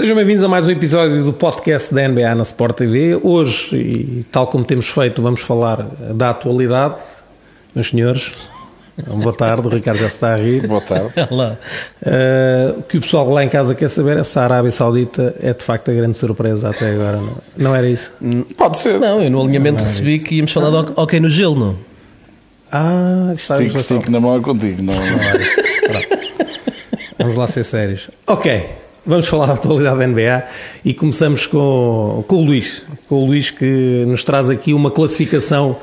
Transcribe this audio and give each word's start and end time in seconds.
Sejam 0.00 0.16
bem-vindos 0.16 0.42
a 0.42 0.48
mais 0.48 0.66
um 0.66 0.70
episódio 0.70 1.22
do 1.22 1.30
podcast 1.30 1.92
da 1.92 2.08
NBA 2.08 2.34
na 2.34 2.40
Sport 2.40 2.74
TV. 2.74 3.20
Hoje, 3.22 3.76
e 3.76 4.24
tal 4.32 4.46
como 4.46 4.64
temos 4.64 4.88
feito, 4.88 5.20
vamos 5.20 5.42
falar 5.42 5.82
da 6.14 6.30
atualidade. 6.30 6.94
Meus 7.74 7.88
senhores, 7.88 8.34
boa 9.06 9.34
tarde, 9.34 9.66
o 9.66 9.70
Ricardo 9.70 9.98
já 9.98 10.06
está 10.06 10.32
a 10.32 10.36
rir. 10.36 10.66
Boa 10.66 10.80
tarde. 10.80 11.12
Olá. 11.28 11.58
Uh, 12.00 12.78
o 12.78 12.82
que 12.84 12.96
o 12.96 13.00
pessoal 13.02 13.28
lá 13.28 13.44
em 13.44 13.50
casa 13.50 13.74
quer 13.74 13.90
saber 13.90 14.16
é 14.16 14.24
se 14.24 14.38
a 14.38 14.44
Arábia 14.44 14.72
Saudita 14.72 15.34
é 15.38 15.52
de 15.52 15.62
facto 15.62 15.90
a 15.90 15.94
grande 15.94 16.16
surpresa 16.16 16.70
até 16.70 16.92
agora. 16.92 17.18
Não, 17.18 17.36
não 17.58 17.76
era 17.76 17.86
isso? 17.86 18.10
Pode 18.56 18.78
ser. 18.78 18.98
Não, 18.98 19.20
eu 19.22 19.30
no 19.30 19.42
alinhamento 19.42 19.84
recebi 19.84 20.18
que 20.18 20.36
íamos 20.36 20.50
falar 20.50 20.82
de 20.82 20.92
ok 20.96 21.20
no 21.20 21.28
gelo, 21.28 21.60
não? 21.60 21.78
Ah, 22.72 23.32
está 23.34 23.56
Stick, 23.56 23.78
stick 23.78 24.08
na 24.08 24.18
mão 24.18 24.34
é 24.34 24.40
contigo. 24.40 24.82
Não, 24.82 24.94
Vamos 27.18 27.36
lá 27.36 27.46
ser 27.46 27.64
sérios. 27.64 28.08
Ok, 28.26 28.64
vamos 29.04 29.26
falar 29.28 29.46
da 29.46 29.52
atualidade 29.54 29.98
da 29.98 30.06
NBA 30.06 30.44
e 30.84 30.94
começamos 30.94 31.46
com, 31.46 32.24
com 32.26 32.36
o 32.36 32.44
Luís. 32.44 32.84
Com 33.08 33.22
o 33.22 33.26
Luís 33.26 33.50
que 33.50 34.04
nos 34.06 34.24
traz 34.24 34.50
aqui 34.50 34.72
uma 34.74 34.90
classificação 34.90 35.76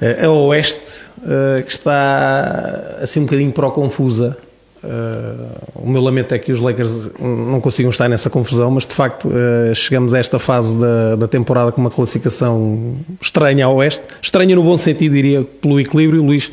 uh, 0.00 0.26
a 0.26 0.30
oeste 0.30 0.80
uh, 1.18 1.62
que 1.62 1.70
está 1.70 2.98
assim 3.02 3.20
um 3.20 3.24
bocadinho 3.24 3.52
pró-confusa. 3.52 4.36
Uh, 4.82 5.72
o 5.76 5.88
meu 5.88 6.02
lamento 6.02 6.34
é 6.34 6.38
que 6.38 6.52
os 6.52 6.60
Lakers 6.60 7.10
não 7.18 7.58
consigam 7.60 7.88
estar 7.88 8.06
nessa 8.08 8.28
confusão, 8.28 8.70
mas 8.70 8.86
de 8.86 8.92
facto 8.92 9.30
chegamos 9.74 10.12
a 10.12 10.18
esta 10.18 10.38
fase 10.38 10.76
da, 10.76 11.16
da, 11.16 11.26
temporada 11.26 11.72
com 11.72 11.80
uma 11.80 11.90
classificação 11.90 12.96
estranha 13.20 13.64
ao 13.64 13.76
oeste. 13.76 14.02
Estranha 14.20 14.54
no 14.54 14.62
bom 14.62 14.76
sentido, 14.76 15.14
diria, 15.14 15.42
pelo 15.42 15.80
equilíbrio. 15.80 16.22
Luís, 16.22 16.52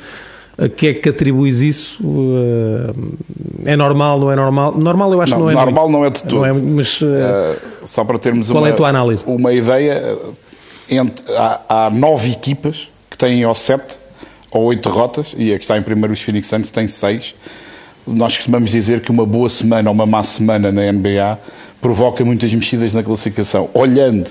a 0.63 0.69
que 0.69 0.87
é 0.87 0.93
que 0.93 1.09
atribuis 1.09 1.61
isso? 1.61 2.03
Uh, 2.03 3.17
é 3.65 3.75
normal, 3.75 4.19
não 4.19 4.31
é 4.31 4.35
normal? 4.35 4.77
Normal 4.77 5.13
eu 5.13 5.21
acho 5.21 5.31
não, 5.31 5.39
que 5.39 5.43
não 5.43 5.51
é 5.51 5.65
Normal 5.65 5.89
muito. 5.89 5.99
não 5.99 6.05
é 6.05 6.09
de 6.09 6.23
tudo. 6.23 6.35
Não 6.35 6.45
é, 6.45 6.53
mas, 6.53 6.99
só 7.85 8.03
para 8.03 8.19
termos 8.19 8.49
qual 8.49 8.63
uma, 8.63 8.69
é 8.69 8.71
a 8.71 8.75
tua 8.75 8.89
análise? 8.89 9.23
uma 9.25 9.53
ideia, 9.53 10.17
entre, 10.89 11.33
há, 11.35 11.61
há 11.67 11.89
nove 11.89 12.31
equipas 12.31 12.89
que 13.09 13.17
têm 13.17 13.45
ou 13.45 13.55
sete 13.55 13.99
ou 14.51 14.63
oito 14.65 14.89
derrotas 14.89 15.33
e 15.37 15.53
a 15.53 15.57
que 15.57 15.63
está 15.63 15.77
em 15.77 15.81
primeiro 15.81 16.13
os 16.13 16.21
Phoenix 16.21 16.47
Suns 16.47 16.71
tem 16.71 16.87
seis 16.87 17.33
nós 18.05 18.35
costumamos 18.35 18.71
dizer 18.71 19.01
que 19.01 19.11
uma 19.11 19.25
boa 19.25 19.49
semana 19.49 19.89
ou 19.89 19.93
uma 19.93 20.05
má 20.05 20.23
semana 20.23 20.71
na 20.71 20.91
NBA 20.91 21.39
provoca 21.79 22.23
muitas 22.23 22.53
mexidas 22.53 22.93
na 22.93 23.03
classificação. 23.03 23.69
Olhando 23.73 24.29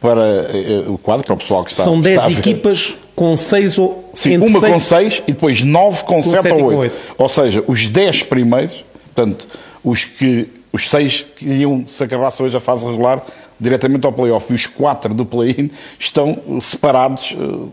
para 0.00 0.20
uh, 0.20 0.92
o 0.92 0.98
quadro, 0.98 1.24
para 1.24 1.34
o 1.34 1.36
pessoal 1.36 1.64
que 1.64 1.70
está 1.70 1.84
São 1.84 2.00
10 2.00 2.18
está 2.18 2.30
equipas 2.30 2.94
com 3.18 3.36
6 3.36 3.78
ou. 3.78 4.10
Sim, 4.14 4.36
uma 4.36 4.60
seis... 4.60 4.72
com 4.72 4.78
6 4.80 5.22
e 5.26 5.32
depois 5.32 5.64
9 5.64 6.04
com 6.04 6.22
7 6.22 6.52
ou 6.52 6.72
8. 6.76 6.96
Ou 7.18 7.28
seja, 7.28 7.64
os 7.66 7.88
10 7.88 8.22
primeiros, 8.22 8.84
portanto, 9.12 9.48
os 9.82 10.04
que. 10.04 10.48
Os 10.70 10.88
6 10.88 11.26
que 11.36 11.46
iam, 11.46 11.84
se 11.88 12.04
acabasse 12.04 12.42
hoje 12.42 12.56
a 12.56 12.60
fase 12.60 12.84
regular, 12.84 13.24
diretamente 13.58 14.06
ao 14.06 14.12
playoff, 14.12 14.52
e 14.52 14.54
os 14.54 14.66
4 14.66 15.12
do 15.14 15.24
play-in 15.26 15.70
estão 15.98 16.60
separados. 16.60 17.32
Uh, 17.32 17.70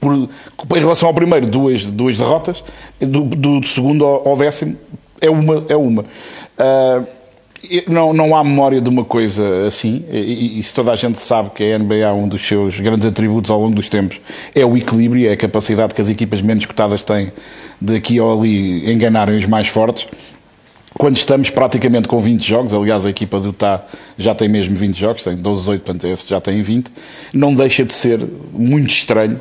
por, 0.00 0.14
em 0.14 0.80
relação 0.80 1.08
ao 1.08 1.14
primeiro, 1.14 1.46
duas, 1.46 1.84
duas 1.84 2.16
derrotas, 2.16 2.64
do, 2.98 3.20
do 3.20 3.64
segundo 3.64 4.04
ao, 4.04 4.30
ao, 4.30 4.36
décimo, 4.36 4.76
é 5.20 5.30
uma. 5.30 5.64
É 5.68 5.76
uma. 5.76 6.02
Uh, 6.02 7.06
não, 7.86 8.12
não 8.12 8.34
há 8.34 8.42
memória 8.42 8.80
de 8.80 8.88
uma 8.88 9.04
coisa 9.04 9.66
assim, 9.66 10.04
e, 10.10 10.58
e, 10.58 10.62
se 10.62 10.74
toda 10.74 10.92
a 10.92 10.96
gente 10.96 11.18
sabe 11.18 11.50
que 11.50 11.62
a 11.72 11.78
NBA, 11.78 12.12
um 12.14 12.26
dos 12.26 12.46
seus 12.46 12.80
grandes 12.80 13.06
atributos 13.06 13.50
ao 13.50 13.60
longo 13.60 13.74
dos 13.74 13.88
tempos, 13.88 14.20
é 14.54 14.64
o 14.64 14.76
equilíbrio, 14.76 15.28
é 15.28 15.32
a 15.32 15.36
capacidade 15.36 15.94
que 15.94 16.00
as 16.00 16.08
equipas 16.08 16.40
menos 16.40 16.64
cotadas 16.64 17.04
têm 17.04 17.30
de 17.80 17.94
aqui 17.94 18.18
ou 18.18 18.38
ali 18.38 18.90
enganarem 18.90 19.36
os 19.36 19.46
mais 19.46 19.68
fortes. 19.68 20.06
Quando 20.94 21.16
estamos 21.16 21.50
praticamente 21.50 22.08
com 22.08 22.18
20 22.18 22.42
jogos, 22.42 22.74
aliás, 22.74 23.06
a 23.06 23.10
equipa 23.10 23.38
do 23.38 23.48
Utah 23.48 23.84
já 24.18 24.34
tem 24.34 24.48
mesmo 24.48 24.74
20 24.76 24.98
jogos, 24.98 25.22
tem 25.22 25.36
12, 25.36 25.60
18, 25.60 25.82
portanto, 25.82 26.06
esse 26.06 26.28
já 26.28 26.40
tem 26.40 26.60
20, 26.62 26.90
não 27.32 27.54
deixa 27.54 27.84
de 27.84 27.92
ser 27.92 28.20
muito 28.52 28.90
estranho 28.90 29.40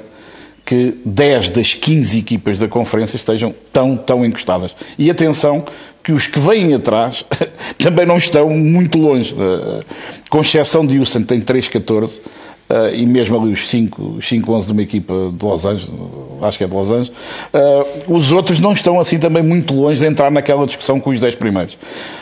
que 0.65 0.97
10 1.05 1.49
das 1.51 1.73
15 1.73 2.19
equipas 2.19 2.59
da 2.59 2.67
conferência 2.67 3.15
estejam 3.15 3.53
tão, 3.73 3.97
tão 3.97 4.23
encostadas. 4.23 4.75
E 4.97 5.09
atenção 5.09 5.65
que 6.03 6.11
os 6.11 6.27
que 6.27 6.39
vêm 6.39 6.73
atrás 6.73 7.25
também 7.77 8.05
não 8.05 8.17
estão 8.17 8.49
muito 8.49 8.97
longe. 8.97 9.35
Com 10.29 10.41
exceção 10.41 10.85
de 10.85 10.99
Houston, 10.99 11.23
tem 11.23 11.41
3-14, 11.41 12.21
Uh, 12.69 12.93
e 12.93 13.03
mesmo 13.03 13.35
ali 13.35 13.51
os 13.51 13.67
5, 13.67 14.19
5 14.21 14.53
11 14.53 14.67
de 14.67 14.73
uma 14.73 14.81
equipa 14.83 15.33
de 15.33 15.43
Los 15.43 15.65
Angeles, 15.65 15.91
acho 16.39 16.55
que 16.55 16.63
é 16.63 16.67
de 16.67 16.73
Los 16.75 16.91
Angeles, 16.91 17.11
uh, 17.51 18.13
os 18.13 18.31
outros 18.31 18.59
não 18.59 18.73
estão 18.73 18.99
assim 18.99 19.17
também 19.17 19.41
muito 19.41 19.73
longe 19.73 19.99
de 19.99 20.05
entrar 20.05 20.29
naquela 20.29 20.67
discussão 20.67 20.99
com 20.99 21.09
os 21.09 21.19
10 21.19 21.33
primeiros. 21.33 21.75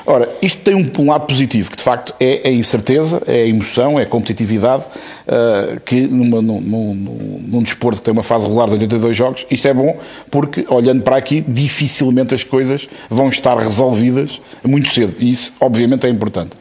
Ora, 0.06 0.30
isto 0.41 0.62
tem 0.62 0.74
um, 0.74 0.90
um, 1.00 1.09
lado 1.09 1.25
positivo, 1.25 1.69
que 1.69 1.75
de 1.75 1.84
facto 1.84 2.13
é 2.18 2.47
a 2.47 2.50
incerteza, 2.50 3.22
é 3.28 3.41
a 3.41 3.46
emoção, 3.46 4.00
é 4.00 4.03
a 4.03 4.06
competitividade, 4.06 4.86
uh, 4.86 5.81
que 5.81 6.07
numa, 6.07 6.41
num, 6.41 6.62
num, 6.62 7.44
num, 7.46 7.62
desporto 7.62 8.00
que 8.00 8.06
tem 8.06 8.13
uma 8.13 8.24
fase 8.24 8.46
regular 8.46 8.68
de 8.68 8.75
82 8.75 9.18
jogos, 9.18 9.46
isto 9.52 9.68
é 9.68 9.74
bom, 9.74 9.97
porque 10.31 10.66
olhando 10.69 11.02
para 11.02 11.18
aqui, 11.18 11.44
dificilmente 11.46 12.34
as 12.34 12.46
coisas 12.46 12.88
vão 13.09 13.28
estar 13.28 13.57
resolvidas 13.57 14.41
muito 14.63 14.88
cedo, 14.88 15.13
e 15.19 15.30
isso 15.30 15.52
obviamente 15.59 16.07
é 16.07 16.09
importante. 16.09 16.52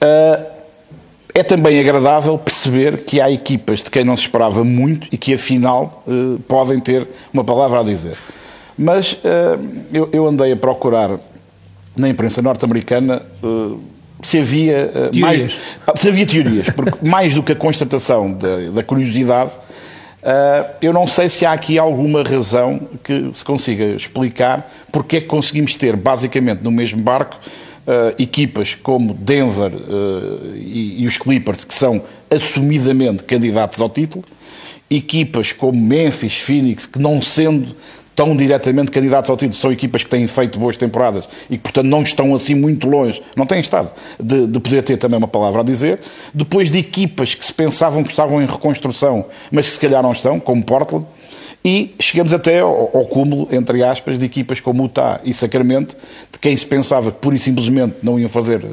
Uh, 0.00 0.51
é 1.34 1.42
também 1.42 1.80
agradável 1.80 2.36
perceber 2.38 3.04
que 3.04 3.20
há 3.20 3.30
equipas 3.30 3.82
de 3.82 3.90
quem 3.90 4.04
não 4.04 4.14
se 4.16 4.22
esperava 4.22 4.62
muito 4.62 5.08
e 5.10 5.16
que 5.16 5.34
afinal 5.34 6.02
eh, 6.06 6.38
podem 6.46 6.78
ter 6.78 7.08
uma 7.32 7.42
palavra 7.42 7.80
a 7.80 7.82
dizer. 7.82 8.16
Mas 8.76 9.16
eh, 9.24 9.58
eu, 9.92 10.08
eu, 10.12 10.26
andei 10.26 10.52
a 10.52 10.56
procurar 10.56 11.18
na 11.96 12.08
imprensa 12.08 12.42
norte-americana 12.42 13.22
eh, 13.42 13.76
se 14.22 14.38
havia 14.38 15.10
mais 15.14 15.58
se 15.96 16.08
havia 16.08 16.26
teorias, 16.26 16.70
porque 16.70 16.98
mais 17.04 17.34
do 17.34 17.42
que 17.42 17.52
a 17.52 17.56
constatação 17.56 18.32
da, 18.32 18.70
da 18.72 18.82
curiosidade, 18.82 19.50
eu 20.80 20.92
não 20.92 21.08
sei 21.08 21.28
se 21.28 21.44
há 21.44 21.50
aqui 21.50 21.76
alguma 21.76 22.22
razão 22.22 22.80
que 23.02 23.30
se 23.32 23.44
consiga 23.44 23.84
explicar 23.86 24.70
porque 24.92 25.16
é 25.16 25.20
que 25.20 25.26
conseguimos 25.26 25.76
ter 25.76 25.96
basicamente 25.96 26.62
no 26.62 26.70
mesmo 26.70 27.02
barco 27.02 27.36
uh, 27.86 28.22
equipas 28.22 28.74
como 28.74 29.14
Denver 29.14 29.72
uh, 29.72 30.56
e, 30.56 31.02
e, 31.02 31.06
os 31.06 31.18
Clippers, 31.18 31.64
que 31.64 31.74
são 31.74 32.02
assumidamente 32.30 33.24
candidatos 33.24 33.80
ao 33.80 33.88
título, 33.88 34.24
equipas 34.90 35.52
como 35.52 35.80
Memphis, 35.80 36.38
Phoenix, 36.38 36.86
que 36.86 36.98
não 36.98 37.20
sendo 37.20 37.74
tão 38.14 38.36
diretamente 38.36 38.90
candidatos 38.90 39.30
ao 39.30 39.36
título, 39.36 39.54
são 39.54 39.72
equipas 39.72 40.04
que 40.04 40.10
têm 40.10 40.26
feito 40.26 40.58
boas 40.58 40.76
temporadas 40.76 41.28
e 41.48 41.56
que, 41.56 41.62
portanto, 41.62 41.86
não 41.86 42.02
estão 42.02 42.34
assim 42.34 42.54
muito 42.54 42.86
longe, 42.86 43.22
não 43.34 43.46
têm 43.46 43.60
estado, 43.60 43.92
de, 44.22 44.46
de, 44.46 44.60
poder 44.60 44.82
ter 44.82 44.96
também 44.98 45.16
uma 45.16 45.28
palavra 45.28 45.62
a 45.62 45.64
dizer. 45.64 46.00
Depois 46.34 46.70
de 46.70 46.78
equipas 46.78 47.34
que 47.34 47.44
se 47.44 47.52
pensavam 47.52 48.04
que 48.04 48.10
estavam 48.10 48.42
em 48.42 48.46
reconstrução, 48.46 49.24
mas 49.50 49.66
que 49.66 49.74
se 49.74 49.80
calhar 49.80 50.02
não 50.02 50.12
estão, 50.12 50.38
como 50.38 50.62
Portland, 50.62 51.06
e 51.64 51.94
chegamos 52.00 52.32
até 52.32 52.60
ao, 52.60 52.90
ao, 52.92 53.06
cúmulo, 53.06 53.48
entre 53.52 53.84
aspas, 53.84 54.18
de 54.18 54.26
equipas 54.26 54.58
como 54.58 54.84
Utah 54.84 55.20
e 55.24 55.32
Sacramento, 55.32 55.96
de 56.30 56.38
quem 56.38 56.56
se 56.56 56.66
pensava 56.66 57.12
que 57.12 57.18
pura 57.18 57.36
e 57.36 57.38
simplesmente 57.38 57.96
não 58.02 58.18
iam 58.18 58.28
fazer 58.28 58.64
eh, 58.64 58.68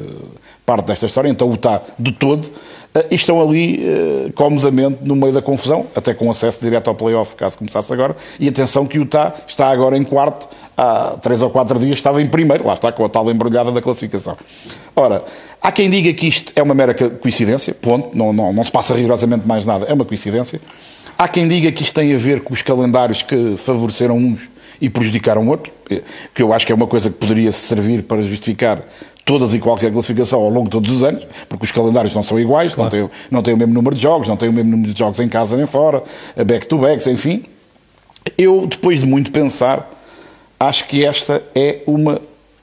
parte 0.66 0.86
desta 0.86 1.06
história, 1.06 1.28
então 1.28 1.50
Utah 1.50 1.82
de 1.96 2.10
todo, 2.10 2.46
uh, 2.46 3.04
e 3.08 3.14
estão 3.14 3.40
ali 3.40 3.84
uh, 3.84 4.32
comodamente 4.32 4.98
no 5.02 5.14
meio 5.14 5.32
da 5.32 5.40
confusão, 5.40 5.86
até 5.94 6.12
com 6.14 6.28
acesso 6.30 6.60
direto 6.60 6.88
ao 6.88 6.94
playoff, 6.96 7.36
caso 7.36 7.58
começasse 7.58 7.92
agora, 7.92 8.16
e 8.40 8.48
atenção 8.48 8.84
que 8.86 8.98
Utah 8.98 9.34
está 9.46 9.70
agora 9.70 9.96
em 9.96 10.02
quarto, 10.02 10.48
há 10.76 11.16
três 11.20 11.42
ou 11.42 11.50
quatro 11.50 11.78
dias 11.78 11.94
estava 11.94 12.20
em 12.20 12.26
primeiro, 12.26 12.66
lá 12.66 12.74
está, 12.74 12.90
com 12.90 13.04
a 13.04 13.08
tal 13.08 13.30
embrulhada 13.30 13.70
da 13.70 13.80
classificação. 13.80 14.36
Ora, 14.96 15.24
há 15.62 15.70
quem 15.70 15.88
diga 15.88 16.12
que 16.12 16.26
isto 16.26 16.52
é 16.56 16.62
uma 16.62 16.74
mera 16.74 16.92
coincidência, 16.94 17.72
ponto, 17.72 18.16
não, 18.16 18.32
não, 18.32 18.52
não 18.52 18.64
se 18.64 18.72
passa 18.72 18.94
rigorosamente 18.94 19.46
mais 19.46 19.64
nada, 19.64 19.86
é 19.86 19.94
uma 19.94 20.04
coincidência. 20.04 20.60
Há 21.20 21.28
quem 21.28 21.46
diga 21.46 21.70
que 21.70 21.82
isto 21.82 21.94
tem 21.94 22.14
a 22.14 22.16
ver 22.16 22.40
com 22.40 22.54
os 22.54 22.62
calendários 22.62 23.20
que 23.20 23.54
favoreceram 23.58 24.16
uns 24.16 24.48
e 24.80 24.88
prejudicaram 24.88 25.46
outros, 25.48 25.70
que 26.34 26.42
eu 26.42 26.50
acho 26.50 26.64
que 26.64 26.72
é 26.72 26.74
uma 26.74 26.86
coisa 26.86 27.10
que 27.10 27.16
poderia 27.18 27.52
servir 27.52 28.04
para 28.04 28.22
justificar 28.22 28.82
todas 29.22 29.52
e 29.52 29.58
qualquer 29.58 29.92
classificação 29.92 30.40
ao 30.40 30.48
longo 30.48 30.64
de 30.64 30.70
todos 30.70 30.90
os 30.90 31.02
anos, 31.02 31.26
porque 31.46 31.66
os 31.66 31.72
calendários 31.72 32.14
não 32.14 32.22
são 32.22 32.40
iguais, 32.40 32.74
claro. 32.74 32.96
não, 32.96 33.08
têm, 33.08 33.18
não 33.30 33.42
têm 33.42 33.52
o 33.52 33.56
mesmo 33.58 33.74
número 33.74 33.94
de 33.94 34.00
jogos, 34.00 34.28
não 34.28 34.36
têm 34.38 34.48
o 34.48 34.52
mesmo 34.54 34.70
número 34.70 34.94
de 34.94 34.98
jogos 34.98 35.20
em 35.20 35.28
casa 35.28 35.58
nem 35.58 35.66
fora, 35.66 36.02
back-to-backs, 36.34 37.06
enfim. 37.06 37.44
Eu, 38.38 38.66
depois 38.66 39.00
de 39.00 39.06
muito 39.06 39.30
pensar, 39.30 39.90
acho 40.58 40.88
que 40.88 41.04
esta 41.04 41.42
é 41.54 41.80
uma 41.86 42.18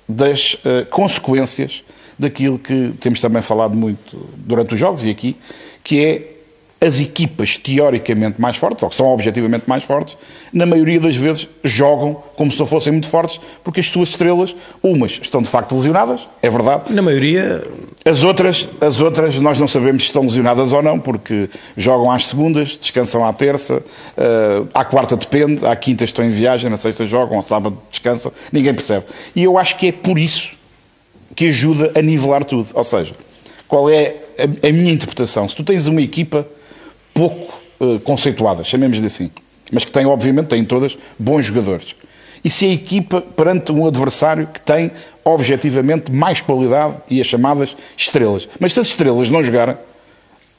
das 0.10 0.56
uh, 0.56 0.84
consequências 0.90 1.84
daquilo 2.18 2.58
que 2.58 2.92
temos 3.00 3.22
também 3.22 3.44
falado 3.44 3.76
muito 3.76 4.28
durante 4.36 4.74
os 4.74 4.80
jogos 4.80 5.04
e 5.04 5.12
aqui, 5.12 5.38
que 5.84 6.04
é 6.04 6.37
as 6.80 7.00
equipas 7.00 7.58
teoricamente 7.58 8.40
mais 8.40 8.56
fortes, 8.56 8.84
ou 8.84 8.90
que 8.90 8.96
são 8.96 9.08
objetivamente 9.08 9.64
mais 9.68 9.84
fortes, 9.84 10.16
na 10.54 10.66
maioria 10.66 11.00
das 11.00 11.16
vezes 11.16 11.48
jogam 11.64 12.22
como 12.36 12.52
se 12.52 12.60
não 12.60 12.66
fossem 12.66 12.94
muito 12.94 13.10
fortes, 13.10 13.40
porque 13.64 13.80
as 13.80 13.88
suas 13.88 14.10
estrelas, 14.10 14.56
umas 14.84 15.20
estão 15.22 15.42
de 15.42 15.50
facto 15.50 15.76
lesionadas, 15.76 16.28
é 16.42 16.50
verdade. 16.50 16.94
Na 16.94 17.02
maioria. 17.02 17.64
As 18.06 18.24
outras, 18.24 18.70
as 18.80 19.02
outras 19.02 19.40
nós 19.40 19.60
não 19.60 19.68
sabemos 19.68 20.04
se 20.04 20.10
estão 20.10 20.22
lesionadas 20.22 20.72
ou 20.72 20.82
não, 20.84 21.00
porque 21.00 21.50
jogam 21.76 22.12
às 22.12 22.28
segundas, 22.28 22.78
descansam 22.78 23.26
à 23.26 23.34
terça, 23.34 23.78
uh, 23.80 24.68
à 24.74 24.86
quarta 24.86 25.18
depende, 25.18 25.66
à 25.66 25.76
quinta 25.76 26.04
estão 26.04 26.24
em 26.24 26.30
viagem, 26.30 26.70
na 26.70 26.78
sexta 26.78 27.06
jogam, 27.08 27.38
ao 27.38 27.44
sábado 27.44 27.78
descansam, 27.90 28.32
ninguém 28.52 28.74
percebe. 28.74 29.06
E 29.36 29.44
eu 29.44 29.58
acho 29.58 29.78
que 29.78 29.88
é 29.88 29.92
por 29.92 30.20
isso 30.20 30.52
que 31.36 31.50
ajuda 31.50 31.92
a 31.96 32.02
nivelar 32.02 32.46
tudo. 32.46 32.70
Ou 32.74 32.84
seja, 32.84 33.14
qual 33.68 33.90
é 33.90 34.16
a 34.38 34.72
minha 34.72 34.92
interpretação? 34.92 35.50
Se 35.50 35.56
tu 35.56 35.64
tens 35.64 35.88
uma 35.88 36.02
equipa 36.02 36.48
pouco 37.18 37.60
uh, 37.80 38.00
conceituada, 38.02 38.64
chamemos-lhe 38.64 39.08
assim, 39.08 39.32
mas 39.72 39.84
que 39.84 39.92
tem, 39.92 40.06
obviamente, 40.06 40.48
tem 40.50 40.64
todas 40.64 40.96
bons 41.18 41.46
jogadores. 41.46 41.96
E 42.44 42.50
se 42.50 42.66
a 42.66 42.72
equipa, 42.72 43.22
perante 43.22 43.72
um 43.72 43.88
adversário 43.88 44.48
que 44.48 44.62
tem, 44.62 44.92
objetivamente, 45.26 46.12
mais 46.12 46.40
qualidade 46.40 46.98
e 47.10 47.20
as 47.20 47.26
chamadas 47.26 47.76
estrelas. 47.98 48.48
Mas 48.60 48.74
se 48.74 48.80
as 48.80 48.88
estrelas 48.88 49.30
não 49.30 49.44
jogarem, 49.44 49.76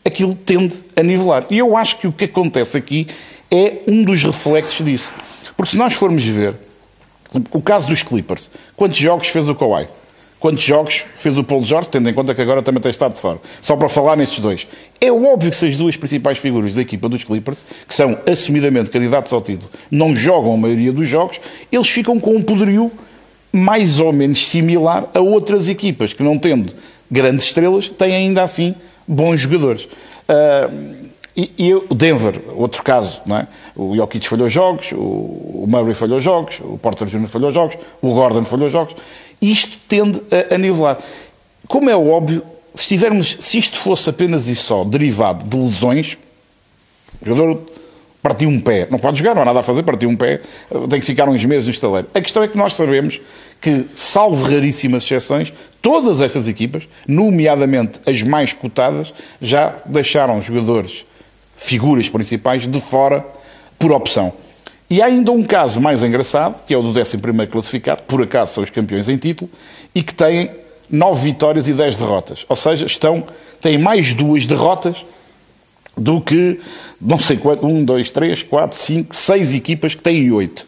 aquilo 0.05 0.35
tende 0.35 0.83
a 0.97 1.03
nivelar. 1.03 1.47
E 1.49 1.59
eu 1.59 1.77
acho 1.77 1.97
que 1.99 2.09
o 2.09 2.13
que 2.13 2.25
acontece 2.25 2.77
aqui 2.77 3.07
é 3.51 3.83
um 3.87 4.03
dos 4.03 4.23
reflexos 4.23 4.85
disso. 4.85 5.13
Porque 5.57 5.71
se 5.71 5.77
nós 5.77 5.95
formos 5.95 6.25
ver 6.25 6.57
o 7.53 7.63
caso 7.63 7.87
dos 7.87 8.03
Clippers, 8.03 8.51
quantos 8.77 8.99
jogos 8.99 9.29
fez 9.29 9.49
o 9.49 9.55
Kawhi? 9.55 9.89
Quantos 10.39 10.63
jogos 10.63 11.05
fez 11.17 11.37
o 11.37 11.43
Paulo 11.43 11.65
Jorge, 11.65 11.89
tendo 11.91 12.09
em 12.09 12.15
conta 12.15 12.33
que 12.33 12.41
agora 12.41 12.63
também 12.63 12.81
tem 12.81 12.91
estado 12.91 13.15
de 13.15 13.21
fora? 13.21 13.41
Só 13.61 13.77
para 13.77 13.89
falar 13.89 14.17
nestes 14.17 14.39
dois. 14.39 14.69
É 15.01 15.11
óbvio 15.11 15.51
que 15.51 15.57
se 15.57 15.67
as 15.67 15.77
duas 15.77 15.97
principais 15.97 16.39
figuras 16.39 16.75
da 16.75 16.83
equipa 16.83 17.09
dos 17.09 17.25
Clippers, 17.25 17.65
que 17.87 17.95
são 17.95 18.17
assumidamente 18.31 18.91
candidatos 18.91 19.33
ao 19.33 19.43
título, 19.43 19.71
não 19.91 20.15
jogam 20.15 20.55
a 20.55 20.57
maioria 20.57 20.93
dos 20.93 21.09
jogos, 21.09 21.41
eles 21.73 21.89
ficam 21.89 22.21
com 22.21 22.37
um 22.37 22.43
poderio 22.43 22.93
mais 23.53 23.99
ou 23.99 24.13
menos 24.13 24.47
similar 24.47 25.09
a 25.13 25.21
outras 25.21 25.69
equipas, 25.69 26.13
que 26.13 26.23
não 26.23 26.39
tendo 26.39 26.73
grandes 27.11 27.47
estrelas, 27.47 27.89
têm 27.89 28.15
ainda 28.15 28.43
assim 28.43 28.75
bons 29.07 29.41
jogadores. 29.41 29.85
Uh, 30.29 31.08
e, 31.39 31.53
e, 31.57 31.73
o 31.73 31.95
Denver, 31.95 32.43
outro 32.57 32.83
caso, 32.83 33.21
não 33.25 33.37
é? 33.37 33.47
O 33.77 33.95
Jokic 33.95 34.29
falhou 34.29 34.51
jogos, 34.51 34.91
o, 34.91 35.67
Murray 35.69 35.95
falhou 35.95 36.21
jogos, 36.21 36.59
o 36.59 36.77
Porter 36.79 37.07
Jr. 37.07 37.29
falhou 37.29 37.53
jogos, 37.53 37.79
o 38.03 38.13
Gordon 38.13 38.45
falhou 38.45 38.69
jogos. 38.69 38.97
Isto 39.41 39.79
tende 39.87 40.21
a, 40.33 40.57
a 40.57 40.59
nivelar. 40.59 40.99
Como 41.69 41.89
é 41.89 41.97
óbvio, 41.97 42.43
se, 42.75 42.89
tivermos, 42.89 43.37
se 43.39 43.57
isto 43.57 43.79
fosse 43.79 44.11
apenas 44.11 44.49
e 44.49 44.57
só 44.57 44.83
derivado 44.83 45.45
de 45.45 45.57
lesões, 45.57 46.19
o 47.23 47.25
jogador 47.25 47.63
partiu 48.21 48.49
um 48.49 48.59
pé, 48.59 48.89
não 48.91 48.99
pode 48.99 49.19
jogar, 49.19 49.37
não 49.37 49.43
há 49.43 49.45
nada 49.45 49.61
a 49.61 49.63
fazer, 49.63 49.85
partiu 49.85 50.09
um 50.09 50.17
pé, 50.17 50.41
tem 50.91 50.99
que 50.99 51.07
ficar 51.07 51.29
uns 51.29 51.45
meses 51.45 51.69
no 51.69 51.73
estaleiro. 51.73 52.09
A 52.15 52.21
questão 52.21 52.43
é 52.43 52.49
que 52.49 52.59
nós 52.59 52.75
sabemos 52.75 53.21
que, 53.61 53.87
salvo 53.95 54.43
raríssimas 54.43 55.05
exceções, 55.05 55.53
todas 55.81 56.21
estas 56.21 56.49
equipas, 56.49 56.89
nomeadamente 57.07 58.01
as 58.05 58.25
mais 58.25 58.53
cotadas, 58.53 59.15
já 59.41 59.77
deixaram 59.87 60.43
jogadores 60.43 61.07
figuras 61.59 62.09
principais 62.09 62.67
de 62.69 62.81
fora 62.81 63.27
por 63.79 63.93
opção. 63.93 64.33
E 64.89 65.03
há 65.03 65.07
ainda 65.07 65.33
um 65.33 65.43
caso 65.43 65.81
mais 65.81 66.03
engraçado, 66.03 66.63
que 66.65 66.73
é 66.73 66.79
o 66.79 66.83
do 66.83 66.99
11 66.99 67.19
classificado, 67.51 68.05
por 68.05 68.23
acaso 68.23 68.55
são 68.55 68.65
os 68.65 68.71
campeões 68.71 69.09
em 69.09 69.19
título, 69.19 69.51
e 69.95 70.03
que 70.03 70.15
têm 70.15 70.51
9 70.89 71.21
vitórias 71.21 71.69
e 71.69 71.75
10 71.75 71.99
derrotas. 71.99 72.47
Ou 72.49 72.57
seja, 72.57 72.87
estão, 72.87 73.27
têm 73.61 73.77
mais 73.77 74.15
duas 74.15 74.47
derrotas 74.47 75.05
do 75.95 76.21
que, 76.21 76.61
não 77.01 77.19
sei 77.19 77.37
quanto, 77.37 77.67
1, 77.67 77.85
2, 77.85 78.13
3, 78.13 78.43
4, 78.45 78.79
5, 78.79 79.15
6 79.15 79.53
equipas 79.53 79.95
que 79.95 80.03
têm 80.03 80.31
8. 80.31 80.67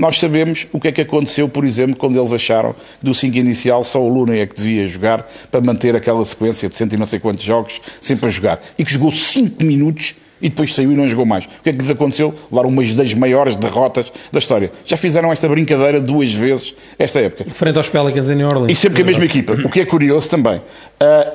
Nós 0.00 0.18
sabemos 0.18 0.66
o 0.72 0.80
que 0.80 0.88
é 0.88 0.92
que 0.92 1.02
aconteceu, 1.02 1.46
por 1.46 1.62
exemplo, 1.62 1.94
quando 1.94 2.18
eles 2.18 2.32
acharam 2.32 2.72
que 2.72 3.04
do 3.04 3.12
5 3.12 3.36
inicial 3.36 3.84
só 3.84 4.02
o 4.02 4.08
Luna 4.08 4.34
é 4.34 4.46
que 4.46 4.56
devia 4.56 4.88
jogar 4.88 5.28
para 5.50 5.60
manter 5.60 5.94
aquela 5.94 6.24
sequência 6.24 6.70
de 6.70 6.74
cento 6.74 6.94
e 6.94 6.96
não 6.96 7.04
sei 7.04 7.18
quantos 7.18 7.44
jogos 7.44 7.82
sempre 8.00 8.26
a 8.26 8.30
jogar. 8.30 8.62
E 8.78 8.84
que 8.84 8.90
jogou 8.90 9.10
5 9.10 9.62
minutos 9.62 10.14
e 10.40 10.48
depois 10.48 10.74
saiu 10.74 10.90
e 10.90 10.94
não 10.94 11.06
jogou 11.06 11.26
mais. 11.26 11.44
O 11.44 11.62
que 11.62 11.68
é 11.68 11.72
que 11.74 11.80
lhes 11.80 11.90
aconteceu? 11.90 12.34
Levaram 12.50 12.70
uma 12.70 12.82
das 12.82 13.12
maiores 13.12 13.56
derrotas 13.56 14.10
da 14.32 14.38
história. 14.38 14.72
Já 14.86 14.96
fizeram 14.96 15.30
esta 15.30 15.46
brincadeira 15.46 16.00
duas 16.00 16.32
vezes 16.32 16.74
esta 16.98 17.20
época. 17.20 17.50
Frente 17.50 17.76
aos 17.76 17.90
Pelicans 17.90 18.26
em 18.26 18.36
New 18.36 18.48
Orleans. 18.48 18.72
E 18.72 18.76
sempre 18.76 18.96
que 18.96 19.02
a 19.02 19.04
mesma 19.04 19.26
equipa. 19.26 19.52
O 19.52 19.68
que 19.68 19.80
é 19.80 19.84
curioso 19.84 20.30
também. 20.30 20.56
Uh, 20.56 20.62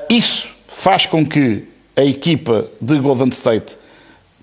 isso 0.09 0.49
faz 0.67 1.05
com 1.05 1.23
que 1.23 1.65
a 1.95 2.03
equipa 2.03 2.65
de 2.81 2.97
Golden 2.97 3.29
State 3.29 3.77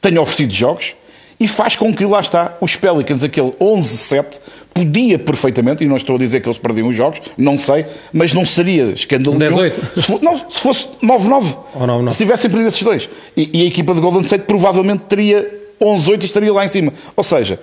tenha 0.00 0.20
oferecido 0.20 0.54
jogos, 0.54 0.94
e 1.42 1.48
faz 1.48 1.74
com 1.74 1.92
que, 1.92 2.04
lá 2.04 2.20
está, 2.20 2.56
os 2.60 2.76
Pelicans, 2.76 3.24
aquele 3.24 3.50
11-7, 3.50 4.38
podia 4.72 5.18
perfeitamente, 5.18 5.82
e 5.82 5.88
não 5.88 5.96
estou 5.96 6.14
a 6.14 6.18
dizer 6.18 6.40
que 6.40 6.48
eles 6.48 6.58
perdiam 6.58 6.86
os 6.86 6.96
jogos, 6.96 7.20
não 7.36 7.58
sei, 7.58 7.84
mas 8.12 8.32
não 8.32 8.44
seria 8.44 8.84
escândalo 8.92 9.36
nenhum. 9.36 9.72
Se, 9.96 10.02
for, 10.02 10.22
não, 10.22 10.38
se 10.48 10.60
fosse 10.60 10.88
9-9, 11.02 12.12
se 12.12 12.18
tivessem 12.18 12.48
perdido 12.48 12.68
esses 12.68 12.82
dois. 12.82 13.10
E, 13.36 13.50
e, 13.52 13.62
a 13.62 13.66
equipa 13.66 13.92
de 13.92 14.00
Golden 14.00 14.20
State 14.20 14.44
provavelmente 14.44 15.02
teria 15.08 15.44
11-8 15.80 16.22
e 16.22 16.26
estaria 16.26 16.52
lá 16.52 16.64
em 16.64 16.68
cima. 16.68 16.92
Ou 17.16 17.24
seja, 17.24 17.58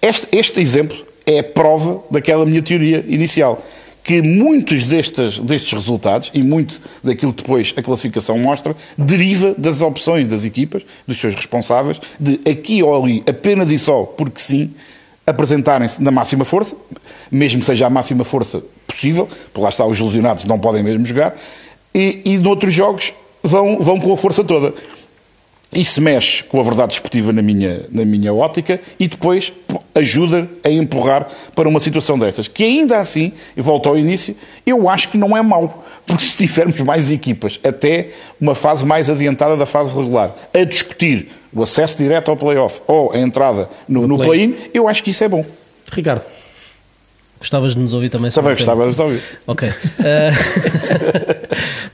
este, 0.00 0.28
este 0.30 0.60
exemplo 0.60 0.96
é 1.26 1.40
a 1.40 1.44
prova 1.44 2.04
daquela 2.08 2.46
minha 2.46 2.62
teoria 2.62 3.04
inicial 3.08 3.60
que 4.04 4.20
muitos 4.20 4.84
destes, 4.84 5.38
destes 5.38 5.72
resultados 5.72 6.30
e 6.34 6.42
muito 6.42 6.78
daquilo 7.02 7.32
que 7.32 7.42
depois 7.42 7.72
a 7.74 7.82
classificação 7.82 8.38
mostra 8.38 8.76
deriva 8.98 9.54
das 9.56 9.80
opções 9.80 10.28
das 10.28 10.44
equipas, 10.44 10.82
dos 11.08 11.18
seus 11.18 11.34
responsáveis, 11.34 11.98
de 12.20 12.38
aqui 12.48 12.82
ou 12.82 13.02
ali, 13.02 13.24
apenas 13.26 13.70
e 13.70 13.78
só 13.78 14.02
porque 14.02 14.40
sim, 14.42 14.70
apresentarem-se 15.26 16.02
na 16.02 16.10
máxima 16.10 16.44
força, 16.44 16.76
mesmo 17.32 17.60
que 17.60 17.66
seja 17.66 17.86
a 17.86 17.90
máxima 17.90 18.24
força 18.24 18.62
possível, 18.86 19.26
por 19.54 19.62
lá 19.62 19.70
está, 19.70 19.86
os 19.86 19.98
lesionados 19.98 20.44
não 20.44 20.58
podem 20.58 20.82
mesmo 20.82 21.06
jogar, 21.06 21.34
e, 21.94 22.20
e 22.26 22.36
noutros 22.36 22.74
jogos 22.74 23.14
vão, 23.42 23.78
vão 23.80 23.98
com 23.98 24.12
a 24.12 24.16
força 24.18 24.44
toda. 24.44 24.74
Isso 25.74 26.00
mexe 26.00 26.44
com 26.44 26.60
a 26.60 26.62
verdade 26.62 26.88
desportiva 26.88 27.32
na 27.32 27.42
minha, 27.42 27.82
na 27.90 28.04
minha 28.04 28.32
ótica 28.32 28.80
e 28.98 29.08
depois 29.08 29.52
ajuda 29.94 30.48
a 30.64 30.70
empurrar 30.70 31.28
para 31.54 31.68
uma 31.68 31.80
situação 31.80 32.18
destas. 32.18 32.48
Que 32.48 32.62
ainda 32.64 32.98
assim, 32.98 33.32
e 33.56 33.60
volto 33.60 33.88
ao 33.88 33.98
início, 33.98 34.36
eu 34.64 34.88
acho 34.88 35.08
que 35.08 35.18
não 35.18 35.36
é 35.36 35.42
mau. 35.42 35.84
Porque 36.06 36.22
se 36.22 36.36
tivermos 36.36 36.78
mais 36.80 37.10
equipas, 37.10 37.58
até 37.64 38.08
uma 38.40 38.54
fase 38.54 38.84
mais 38.84 39.10
adiantada 39.10 39.56
da 39.56 39.66
fase 39.66 39.94
regular, 39.94 40.34
a 40.52 40.64
discutir 40.64 41.28
o 41.52 41.62
acesso 41.62 41.98
direto 41.98 42.30
ao 42.30 42.36
playoff 42.36 42.80
ou 42.86 43.12
a 43.12 43.18
entrada 43.18 43.68
no, 43.88 44.06
no 44.06 44.18
play-in, 44.18 44.54
eu 44.72 44.88
acho 44.88 45.02
que 45.02 45.10
isso 45.10 45.24
é 45.24 45.28
bom. 45.28 45.44
Ricardo. 45.90 46.24
Gostavas 47.38 47.74
de 47.74 47.80
nos 47.80 47.92
ouvir 47.92 48.08
também? 48.08 48.30
Também 48.30 48.54
gostava 48.54 48.82
de 48.82 48.88
nos 48.88 48.98
ouvir. 48.98 49.22
Ok. 49.46 49.68
Uh... 49.68 49.72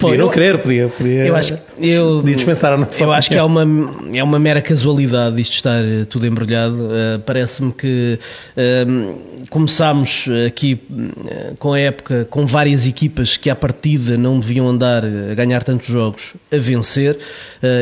podia 0.00 0.18
não 0.18 0.28
querer, 0.28 0.58
podia, 0.58 0.88
podia, 0.88 1.26
eu 1.26 1.36
acho, 1.36 1.58
eu, 1.78 2.16
podia 2.20 2.36
dispensar 2.36 2.72
a 2.72 2.76
nossa 2.76 3.02
Eu 3.02 3.12
acho 3.12 3.28
que 3.28 3.36
é 3.36 3.42
uma, 3.42 3.66
é 4.12 4.22
uma 4.22 4.38
mera 4.38 4.62
casualidade 4.62 5.40
isto 5.40 5.52
estar 5.52 5.84
eh, 5.84 6.04
tudo 6.08 6.26
embrulhado. 6.26 6.76
Uh, 6.76 7.20
Parece-me 7.24 7.72
que 7.72 8.18
uh, 8.56 9.46
começámos 9.50 10.26
aqui 10.46 10.80
uh, 10.90 11.56
com 11.58 11.74
a 11.74 11.80
época 11.80 12.26
com 12.30 12.46
várias 12.46 12.86
equipas 12.86 13.36
que 13.36 13.50
à 13.50 13.54
partida 13.54 14.16
não 14.16 14.40
deviam 14.40 14.68
andar 14.68 15.04
a 15.04 15.34
ganhar 15.34 15.62
tantos 15.62 15.88
jogos 15.88 16.34
a 16.52 16.56
vencer 16.56 17.18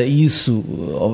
e 0.05 0.23
isso 0.23 0.63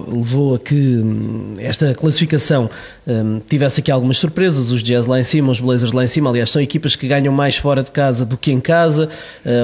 levou 0.08 0.56
a 0.56 0.60
que 0.60 0.76
hum, 0.76 1.54
esta 1.58 1.94
classificação 1.94 2.70
um, 3.06 3.40
tivesse 3.40 3.80
aqui 3.80 3.92
algumas 3.92 4.18
surpresas, 4.18 4.72
os 4.72 4.82
Jazz 4.82 5.06
lá 5.06 5.20
em 5.20 5.24
cima, 5.24 5.52
os 5.52 5.60
Blazers 5.60 5.92
lá 5.92 6.04
em 6.04 6.08
cima, 6.08 6.30
aliás 6.30 6.50
são 6.50 6.62
equipas 6.62 6.96
que 6.96 7.08
ganham 7.08 7.34
mais 7.34 7.58
fora 7.58 7.84
de 7.84 7.92
casa 7.92 8.26
do 8.26 8.38
que 8.38 8.52
em 8.52 8.60
casa, 8.60 9.10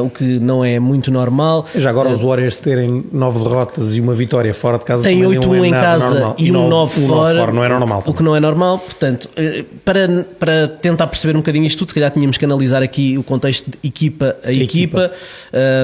o 0.04 0.10
que 0.10 0.24
não 0.40 0.64
é 0.64 0.80
muito 0.80 1.12
normal. 1.12 1.31
Já 1.76 1.90
agora 1.90 2.10
os 2.10 2.22
Warriors 2.22 2.60
terem 2.60 3.04
nove 3.12 3.40
derrotas 3.40 3.96
e 3.96 4.02
uma 4.02 4.14
vitória 4.14 4.54
fora 4.54 4.78
de 4.78 4.86
casa 4.86 5.04
tem 5.04 5.22
8-1 5.22 5.64
é 5.64 5.68
em 5.68 5.72
casa 5.72 6.10
normal. 6.12 6.36
e 6.38 6.52
um 6.52 6.68
9 6.68 7.08
fora, 7.08 7.40
fora, 7.40 7.52
não 7.52 7.64
era 7.64 7.80
normal. 7.80 8.04
O 8.06 8.14
que 8.14 8.24
não 8.24 8.36
é 8.36 8.40
normal, 8.40 8.80
portanto, 8.80 9.30
eh, 9.36 9.64
para, 9.84 10.26
para 10.40 10.68
tentar 10.68 11.08
perceber 11.08 11.36
um 11.36 11.40
bocadinho 11.40 11.66
isto 11.66 11.80
tudo, 11.80 11.90
se 11.90 11.96
calhar 11.96 12.12
tínhamos 12.12 12.38
que 12.38 12.46
analisar 12.46 12.84
aqui 12.84 13.18
o 13.18 13.24
contexto 13.24 13.72
de 13.72 13.78
equipa 13.88 14.36
a, 14.44 14.50
a 14.50 14.52
equipa. 14.52 14.66
equipa. 14.66 15.12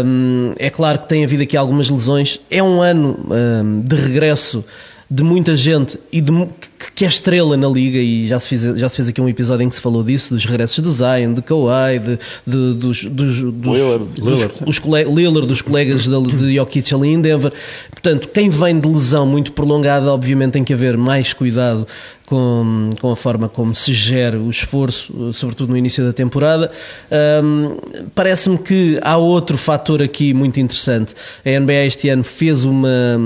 Um, 0.05 0.53
é 0.57 0.69
claro 0.69 0.99
que 0.99 1.07
tem 1.07 1.23
havido 1.23 1.43
aqui 1.43 1.57
algumas 1.57 1.89
lesões, 1.89 2.39
é 2.49 2.61
um 2.61 2.81
ano 2.81 3.17
um, 3.29 3.81
de 3.81 3.95
regresso 3.95 4.63
de 5.09 5.23
muita 5.23 5.55
gente 5.55 5.97
e 6.11 6.19
de, 6.19 6.31
que 6.95 7.05
é 7.05 7.07
estrela 7.07 7.57
na 7.57 7.67
liga 7.67 7.97
e 7.97 8.27
já 8.27 8.39
se, 8.39 8.47
fez, 8.47 8.61
já 8.61 8.87
se 8.87 8.95
fez 8.95 9.09
aqui 9.09 9.19
um 9.19 9.27
episódio 9.27 9.63
em 9.63 9.69
que 9.69 9.75
se 9.75 9.81
falou 9.81 10.03
disso, 10.03 10.33
dos 10.33 10.45
regressos 10.45 10.83
de 10.83 10.89
Zion, 10.89 11.33
de 11.33 11.41
Kawhi, 11.41 11.99
de, 11.99 12.19
de, 12.45 12.73
dos, 12.73 13.03
dos, 13.03 13.41
dos, 13.41 13.75
Lillard, 13.75 14.05
dos, 14.19 14.49
Os 14.65 14.77
Lillard, 14.77 15.47
dos 15.47 15.61
colegas 15.61 16.03
de, 16.03 16.21
de 16.37 16.55
Jokic 16.55 16.93
ali 16.93 17.09
em 17.09 17.21
Denver. 17.21 17.51
Portanto, 17.89 18.27
quem 18.29 18.49
vem 18.49 18.79
de 18.79 18.87
lesão 18.87 19.25
muito 19.25 19.51
prolongada, 19.53 20.11
obviamente 20.11 20.53
tem 20.53 20.63
que 20.63 20.73
haver 20.73 20.97
mais 20.97 21.33
cuidado 21.33 21.87
com, 22.27 22.89
com 22.99 23.11
a 23.11 23.15
forma 23.15 23.47
como 23.47 23.73
se 23.73 23.93
gera 23.93 24.37
o 24.37 24.49
esforço, 24.49 25.33
sobretudo 25.33 25.69
no 25.69 25.77
início 25.77 26.05
da 26.05 26.11
temporada. 26.11 26.69
Um, 27.41 27.77
Parece-me 28.13 28.57
que 28.57 28.99
há 29.01 29.17
outro 29.17 29.57
fator 29.57 30.01
aqui 30.01 30.33
muito 30.33 30.59
interessante. 30.59 31.15
A 31.45 31.59
NBA 31.59 31.85
este 31.85 32.09
ano 32.09 32.23
fez 32.23 32.65
uma, 32.65 33.17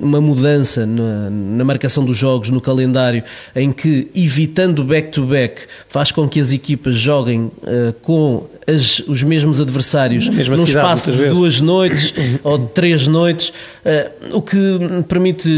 uma 0.00 0.20
mudança 0.20 0.86
na, 0.86 1.28
na 1.30 1.64
marcação 1.64 2.04
dos 2.04 2.16
jogos 2.16 2.48
no 2.48 2.60
calendário 2.60 2.87
calendário 2.88 3.22
em 3.54 3.70
que, 3.70 4.08
evitando 4.14 4.82
back-to-back, 4.82 5.62
faz 5.88 6.10
com 6.10 6.28
que 6.28 6.40
as 6.40 6.52
equipas 6.52 6.96
joguem 6.96 7.50
uh, 7.62 7.92
com 8.00 8.46
as, 8.66 9.00
os 9.00 9.22
mesmos 9.22 9.60
adversários 9.60 10.26
num 10.26 10.34
cidade, 10.44 10.70
espaço 10.70 11.10
de 11.10 11.16
vezes. 11.16 11.34
duas 11.34 11.60
noites 11.60 12.14
ou 12.44 12.58
de 12.58 12.66
três 12.68 13.06
noites, 13.06 13.48
uh, 13.48 14.36
o 14.36 14.42
que 14.42 14.58
permite 15.06 15.50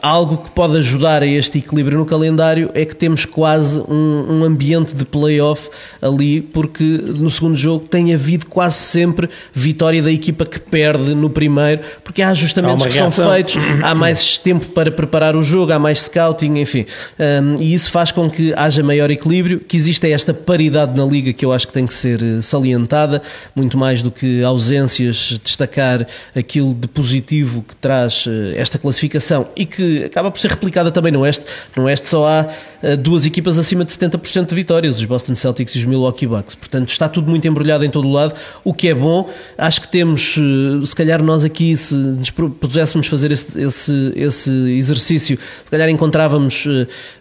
algo 0.00 0.38
que 0.38 0.50
pode 0.50 0.76
ajudar 0.78 1.22
a 1.22 1.26
este 1.26 1.58
equilíbrio 1.58 1.98
no 1.98 2.06
calendário 2.06 2.70
é 2.74 2.84
que 2.84 2.94
temos 2.94 3.24
quase 3.24 3.80
um, 3.80 4.26
um 4.28 4.44
ambiente 4.44 4.94
de 4.94 5.04
playoff 5.04 5.70
ali, 6.00 6.40
porque 6.40 6.84
no 6.84 7.30
segundo 7.30 7.56
jogo 7.56 7.86
tem 7.88 8.14
havido 8.14 8.46
quase 8.46 8.76
sempre 8.76 9.28
vitória 9.52 10.02
da 10.02 10.12
equipa 10.12 10.44
que 10.44 10.60
perde 10.60 11.14
no 11.14 11.30
primeiro, 11.30 11.82
porque 12.04 12.22
há 12.22 12.30
ajustamentos 12.30 12.86
há 12.86 12.88
que 12.88 12.94
reação. 12.94 13.24
são 13.24 13.32
feitos, 13.32 13.56
há 13.82 13.94
mais 13.94 14.38
tempo 14.38 14.68
para 14.70 14.90
preparar 14.90 15.36
o 15.36 15.42
jogo, 15.42 15.72
há 15.72 15.78
mais 15.78 16.08
scouting, 16.32 16.58
enfim. 16.58 16.86
Um, 17.18 17.62
e 17.62 17.74
isso 17.74 17.90
faz 17.90 18.10
com 18.10 18.28
que 18.30 18.52
haja 18.54 18.82
maior 18.82 19.10
equilíbrio, 19.10 19.60
que 19.60 19.76
exista 19.76 20.08
esta 20.08 20.32
paridade 20.32 20.96
na 20.96 21.04
liga 21.04 21.32
que 21.32 21.44
eu 21.44 21.52
acho 21.52 21.66
que 21.66 21.72
tem 21.72 21.86
que 21.86 21.94
ser 21.94 22.22
eh, 22.22 22.40
salientada, 22.40 23.22
muito 23.54 23.76
mais 23.76 24.02
do 24.02 24.10
que 24.10 24.42
ausências, 24.42 25.38
destacar 25.42 26.06
aquilo 26.34 26.74
de 26.74 26.88
positivo 26.88 27.62
que 27.66 27.76
traz 27.76 28.24
eh, 28.26 28.54
esta 28.56 28.78
classificação 28.78 29.48
e 29.54 29.66
que 29.66 30.04
acaba 30.04 30.30
por 30.30 30.40
ser 30.40 30.50
replicada 30.50 30.90
também 30.90 31.12
no 31.12 31.20
Oeste. 31.20 31.44
No 31.76 31.84
Oeste 31.84 32.08
só 32.08 32.26
há 32.26 32.48
eh, 32.82 32.96
duas 32.96 33.26
equipas 33.26 33.58
acima 33.58 33.84
de 33.84 33.92
70% 33.92 34.46
de 34.46 34.54
vitórias, 34.54 34.98
os 34.98 35.04
Boston 35.04 35.34
Celtics 35.34 35.74
e 35.74 35.78
os 35.78 35.84
Milwaukee 35.84 36.26
Bucks. 36.26 36.54
Portanto, 36.54 36.88
está 36.88 37.08
tudo 37.08 37.30
muito 37.30 37.46
embrulhado 37.46 37.84
em 37.84 37.90
todo 37.90 38.08
o 38.08 38.12
lado, 38.12 38.34
o 38.64 38.72
que 38.74 38.88
é 38.88 38.94
bom. 38.94 39.28
Acho 39.56 39.82
que 39.82 39.88
temos, 39.88 40.36
se 40.84 40.96
calhar 40.96 41.22
nós 41.22 41.44
aqui, 41.44 41.76
se 41.76 41.94
nos 41.94 42.30
puséssemos 42.30 43.06
fazer 43.06 43.32
esse, 43.32 43.60
esse, 43.60 44.12
esse 44.16 44.50
exercício, 44.50 45.38
se 45.64 45.70
calhar 45.70 45.88
encontrávamos 46.22 46.66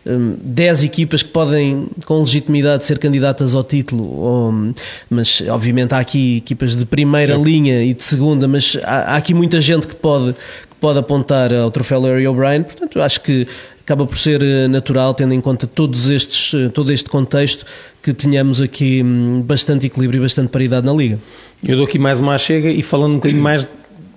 10 0.05 0.84
equipas 0.84 1.24
que 1.24 1.29
podem, 1.29 1.88
com 2.05 2.20
legitimidade, 2.20 2.86
ser 2.86 3.00
candidatas 3.00 3.55
ao 3.55 3.63
título, 3.63 4.03
ou, 4.03 4.74
mas 5.10 5.41
obviamente 5.50 5.93
há 5.93 6.00
aqui 6.00 6.38
equipas 6.38 6.75
de 6.75 6.86
primeira 6.86 7.36
Sim. 7.36 7.43
linha 7.43 7.84
e 7.84 7.93
de 7.93 8.03
segunda, 8.03 8.48
mas 8.48 8.77
há, 8.84 9.13
há, 9.13 9.15
aqui 9.17 9.34
muita 9.34 9.60
gente 9.60 9.88
que 9.88 9.96
pode, 9.96 10.34
que 10.34 10.75
pode 10.79 11.00
apontar 11.00 11.53
ao 11.53 11.72
troféu 11.72 12.00
Larry 12.00 12.27
O'Brien, 12.27 12.63
portanto 12.63 13.01
acho 13.01 13.22
que 13.22 13.48
acaba 13.81 14.05
por 14.05 14.17
ser 14.17 14.41
eh, 14.41 14.67
natural, 14.67 15.13
tendo 15.13 15.34
em 15.34 15.41
conta 15.41 15.65
todos 15.65 16.10
estes, 16.10 16.53
eh, 16.53 16.70
todo 16.70 16.93
este 16.93 17.10
contexto, 17.10 17.65
que 18.01 18.13
tenhamos 18.13 18.62
aqui 18.62 19.01
hum, 19.03 19.41
bastante 19.41 19.88
equilíbrio 19.88 20.20
e 20.20 20.22
bastante 20.22 20.50
paridade 20.50 20.86
na 20.86 20.93
Liga. 20.93 21.20
Eu 21.67 21.75
dou 21.75 21.86
aqui 21.86 22.00
mais 22.00 22.20
uma 22.20 22.38
chega 22.38 22.70
e 22.70 22.81
falando 22.81 23.13
um 23.13 23.15
bocadinho 23.15 23.41
mais 23.41 23.67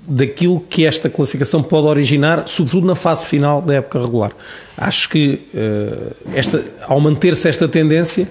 daquilo 0.06 0.60
que 0.60 0.84
esta 0.84 1.08
classificação 1.08 1.62
pode 1.62 1.86
originar, 1.86 2.46
sobretudo 2.46 2.86
na 2.86 2.94
fase 2.94 3.28
final 3.28 3.62
da 3.62 3.74
época 3.74 4.00
regular. 4.00 4.32
Acho 4.76 5.08
que 5.08 5.40
uh, 5.54 6.14
esta, 6.34 6.62
ao 6.86 7.00
manter-se 7.00 7.48
esta 7.48 7.68
tendência, 7.68 8.28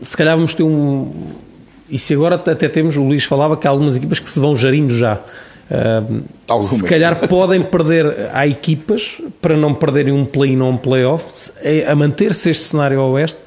se 0.00 0.16
calhar 0.16 0.36
vamos 0.36 0.54
ter 0.54 0.62
um. 0.62 1.10
E 1.90 1.98
se 1.98 2.14
agora 2.14 2.36
até 2.36 2.68
temos, 2.68 2.96
o 2.96 3.02
Luís 3.02 3.24
falava 3.24 3.56
que 3.56 3.66
há 3.66 3.70
algumas 3.70 3.96
equipas 3.96 4.18
que 4.20 4.30
se 4.30 4.38
vão 4.38 4.56
gerindo 4.56 4.96
já. 4.96 5.20
se 6.62 6.84
calhar 6.84 7.28
podem 7.28 7.62
perder, 7.62 8.30
há 8.32 8.46
equipas 8.46 9.20
para 9.40 9.56
não 9.56 9.74
perderem 9.74 10.12
um 10.12 10.24
play-in 10.24 10.60
ou 10.60 10.70
um 10.70 10.76
play-off, 10.76 11.50
a 11.86 11.94
manter-se 11.94 12.50
este 12.50 12.64
cenário 12.64 13.00
ao 13.00 13.10
oeste, 13.10 13.38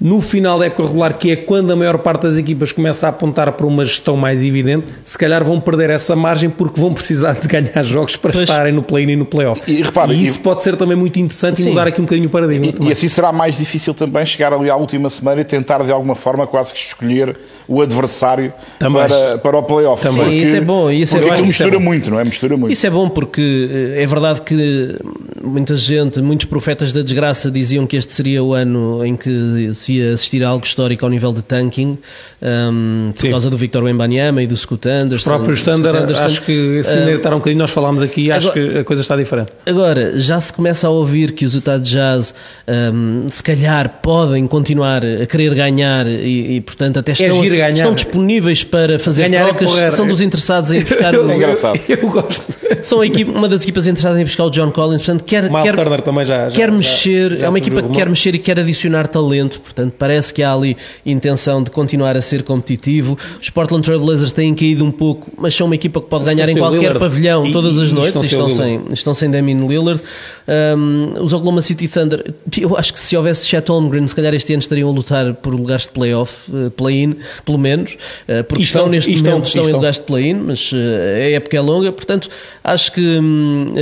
no 0.00 0.20
final 0.20 0.58
da 0.58 0.66
época 0.66 0.84
regular, 0.84 1.18
que 1.18 1.30
é 1.30 1.36
quando 1.36 1.72
a 1.72 1.76
maior 1.76 1.98
parte 1.98 2.22
das 2.22 2.38
equipas 2.38 2.72
começa 2.72 3.06
a 3.06 3.10
apontar 3.10 3.52
para 3.52 3.66
uma 3.66 3.84
gestão 3.84 4.16
mais 4.16 4.42
evidente, 4.42 4.86
se 5.04 5.18
calhar 5.18 5.44
vão 5.44 5.60
perder 5.60 5.90
essa 5.90 6.16
margem 6.16 6.48
porque 6.48 6.80
vão 6.80 6.94
precisar 6.94 7.34
de 7.34 7.46
ganhar 7.46 7.82
jogos 7.82 8.16
para 8.16 8.32
pois. 8.32 8.42
estarem 8.42 8.72
no 8.72 8.82
play-in 8.82 9.10
e 9.10 9.16
no 9.16 9.26
play-off. 9.26 9.60
E, 9.70 9.82
repara, 9.82 10.14
e 10.14 10.24
isso 10.24 10.38
e... 10.38 10.42
pode 10.42 10.62
ser 10.62 10.76
também 10.76 10.96
muito 10.96 11.18
interessante 11.18 11.60
Sim. 11.60 11.68
e 11.68 11.70
mudar 11.70 11.86
aqui 11.86 12.00
um 12.00 12.04
bocadinho 12.04 12.28
o 12.28 12.30
paradigma. 12.30 12.66
E, 12.66 12.88
e, 12.88 12.92
assim 12.92 13.08
será 13.08 13.30
mais 13.30 13.58
difícil 13.58 13.92
também 13.92 14.24
chegar 14.24 14.54
ali 14.54 14.70
à 14.70 14.76
última 14.76 15.10
semana 15.10 15.42
e 15.42 15.44
tentar 15.44 15.82
de 15.82 15.92
alguma 15.92 16.14
forma 16.14 16.46
quase 16.46 16.72
que 16.72 16.78
escolher 16.78 17.36
o 17.68 17.82
adversário 17.82 18.52
para, 18.78 19.38
para 19.38 19.58
o 19.58 19.62
play-off. 19.62 20.02
Também. 20.02 20.30
Sim, 20.30 20.48
isso 20.48 20.56
é 20.56 20.60
bom. 20.60 20.90
Isso 20.90 21.16
porque 21.16 21.28
é 21.28 21.36
bom. 21.36 21.46
mistura 21.46 21.76
é 21.76 21.78
muito, 21.78 22.10
não 22.10 22.18
é? 22.18 22.24
Mistura 22.24 22.56
muito. 22.56 22.72
Isso 22.72 22.86
é 22.86 22.90
bom 22.90 23.08
porque 23.08 23.94
eh, 23.96 24.02
é 24.02 24.06
verdade 24.06 24.40
que 24.42 24.96
muita 25.42 25.76
gente, 25.76 26.20
muitos 26.20 26.46
profetas 26.46 26.92
da 26.92 27.02
desgraça 27.02 27.50
diziam 27.50 27.86
que 27.86 27.96
este 27.96 28.14
seria 28.14 28.42
o 28.42 28.54
ano 28.54 29.04
em 29.04 29.14
que 29.14 29.70
se 29.74 29.89
assistir 30.12 30.44
a 30.44 30.48
algo 30.48 30.64
histórico 30.64 31.04
ao 31.04 31.10
nível 31.10 31.32
de 31.32 31.42
tanking, 31.42 31.98
um, 32.42 33.12
por 33.14 33.20
Sim. 33.20 33.30
causa 33.30 33.50
do 33.50 33.56
Victor 33.56 33.82
Wembanyama 33.82 34.42
e 34.42 34.46
do 34.46 34.56
Scoot 34.56 34.88
Anderson. 34.88 35.30
Os 35.30 35.36
próprios 35.36 35.58
Standard, 35.58 35.98
Anderson, 35.98 36.24
acho 36.24 36.42
que 36.42 36.82
se 36.84 36.90
ainda 36.90 37.28
uh, 37.28 37.34
um 37.34 37.38
bocadinho, 37.38 37.58
nós 37.58 37.70
falámos 37.70 38.02
aqui, 38.02 38.30
acho 38.30 38.50
agora, 38.50 38.72
que 38.72 38.78
a 38.78 38.84
coisa 38.84 39.02
está 39.02 39.16
diferente. 39.16 39.52
Agora, 39.66 40.18
já 40.18 40.40
se 40.40 40.52
começa 40.52 40.86
a 40.86 40.90
ouvir 40.90 41.32
que 41.32 41.44
os 41.44 41.54
Utah 41.54 41.78
Jazz 41.78 42.34
um, 42.66 43.26
se 43.28 43.42
calhar 43.42 44.00
podem 44.02 44.46
continuar 44.46 45.02
a 45.04 45.26
querer 45.26 45.54
ganhar 45.54 46.06
e, 46.06 46.56
e 46.56 46.60
portanto 46.60 46.98
até 46.98 47.12
é 47.12 47.14
estão, 47.14 47.44
é 47.44 47.72
estão 47.72 47.94
disponíveis 47.94 48.64
para 48.64 48.98
fazer 48.98 49.28
ganhar 49.28 49.48
é 49.48 49.52
trocas, 49.52 49.94
são 49.94 50.06
dos 50.06 50.20
interessados 50.20 50.72
em 50.72 50.82
buscar 50.82 51.14
o... 51.16 51.30
É 51.30 51.36
engraçado. 51.36 51.80
Eu 51.88 52.10
gosto. 52.10 52.42
São 52.82 53.04
equipe, 53.04 53.30
uma 53.30 53.48
das 53.48 53.62
equipas 53.62 53.86
interessadas 53.86 54.18
em 54.18 54.24
buscar 54.24 54.44
o 54.44 54.50
John 54.50 54.70
Collins, 54.70 54.98
portanto 54.98 55.24
quer, 55.24 55.48
quer, 55.48 56.00
também 56.02 56.24
já, 56.24 56.48
já, 56.48 56.56
quer 56.56 56.70
mexer, 56.70 57.38
já 57.38 57.46
é 57.46 57.48
uma 57.48 57.58
equipa 57.58 57.82
que 57.82 57.90
quer 57.90 58.08
mexer 58.08 58.34
e 58.34 58.38
quer 58.38 58.58
adicionar 58.58 59.06
talento, 59.06 59.60
portanto 59.60 59.79
parece 59.98 60.32
que 60.32 60.42
há 60.42 60.52
ali 60.52 60.76
intenção 61.04 61.62
de 61.62 61.70
continuar 61.70 62.16
a 62.16 62.22
ser 62.22 62.42
competitivo. 62.42 63.18
Os 63.40 63.50
Portland 63.50 63.84
Trail 63.84 64.00
Blazers 64.00 64.32
têm 64.32 64.54
caído 64.54 64.84
um 64.84 64.90
pouco, 64.90 65.30
mas 65.38 65.54
são 65.54 65.66
uma 65.66 65.74
equipa 65.74 66.00
que 66.00 66.08
pode 66.08 66.24
ganhar 66.24 66.48
em 66.48 66.56
qualquer 66.56 66.78
Lillard. 66.78 66.98
pavilhão 66.98 67.46
e, 67.46 67.52
todas 67.52 67.78
as 67.78 67.92
noites. 67.92 68.22
Estão, 68.22 68.46
estão 68.46 68.50
sem, 68.50 68.80
estão 68.92 69.14
sem 69.14 69.30
Damian 69.30 69.66
Lillard. 69.66 70.02
Um, 70.50 71.12
os 71.22 71.32
Oklahoma 71.32 71.62
City 71.62 71.86
Thunder, 71.86 72.34
eu 72.58 72.76
acho 72.76 72.92
que 72.92 72.98
se 72.98 73.16
houvesse 73.16 73.46
Chet 73.46 73.70
Holmgren, 73.70 74.04
se 74.08 74.16
calhar 74.16 74.34
este 74.34 74.52
ano 74.52 74.60
estariam 74.60 74.88
a 74.88 74.92
lutar 74.92 75.32
por 75.34 75.54
lugares 75.54 75.84
de 75.84 75.92
playoff, 75.92 76.50
uh, 76.50 76.70
play-in, 76.72 77.14
pelo 77.44 77.56
menos, 77.56 77.92
uh, 77.92 78.42
porque 78.44 78.62
estão, 78.62 78.82
estão, 78.82 78.88
neste 78.88 79.12
estão, 79.12 79.30
momento 79.30 79.46
estão, 79.46 79.62
estão 79.62 79.70
em 79.70 79.76
lugares 79.76 79.98
de 79.98 80.04
play-in, 80.04 80.34
mas 80.34 80.72
uh, 80.72 80.76
a 80.76 81.30
época 81.30 81.56
é 81.56 81.60
longa, 81.60 81.92
portanto 81.92 82.28
acho 82.64 82.92
que 82.92 83.00
um, 83.00 83.74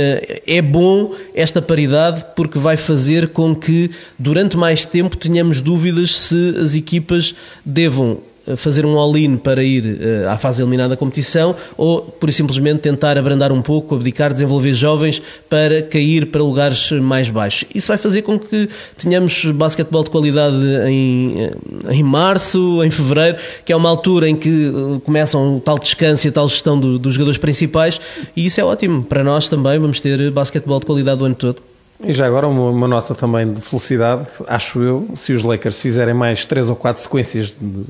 é 0.45 0.61
bom 0.61 1.11
esta 1.33 1.61
paridade 1.61 2.23
porque 2.35 2.59
vai 2.59 2.77
fazer 2.77 3.29
com 3.29 3.55
que 3.55 3.89
durante 4.17 4.55
mais 4.55 4.85
tempo 4.85 5.17
tenhamos 5.17 5.61
dúvidas 5.61 5.88
se 6.07 6.55
as 6.61 6.75
equipas 6.75 7.33
devam 7.65 8.19
eh, 8.49 8.55
fazer 8.55 8.85
um 8.85 8.97
all-in 8.97 9.37
para 9.37 9.63
ir 9.63 9.83
uh, 10.25 10.29
à 10.29 10.37
fase 10.37 10.61
eliminada 10.61 10.89
da 10.89 10.97
competição 10.97 11.55
ou, 11.77 12.01
por 12.01 12.31
simplesmente, 12.33 12.79
tentar 12.79 13.17
abrandar 13.17 13.51
um 13.51 13.61
pouco, 13.61 13.95
abdicar, 13.95 14.33
desenvolver 14.33 14.73
jovens 14.73 15.21
para 15.47 15.83
cair 15.83 16.25
para 16.25 16.41
lugares 16.41 16.91
mais 16.93 17.29
baixos. 17.29 17.65
Isso 17.73 17.87
vai 17.89 17.97
fazer 17.97 18.23
com 18.23 18.39
que 18.39 18.67
tenhamos 18.97 19.45
basquetebol 19.45 20.03
de 20.03 20.09
qualidade 20.09 20.55
em, 20.87 21.35
eh, 21.43 21.51
em 21.91 22.03
março, 22.03 22.83
em 22.83 22.89
fevereiro, 22.89 23.37
que 23.63 23.71
é 23.71 23.75
uma 23.75 23.89
altura 23.89 24.27
em 24.27 24.35
que 24.35 24.71
começam 25.05 25.61
tal 25.63 25.77
descanso 25.77 26.27
e 26.27 26.31
tal 26.31 26.49
gestão 26.49 26.79
do, 26.79 26.97
dos 26.97 27.13
jogadores 27.13 27.37
principais 27.37 27.99
e 28.35 28.45
isso 28.45 28.59
é 28.59 28.63
ótimo. 28.63 29.03
Para 29.03 29.23
nós 29.23 29.47
também 29.47 29.77
vamos 29.77 29.99
ter 29.99 30.31
basquetebol 30.31 30.79
de 30.79 30.85
qualidade 30.85 31.21
o 31.21 31.25
ano 31.25 31.35
todo. 31.35 31.61
E 32.01 32.13
já 32.13 32.25
agora 32.25 32.47
uma, 32.47 32.69
uma, 32.69 32.87
nota 32.87 33.13
também 33.13 33.51
de 33.51 33.61
felicidade, 33.61 34.25
acho 34.47 34.81
eu, 34.81 35.07
se 35.15 35.33
os 35.33 35.43
Lakers 35.43 35.81
fizerem 35.81 36.13
mais 36.13 36.45
três 36.45 36.69
ou 36.69 36.75
quatro 36.75 37.01
sequências 37.01 37.55
de 37.59 37.85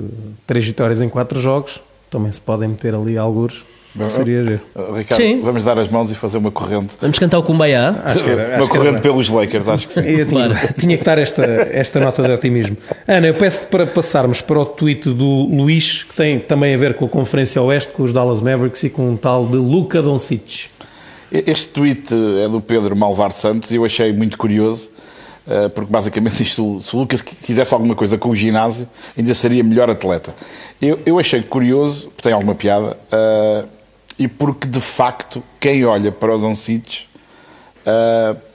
três 0.47 0.65
vitórias 0.65 0.99
em 0.99 1.07
quatro 1.07 1.39
jogos, 1.39 1.79
também 2.09 2.31
se 2.31 2.41
podem 2.41 2.69
meter 2.69 2.95
ali 2.95 3.17
alguns. 3.17 3.63
Seria 4.09 4.43
ver. 4.43 4.61
Ricardo, 4.95 5.21
sim. 5.21 5.41
vamos 5.41 5.63
dar 5.63 5.77
as 5.77 5.89
mãos 5.89 6.11
e 6.11 6.15
fazer 6.15 6.37
uma 6.37 6.51
corrente. 6.51 6.95
Vamos 7.01 7.17
cantar 7.17 7.39
o 7.39 7.43
Kumbaya? 7.43 8.01
Acho 8.05 8.23
que 8.23 8.29
era, 8.29 8.47
acho 8.55 8.63
uma 8.63 8.67
corrente 8.67 9.01
pelos 9.01 9.29
Lakers, 9.29 9.67
acho 9.67 9.87
que 9.87 9.93
sim. 9.93 10.01
Eu 10.01 10.27
tinha, 10.27 10.47
claro. 10.47 10.67
tinha 10.79 10.97
que 10.97 11.03
dar 11.03 11.17
esta, 11.17 11.43
esta 11.43 11.99
nota 11.99 12.21
de 12.21 12.31
otimismo. 12.31 12.77
Ana, 13.07 13.27
eu 13.27 13.33
peço-te 13.33 13.65
para 13.65 13.87
passarmos 13.87 14.41
para 14.41 14.59
o 14.59 14.65
tweet 14.65 15.09
do 15.09 15.47
Luís, 15.47 16.03
que 16.03 16.15
tem 16.15 16.39
também 16.39 16.73
a 16.75 16.77
ver 16.77 16.93
com 16.93 17.05
a 17.05 17.09
Conferência 17.09 17.61
Oeste, 17.61 17.91
com 17.91 18.03
os 18.03 18.13
Dallas 18.13 18.41
Mavericks 18.41 18.83
e 18.83 18.89
com 18.89 19.09
um 19.09 19.17
tal 19.17 19.45
de 19.45 19.57
Luca 19.57 20.01
Doncic. 20.01 20.69
Este 21.31 21.69
tweet 21.69 22.11
é 22.43 22.49
do 22.49 22.59
Pedro 22.59 22.95
Malvar 22.95 23.31
Santos 23.31 23.69
e 23.71 23.75
eu 23.75 23.85
achei 23.85 24.11
muito 24.11 24.35
curioso, 24.35 24.89
eh, 25.47 25.69
porque 25.69 25.91
basicamente 25.91 26.41
isto, 26.41 26.81
se 26.81 26.95
o 26.95 26.99
Lucas 26.99 27.23
fizesse 27.43 27.71
alguma 27.71 27.93
coisa 27.93 28.17
com 28.17 28.29
o 28.29 28.35
ginásio, 28.35 28.89
ainda 29.15 29.33
seria 29.35 29.63
melhor 29.63 29.91
atleta. 29.91 30.33
Eu, 30.81 30.99
eu 31.05 31.19
achei 31.19 31.43
curioso, 31.43 32.11
tem 32.19 32.33
alguma 32.33 32.55
piada, 32.55 32.97
uh, 33.13 33.67
e 34.17 34.27
porque 34.27 34.67
de 34.67 34.81
facto 34.81 35.43
quem 35.59 35.85
olha 35.85 36.11
para 36.11 36.35
o 36.35 36.39
Doncic 36.39 37.07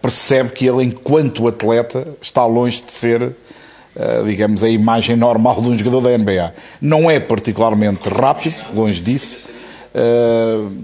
percebe 0.01 0.51
que 0.51 0.67
ele, 0.67 0.85
enquanto 0.85 1.49
atleta, 1.49 2.07
está 2.21 2.47
longe 2.47 2.83
de 2.83 2.93
ser, 2.93 3.35
digamos, 4.25 4.63
a 4.63 4.69
imagem 4.69 5.17
normal 5.17 5.61
de 5.61 5.69
um 5.71 5.77
jogador 5.77 6.03
da 6.03 6.17
NBA. 6.17 6.55
Não 6.81 7.11
é 7.11 7.19
particularmente 7.19 8.09
rápido, 8.09 8.55
longe 8.73 9.03
disso 9.03 9.51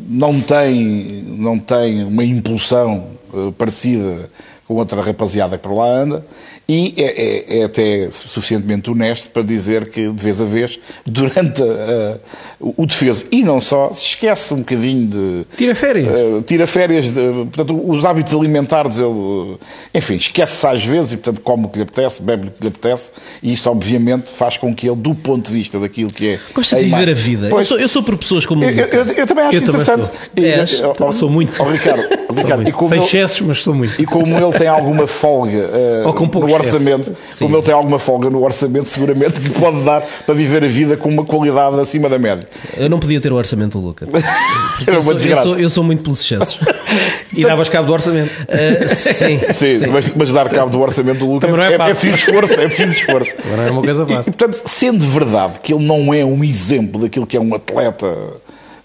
não, 0.08 0.40
tem, 0.40 1.24
não 1.26 1.58
tem 1.58 2.04
uma 2.04 2.24
impulsão 2.24 3.08
uh, 3.32 3.52
parecida 3.52 4.30
com 4.66 4.74
outra 4.74 5.02
rapaziada 5.02 5.58
que 5.58 5.66
por 5.66 5.74
lá 5.74 5.86
anda, 5.86 6.24
e 6.70 6.94
é, 6.96 7.02
é, 7.02 7.58
é, 7.58 7.64
até 7.64 8.08
suficientemente 8.12 8.88
honesto 8.88 9.28
para 9.30 9.42
dizer 9.42 9.90
que, 9.90 10.08
de 10.08 10.22
vez 10.22 10.40
a 10.40 10.44
vez, 10.44 10.78
durante 11.04 11.60
a, 11.60 12.16
o 12.60 12.86
defeso, 12.86 13.26
e 13.32 13.42
não 13.42 13.60
só, 13.60 13.92
se 13.92 14.04
esquece 14.04 14.54
um 14.54 14.58
bocadinho 14.58 15.08
de... 15.08 15.46
Tira 15.56 15.74
férias. 15.74 16.12
Uh, 16.12 16.42
tira 16.42 16.68
férias, 16.68 17.12
de, 17.12 17.20
portanto, 17.22 17.90
os 17.90 18.04
hábitos 18.04 18.32
alimentares, 18.32 19.00
ele, 19.00 19.58
enfim, 19.92 20.14
esquece-se 20.14 20.64
às 20.64 20.84
vezes 20.84 21.14
e, 21.14 21.16
portanto, 21.16 21.40
come 21.40 21.64
o 21.64 21.68
que 21.68 21.78
lhe 21.78 21.82
apetece, 21.82 22.22
bebe 22.22 22.46
o 22.46 22.50
que 22.52 22.62
lhe 22.62 22.68
apetece, 22.68 23.10
e 23.42 23.52
isso, 23.52 23.68
obviamente, 23.68 24.30
faz 24.30 24.56
com 24.56 24.72
que 24.72 24.86
ele, 24.86 24.96
do 24.96 25.12
ponto 25.12 25.48
de 25.48 25.52
vista 25.52 25.80
daquilo 25.80 26.12
que 26.12 26.34
é... 26.34 26.40
Gosta 26.54 26.76
de 26.76 26.84
viver 26.84 27.10
a 27.10 27.14
vida. 27.14 27.48
Pois, 27.50 27.68
eu, 27.68 27.68
sou, 27.68 27.80
eu 27.80 27.88
sou 27.88 28.02
por 28.04 28.16
pessoas 28.16 28.46
como... 28.46 28.62
Eu, 28.62 28.70
eu, 28.70 29.04
eu 29.06 29.26
também 29.26 29.44
acho 29.46 29.58
interessante. 29.58 30.08
Também 30.36 30.66
sou. 30.66 31.08
É, 31.08 31.12
sou 31.12 31.28
muito. 31.28 31.60
Oh, 31.60 31.64
Ricardo, 31.64 32.04
Ricardo 32.32 32.68
e 32.68 32.72
como 32.72 32.90
Sem 32.90 33.02
excessos, 33.02 33.40
mas 33.40 33.60
sou 33.60 33.74
muito. 33.74 34.00
E 34.00 34.06
como 34.06 34.38
ele 34.38 34.56
tem 34.56 34.68
alguma 34.68 35.08
folga 35.08 35.68
uh, 36.04 36.04
no 36.04 36.59
orçamento, 36.60 37.16
como 37.38 37.56
ele 37.56 37.62
tem 37.62 37.74
alguma 37.74 37.98
folga 37.98 38.30
no 38.30 38.42
orçamento, 38.42 38.86
seguramente 38.86 39.40
que 39.40 39.50
pode 39.50 39.84
dar 39.84 40.02
para 40.24 40.34
viver 40.34 40.64
a 40.64 40.68
vida 40.68 40.96
com 40.96 41.08
uma 41.08 41.24
qualidade 41.24 41.78
acima 41.80 42.08
da 42.08 42.18
média. 42.18 42.48
Eu 42.76 42.88
não 42.88 42.98
podia 42.98 43.20
ter 43.20 43.32
o 43.32 43.36
orçamento 43.36 43.78
do 43.78 43.86
Lucas. 43.86 44.08
Era 44.86 45.00
uma 45.00 45.14
desgraça. 45.14 45.48
Eu 45.48 45.52
sou, 45.52 45.60
eu 45.60 45.68
sou 45.68 45.84
muito 45.84 46.02
pelos 46.02 46.20
excessos. 46.20 46.60
e 47.34 47.42
davas 47.42 47.68
cabo 47.68 47.86
do 47.86 47.92
orçamento. 47.92 48.30
Uh, 48.30 48.88
sim, 48.94 49.40
sim, 49.52 49.78
sim. 49.78 49.86
Mas, 49.86 50.14
mas, 50.14 50.32
dar 50.32 50.48
cabo 50.48 50.70
do 50.70 50.80
orçamento 50.80 51.18
do 51.20 51.32
Lucas 51.32 51.50
é, 51.50 51.72
é, 51.72 51.74
é, 51.74 51.78
preciso 51.78 52.16
esforço. 52.16 52.54
É 52.54 52.66
preciso 52.66 52.92
esforço. 52.92 53.34
Não 53.56 53.62
é 53.62 53.70
uma 53.70 53.82
coisa 53.82 54.06
fácil. 54.06 54.30
E, 54.30 54.36
portanto, 54.36 54.62
sendo 54.66 55.06
verdade 55.06 55.60
que 55.62 55.72
ele 55.72 55.84
não 55.84 56.12
é 56.12 56.24
um 56.24 56.42
exemplo 56.44 57.02
daquilo 57.02 57.26
que 57.26 57.36
é 57.36 57.40
um 57.40 57.54
atleta 57.54 58.06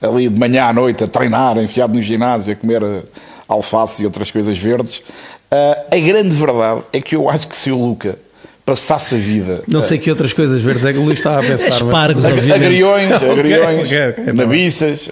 ali 0.01 0.29
de 0.29 0.39
manhã 0.39 0.65
à 0.65 0.73
noite 0.73 1.03
a 1.03 1.07
treinar, 1.07 1.57
enfiado 1.57 1.93
no 1.93 2.01
ginásio, 2.01 2.53
a 2.53 2.55
comer 2.55 2.81
alface 3.47 4.03
e 4.03 4.05
outras 4.05 4.31
coisas 4.31 4.57
verdes. 4.57 5.01
Uh, 5.51 5.95
a 5.95 5.99
grande 5.99 6.35
verdade 6.35 6.81
é 6.91 6.99
que 6.99 7.15
eu 7.15 7.29
acho 7.29 7.47
que 7.47 7.57
se 7.57 7.71
o 7.71 7.77
Luca 7.77 8.17
passasse 8.65 9.13
a 9.13 9.17
vida. 9.17 9.63
Não 9.67 9.83
sei 9.83 9.99
que 9.99 10.09
outras 10.09 10.33
coisas 10.33 10.59
verdes 10.59 10.83
é 10.85 10.91
que 10.91 10.97
o 10.97 11.03
Luís 11.03 11.19
estava 11.19 11.39
a 11.39 11.43
pensar. 11.47 11.69
Espargos. 11.69 12.25
Agriões, 12.25 13.11
agriões, 13.11 13.85
okay, 13.85 14.09
okay, 14.09 14.33
nabiças, 14.33 15.09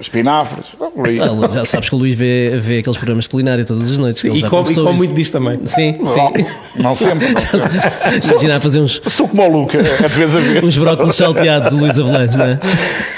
espinafres. 0.00 0.76
Ah, 0.80 1.54
já 1.54 1.64
sabes 1.64 1.88
que 1.88 1.94
o 1.94 1.98
Luís 1.98 2.16
vê, 2.16 2.58
vê 2.58 2.78
aqueles 2.78 2.96
programas 2.96 3.24
de 3.24 3.30
culinária 3.30 3.64
todas 3.64 3.90
as 3.90 3.98
noites. 3.98 4.20
Sim, 4.20 4.32
e 4.32 4.42
come, 4.42 4.74
muito 4.96 5.14
disto 5.14 5.32
também. 5.32 5.64
Sim, 5.64 5.94
não, 6.00 6.06
sim. 6.08 6.46
Não 6.76 6.94
sempre, 6.96 7.32
não 7.32 7.40
sempre. 7.40 7.78
Imagina 8.30 8.60
fazer 8.60 8.80
uns. 8.80 9.00
Sou 9.06 9.28
como 9.28 9.44
o 9.44 9.60
Luca, 9.60 9.78
às 9.80 10.12
vezes 10.12 10.34
a 10.34 10.40
ver. 10.40 10.64
Uns 10.68 10.76
brócolis 10.76 11.14
salteados 11.14 11.70
do 11.70 11.76
Luís 11.76 11.98
Avalanche, 11.98 12.36
não 12.36 12.46
é? 12.46 12.58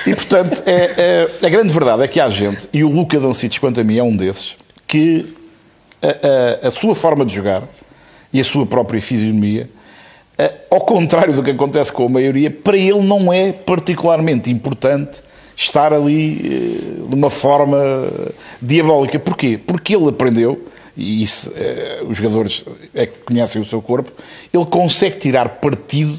E 0.07 0.15
portanto, 0.15 0.63
é, 0.67 1.29
é, 1.43 1.47
a 1.47 1.49
grande 1.49 1.73
verdade 1.73 2.03
é 2.03 2.09
que 2.09 2.21
há 2.21 2.29
gente, 2.29 2.69
e 2.73 2.85
o 2.85 2.91
Luca 2.91 3.19
Doncic, 3.19 3.59
quanto 3.59 3.81
a 3.81 3.85
mim, 3.85 3.97
é 3.99 4.03
um 4.03 4.15
desses, 4.15 4.57
que 4.87 5.40
a, 6.03 6.69
a, 6.69 6.71
sua 6.71 6.95
forma 6.95 7.25
de 7.25 7.35
jogar 7.35 7.65
e 8.33 8.41
a 8.41 8.45
sua 8.45 8.65
própria 8.65 9.01
fisionomia, 9.01 9.69
eh, 10.39 10.53
ao 10.71 10.81
contrário 10.81 11.35
do 11.35 11.43
que 11.43 11.51
acontece 11.51 11.93
com 11.93 12.07
a 12.07 12.09
maioria, 12.09 12.51
para 12.51 12.77
ele 12.77 13.03
não 13.03 13.33
é 13.33 13.53
particularmente 13.53 14.51
importante 14.51 15.21
estar 15.55 15.93
ali 15.93 16.41
eh, 16.45 17.09
de 17.09 17.15
uma 17.15 17.29
forma 17.29 17.79
diabólica. 18.63 19.19
Porquê? 19.19 19.59
Porque 19.59 19.95
ele 19.95 20.09
aprendeu, 20.09 20.67
e 20.97 21.23
isso 21.23 21.53
eh, 21.55 22.03
os 22.09 22.17
jogadores 22.17 22.65
é 22.95 23.07
que 23.07 23.19
conhecem 23.19 23.61
o 23.61 23.65
seu 23.65 23.83
corpo, 23.83 24.11
ele 24.53 24.67
consegue 24.67 25.19
tirar 25.19 25.49
partido 25.49 26.19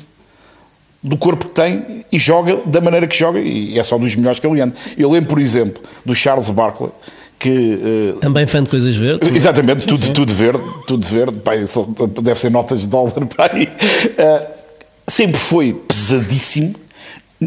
do 1.03 1.17
corpo 1.17 1.47
que 1.47 1.55
tem 1.55 2.05
e 2.11 2.19
joga 2.19 2.57
da 2.65 2.79
maneira 2.79 3.07
que 3.07 3.17
joga, 3.17 3.39
e 3.39 3.79
é 3.79 3.83
só 3.83 3.97
dos 3.97 4.15
melhores 4.15 4.39
que 4.39 4.45
ele 4.45 4.61
anda. 4.61 4.75
Eu 4.95 5.09
lembro, 5.09 5.29
por 5.29 5.39
exemplo, 5.39 5.81
do 6.05 6.13
Charles 6.13 6.49
Barkley, 6.49 6.91
que... 7.41 8.13
Uh, 8.15 8.19
Também 8.19 8.45
fã 8.45 8.63
de 8.63 8.69
coisas 8.69 8.95
verdes? 8.95 9.27
Exatamente, 9.35 9.87
tudo, 9.87 10.13
tudo 10.13 10.33
verde, 10.33 10.63
tudo 10.85 11.05
verde, 11.07 11.39
pá, 11.39 11.53
deve 12.21 12.39
ser 12.39 12.51
notas 12.51 12.81
de 12.81 12.87
dólar 12.87 13.25
para 13.25 13.55
aí. 13.55 13.63
Uh, 13.65 14.47
sempre 15.07 15.39
foi 15.39 15.73
pesadíssimo, 15.73 16.75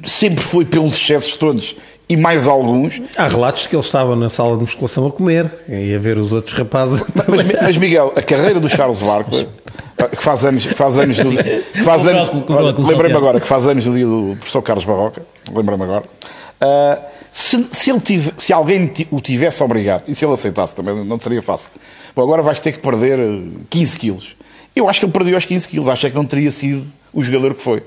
sempre 0.04 0.42
foi 0.42 0.64
pelos 0.64 0.94
excessos 0.94 1.36
todos 1.36 1.76
e 2.08 2.16
mais 2.16 2.48
alguns. 2.48 3.00
Há 3.16 3.28
relatos 3.28 3.62
de 3.62 3.68
que 3.68 3.76
ele 3.76 3.82
estava 3.82 4.16
na 4.16 4.28
sala 4.28 4.56
de 4.56 4.62
musculação 4.62 5.06
a 5.06 5.12
comer 5.12 5.50
e 5.68 5.94
a 5.94 5.98
ver 5.98 6.18
os 6.18 6.32
outros 6.32 6.52
rapazes. 6.54 7.02
Mas, 7.26 7.62
mas 7.62 7.76
Miguel, 7.76 8.12
a 8.16 8.22
carreira 8.22 8.58
do 8.58 8.68
Charles 8.68 9.00
Barkley, 9.06 9.48
que 10.10 10.22
faz 10.22 10.44
anos, 10.44 10.66
que 10.66 10.74
faz 10.74 10.98
anos 10.98 11.16
do, 11.16 11.30
que 11.30 11.82
faz 11.84 12.04
anos, 12.06 12.30
lembrei-me 12.78 13.16
agora 13.16 13.40
que 13.40 13.46
faz 13.46 13.64
anos 13.66 13.84
do 13.84 13.94
dia 13.94 14.06
do 14.06 14.34
professor 14.36 14.62
Carlos 14.62 14.84
Barroca, 14.84 15.22
lembrei-me 15.54 15.84
agora. 15.84 16.04
Uh, 16.60 17.23
se, 17.34 17.66
se, 17.72 17.90
ele 17.90 17.98
tive, 17.98 18.32
se 18.38 18.52
alguém 18.52 18.92
o 19.10 19.20
tivesse 19.20 19.60
obrigado, 19.60 20.04
e 20.06 20.14
se 20.14 20.24
ele 20.24 20.34
aceitasse 20.34 20.72
também, 20.72 21.04
não 21.04 21.18
seria 21.18 21.42
fácil. 21.42 21.68
Bom, 22.14 22.22
agora 22.22 22.40
vais 22.42 22.60
ter 22.60 22.70
que 22.70 22.78
perder 22.78 23.18
15 23.68 23.96
eh, 23.96 23.98
quilos. 23.98 24.36
Eu 24.76 24.88
acho 24.88 25.00
que 25.00 25.06
ele 25.06 25.12
perdeu 25.12 25.36
os 25.36 25.44
15 25.44 25.68
quilos. 25.68 25.88
Acho 25.88 26.06
é 26.06 26.10
que 26.10 26.14
não 26.14 26.24
teria 26.24 26.52
sido 26.52 26.86
o 27.12 27.24
jogador 27.24 27.54
que 27.54 27.60
foi. 27.60 27.82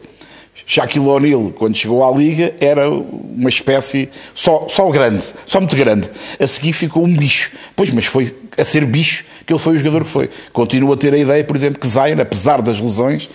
Shaquille 0.66 1.08
O'Neal, 1.08 1.54
quando 1.56 1.78
chegou 1.78 2.04
à 2.04 2.12
Liga, 2.12 2.54
era 2.60 2.90
uma 2.90 3.48
espécie 3.48 4.10
só, 4.36 4.68
só 4.68 4.90
grande, 4.90 5.24
só 5.46 5.62
muito 5.62 5.78
grande. 5.78 6.12
A 6.38 6.46
seguir 6.46 6.74
ficou 6.74 7.06
um 7.06 7.16
bicho. 7.16 7.50
Pois, 7.74 7.90
mas 7.90 8.06
foi 8.06 8.36
a 8.58 8.66
ser 8.66 8.86
bicho 8.86 9.24
que 9.46 9.54
ele 9.54 9.60
foi 9.60 9.78
o 9.78 9.80
jogador 9.80 10.04
que 10.04 10.10
foi. 10.10 10.30
Continua 10.52 10.96
a 10.96 10.98
ter 10.98 11.14
a 11.14 11.18
ideia, 11.18 11.42
por 11.46 11.56
exemplo, 11.56 11.80
que 11.80 11.88
Zion, 11.88 12.20
apesar 12.20 12.62
das 12.62 12.82
lesões, 12.82 13.30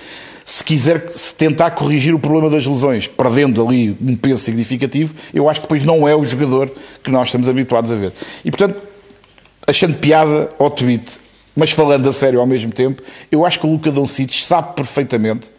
se 0.45 0.65
quiser 0.65 1.09
se 1.11 1.35
tentar 1.35 1.73
corrigir 1.73 2.15
o 2.15 2.19
problema 2.19 2.51
das 2.51 2.67
lesões, 2.67 3.07
perdendo 3.07 3.67
ali 3.67 3.97
um 4.01 4.17
peso 4.17 4.43
significativo, 4.43 5.15
eu 5.33 5.49
acho 5.49 5.61
que 5.61 5.67
depois 5.67 5.85
não 5.85 6.07
é 6.07 6.15
o 6.15 6.25
jogador 6.25 6.71
que 7.03 7.11
nós 7.11 7.29
estamos 7.29 7.49
habituados 7.49 7.91
a 7.91 7.95
ver. 7.95 8.13
E 8.45 8.51
portanto, 8.51 8.81
achando 9.67 9.95
piada 9.99 10.49
ao 10.59 10.71
tweet, 10.71 11.05
mas 11.55 11.71
falando 11.71 12.09
a 12.09 12.13
sério 12.13 12.41
ao 12.41 12.47
mesmo 12.47 12.73
tempo, 12.73 13.03
eu 13.31 13.45
acho 13.45 13.61
que 13.61 13.67
o 13.67 13.71
Luca 13.71 13.91
Doncic 13.91 14.43
sabe 14.43 14.75
perfeitamente 14.75 15.51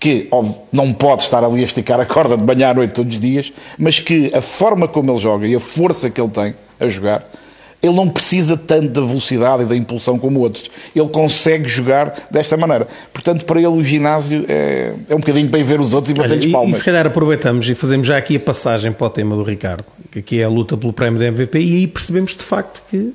que 0.00 0.28
óbvio, 0.30 0.54
não 0.72 0.92
pode 0.92 1.22
estar 1.22 1.42
ali 1.42 1.62
a 1.62 1.66
esticar 1.66 1.98
a 1.98 2.06
corda 2.06 2.36
de 2.36 2.44
manhã 2.44 2.70
à 2.70 2.74
noite 2.74 2.92
todos 2.92 3.14
os 3.14 3.20
dias, 3.20 3.52
mas 3.76 3.98
que 3.98 4.32
a 4.34 4.40
forma 4.40 4.86
como 4.86 5.10
ele 5.10 5.18
joga 5.18 5.46
e 5.46 5.54
a 5.54 5.60
força 5.60 6.08
que 6.08 6.20
ele 6.20 6.30
tem 6.30 6.54
a 6.78 6.88
jogar 6.88 7.28
ele 7.82 7.94
não 7.94 8.08
precisa 8.08 8.56
tanto 8.56 8.88
da 8.88 9.00
velocidade 9.00 9.62
e 9.62 9.66
da 9.66 9.76
impulsão 9.76 10.18
como 10.18 10.40
outros. 10.40 10.70
Ele 10.94 11.08
consegue 11.08 11.68
jogar 11.68 12.28
desta 12.30 12.56
maneira. 12.56 12.88
Portanto, 13.12 13.44
para 13.44 13.58
ele 13.58 13.68
o 13.68 13.82
ginásio 13.82 14.44
é, 14.48 14.94
é 15.08 15.14
um 15.14 15.20
bocadinho 15.20 15.48
bem 15.48 15.62
ver 15.62 15.80
os 15.80 15.94
outros 15.94 16.10
e 16.10 16.14
bater-lhes 16.14 16.50
palmas. 16.50 16.76
E 16.76 16.78
se 16.78 16.84
calhar 16.84 17.06
aproveitamos 17.06 17.68
e 17.68 17.74
fazemos 17.74 18.06
já 18.06 18.16
aqui 18.16 18.36
a 18.36 18.40
passagem 18.40 18.92
para 18.92 19.06
o 19.06 19.10
tema 19.10 19.36
do 19.36 19.42
Ricardo, 19.42 19.84
que 20.10 20.18
aqui 20.18 20.40
é 20.40 20.44
a 20.44 20.48
luta 20.48 20.76
pelo 20.76 20.92
prémio 20.92 21.20
da 21.20 21.26
MVP, 21.26 21.58
e 21.58 21.76
aí 21.76 21.86
percebemos 21.86 22.36
de 22.36 22.42
facto 22.42 22.82
que 22.90 23.14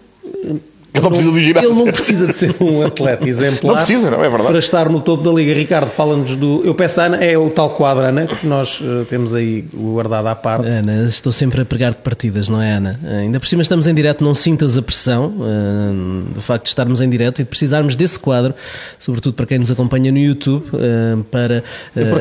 ele 0.94 1.04
não, 1.04 1.10
precisa 1.10 1.32
de 1.32 1.42
ginásio. 1.42 1.70
Ele 1.70 1.76
não 1.76 1.86
precisa 1.86 2.28
de 2.28 2.34
ser 2.34 2.56
um 2.62 2.82
atleta 2.86 3.28
exemplar. 3.28 3.64
Não 3.64 3.76
precisa, 3.76 4.12
não 4.12 4.24
é 4.24 4.30
verdade. 4.30 4.50
Para 4.50 4.60
estar 4.60 4.90
no 4.90 5.02
topo 5.02 5.24
da 5.24 5.32
Liga. 5.32 5.54
Ricardo, 5.54 5.90
fala-nos 5.90 6.36
do. 6.36 6.62
Eu 6.64 6.76
peço 6.76 7.02
a 7.02 7.06
Ana, 7.06 7.18
é 7.18 7.36
o 7.36 7.50
tal 7.50 7.72
quadro, 7.72 8.06
Ana, 8.06 8.28
que 8.28 8.46
nós 8.46 8.80
uh, 8.80 9.04
temos 9.10 9.34
aí 9.34 9.66
guardado 9.74 10.28
à 10.28 10.36
parte. 10.36 10.68
Ana, 10.68 11.06
estou 11.06 11.32
sempre 11.32 11.62
a 11.62 11.66
pregar 11.66 11.92
de 11.92 11.98
partidas, 11.98 12.48
não 12.48 12.62
é, 12.62 12.74
Ana? 12.74 13.00
Uh, 13.04 13.22
ainda 13.22 13.40
por 13.40 13.48
cima 13.48 13.64
estamos 13.64 13.88
em 13.88 13.94
direto, 13.94 14.24
não 14.24 14.36
sintas 14.36 14.78
a 14.78 14.84
pressão 14.84 15.34
uh, 15.40 16.24
do 16.34 16.42
facto 16.42 16.66
de 16.66 16.70
estarmos 16.70 17.02
em 17.02 17.10
direto 17.10 17.42
e 17.42 17.44
de 17.44 17.50
precisarmos 17.50 17.96
desse 17.96 18.20
quadro, 18.20 18.54
sobretudo 19.00 19.34
para 19.34 19.48
quem 19.48 19.58
nos 19.58 19.72
acompanha 19.72 20.12
no 20.12 20.20
YouTube, 20.20 20.66
para 21.32 21.64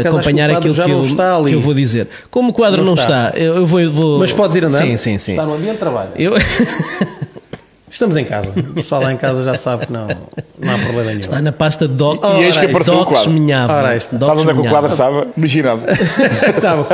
acompanhar 0.00 0.50
aquilo 0.50 0.74
que 0.74 0.80
eu, 0.80 1.02
que 1.44 1.54
eu, 1.54 1.61
vou 1.61 1.74
dizer. 1.74 2.08
Como 2.30 2.50
o 2.50 2.52
quadro 2.52 2.78
não, 2.78 2.88
não 2.88 2.94
está, 2.94 3.28
está 3.28 3.38
eu, 3.38 3.66
vou, 3.66 3.90
vou, 3.90 4.18
Mas 4.18 4.32
podes 4.32 4.56
ir 4.56 4.64
andando? 4.64 4.82
Sim, 4.82 4.96
sim, 4.96 5.18
sim. 5.18 5.32
Está 5.32 5.44
no 5.44 5.54
ambiente 5.54 5.74
de 5.74 5.78
trabalho. 5.78 6.11
Eu... 6.16 6.32
Estamos 7.92 8.16
em 8.16 8.24
casa. 8.24 8.52
O 8.59 8.72
pessoal 8.72 9.02
lá 9.02 9.12
em 9.12 9.18
casa 9.18 9.44
já 9.44 9.55
sabe 9.55 9.87
que 9.87 9.92
não, 9.92 10.07
não 10.59 10.74
há 10.74 10.78
problema 10.78 11.11
nenhum. 11.11 11.20
Está 11.20 11.42
na 11.42 11.52
pasta 11.52 11.87
de 11.87 11.92
doc, 11.92 12.24
e 12.24 12.44
eis 12.44 12.57
que 12.57 12.64
apareceu 12.64 12.98
o 12.98 13.05
quadro. 13.05 13.31
Ora, 13.70 14.00
Sabe 14.00 14.40
onde 14.40 14.50
é 14.50 14.55
que 14.55 14.61
o 14.61 14.68
quadro 14.68 14.92
estava? 14.92 15.26
No 15.37 15.46
ginásio. 15.46 15.90
estava 15.92 16.87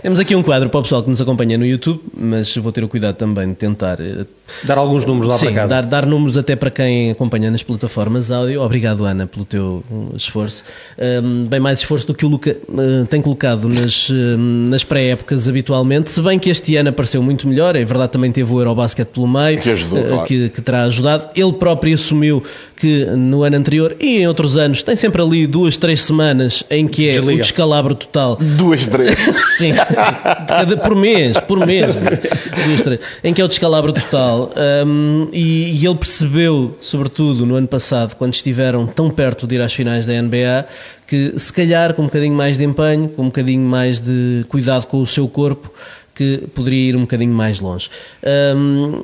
Temos 0.00 0.18
aqui 0.18 0.34
um 0.34 0.42
quadro 0.42 0.70
para 0.70 0.80
o 0.80 0.82
pessoal 0.82 1.02
que 1.02 1.10
nos 1.10 1.20
acompanha 1.20 1.58
no 1.58 1.66
YouTube, 1.66 2.00
mas 2.16 2.56
vou 2.56 2.72
ter 2.72 2.82
o 2.82 2.88
cuidado 2.88 3.16
também 3.16 3.50
de 3.50 3.56
tentar... 3.56 4.00
Eh, 4.00 4.24
dar 4.64 4.78
alguns 4.78 5.04
números 5.04 5.28
lá 5.28 5.38
Sim, 5.38 5.46
para 5.46 5.54
casa. 5.54 5.68
Dar, 5.68 5.82
dar 5.82 6.06
números 6.06 6.38
até 6.38 6.56
para 6.56 6.70
quem 6.70 7.10
acompanha 7.10 7.50
nas 7.50 7.62
plataformas 7.62 8.30
áudio. 8.30 8.62
Obrigado, 8.62 9.04
Ana, 9.04 9.26
pelo 9.26 9.44
teu 9.44 9.84
esforço. 10.16 10.64
Um, 10.98 11.44
bem 11.44 11.60
mais 11.60 11.80
esforço 11.80 12.06
do 12.06 12.14
que 12.14 12.24
o 12.24 12.28
Luca 12.28 12.56
uh, 12.70 13.04
tem 13.06 13.20
colocado 13.20 13.68
nas, 13.68 14.08
uh, 14.08 14.14
nas 14.38 14.82
pré-épocas 14.82 15.46
habitualmente, 15.46 16.10
se 16.10 16.22
bem 16.22 16.38
que 16.38 16.48
este 16.48 16.74
ano 16.76 16.88
apareceu 16.88 17.22
muito 17.22 17.46
melhor. 17.46 17.76
É 17.76 17.84
verdade, 17.84 18.12
também 18.12 18.32
teve 18.32 18.50
o 18.50 18.58
Eurobasket 18.58 19.08
pelo 19.08 19.28
meio 19.28 19.57
que 19.58 19.70
ajudou, 19.70 20.02
claro. 20.02 20.24
que, 20.24 20.48
que 20.48 20.60
terá 20.60 20.84
ajudado. 20.84 21.28
Ele 21.34 21.52
próprio 21.52 21.94
assumiu 21.94 22.42
que 22.76 23.04
no 23.06 23.42
ano 23.42 23.56
anterior 23.56 23.96
e 23.98 24.18
em 24.18 24.28
outros 24.28 24.56
anos 24.56 24.82
tem 24.82 24.94
sempre 24.94 25.20
ali 25.20 25.46
duas, 25.46 25.76
três 25.76 26.02
semanas 26.02 26.62
em 26.70 26.86
que 26.86 27.08
é 27.08 27.12
Desliga. 27.12 27.32
o 27.32 27.42
descalabro 27.42 27.94
total. 27.94 28.36
Duas, 28.36 28.86
três. 28.86 29.18
sim, 29.58 29.72
sim. 29.72 30.76
por 30.82 30.94
mês, 30.94 31.38
por 31.40 31.66
mês. 31.66 31.96
Duas, 31.96 32.82
três. 32.82 33.00
Em 33.24 33.34
que 33.34 33.40
é 33.40 33.44
o 33.44 33.48
descalabro 33.48 33.92
total. 33.92 34.52
Um, 34.86 35.28
e, 35.32 35.80
e 35.80 35.86
ele 35.86 35.96
percebeu, 35.96 36.76
sobretudo 36.80 37.44
no 37.44 37.56
ano 37.56 37.68
passado, 37.68 38.14
quando 38.14 38.34
estiveram 38.34 38.86
tão 38.86 39.10
perto 39.10 39.46
de 39.46 39.56
ir 39.56 39.60
às 39.60 39.72
finais 39.72 40.06
da 40.06 40.12
NBA, 40.20 40.66
que 41.06 41.32
se 41.36 41.52
calhar 41.52 41.94
com 41.94 42.02
um 42.02 42.04
bocadinho 42.04 42.34
mais 42.34 42.58
de 42.58 42.64
empenho, 42.64 43.08
com 43.08 43.22
um 43.22 43.26
bocadinho 43.26 43.66
mais 43.66 43.98
de 43.98 44.44
cuidado 44.48 44.86
com 44.86 45.00
o 45.00 45.06
seu 45.06 45.26
corpo, 45.26 45.72
que 46.14 46.48
poderia 46.54 46.90
ir 46.90 46.96
um 46.96 47.02
bocadinho 47.02 47.32
mais 47.32 47.60
longe. 47.60 47.88
Um, 48.22 49.02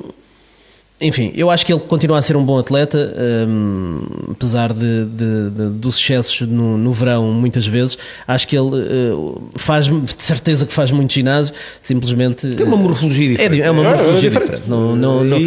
enfim, 0.99 1.33
eu 1.35 1.51
acho 1.51 1.65
que 1.65 1.73
ele 1.73 1.81
continua 1.81 2.17
a 2.17 2.21
ser 2.21 2.37
um 2.37 2.43
bom 2.43 2.57
atleta, 2.57 3.13
um, 3.49 3.99
apesar 4.31 4.71
de, 4.71 5.05
de, 5.05 5.49
de, 5.49 5.69
dos 5.71 5.99
excessos 5.99 6.47
no, 6.47 6.77
no, 6.77 6.93
verão, 6.93 7.33
muitas 7.33 7.67
vezes. 7.67 7.97
Acho 8.25 8.47
que 8.47 8.55
ele 8.55 8.69
uh, 8.69 9.43
faz, 9.55 9.87
de 9.87 10.23
certeza 10.23 10.65
que 10.65 10.71
faz 10.71 10.91
muito 10.91 11.13
ginásio, 11.13 11.53
simplesmente. 11.81 12.49
É 12.57 12.63
uma 12.63 12.77
morfologia 12.77 13.27
diferente. 13.27 13.61
É, 13.61 13.65
é 13.65 13.71
uma 13.71 13.83
morfologia 13.83 14.29
é, 14.29 14.33
é 14.33 14.39
diferente. 14.39 14.63
Não, 14.67 14.95
não, 14.95 15.21
não, 15.21 15.37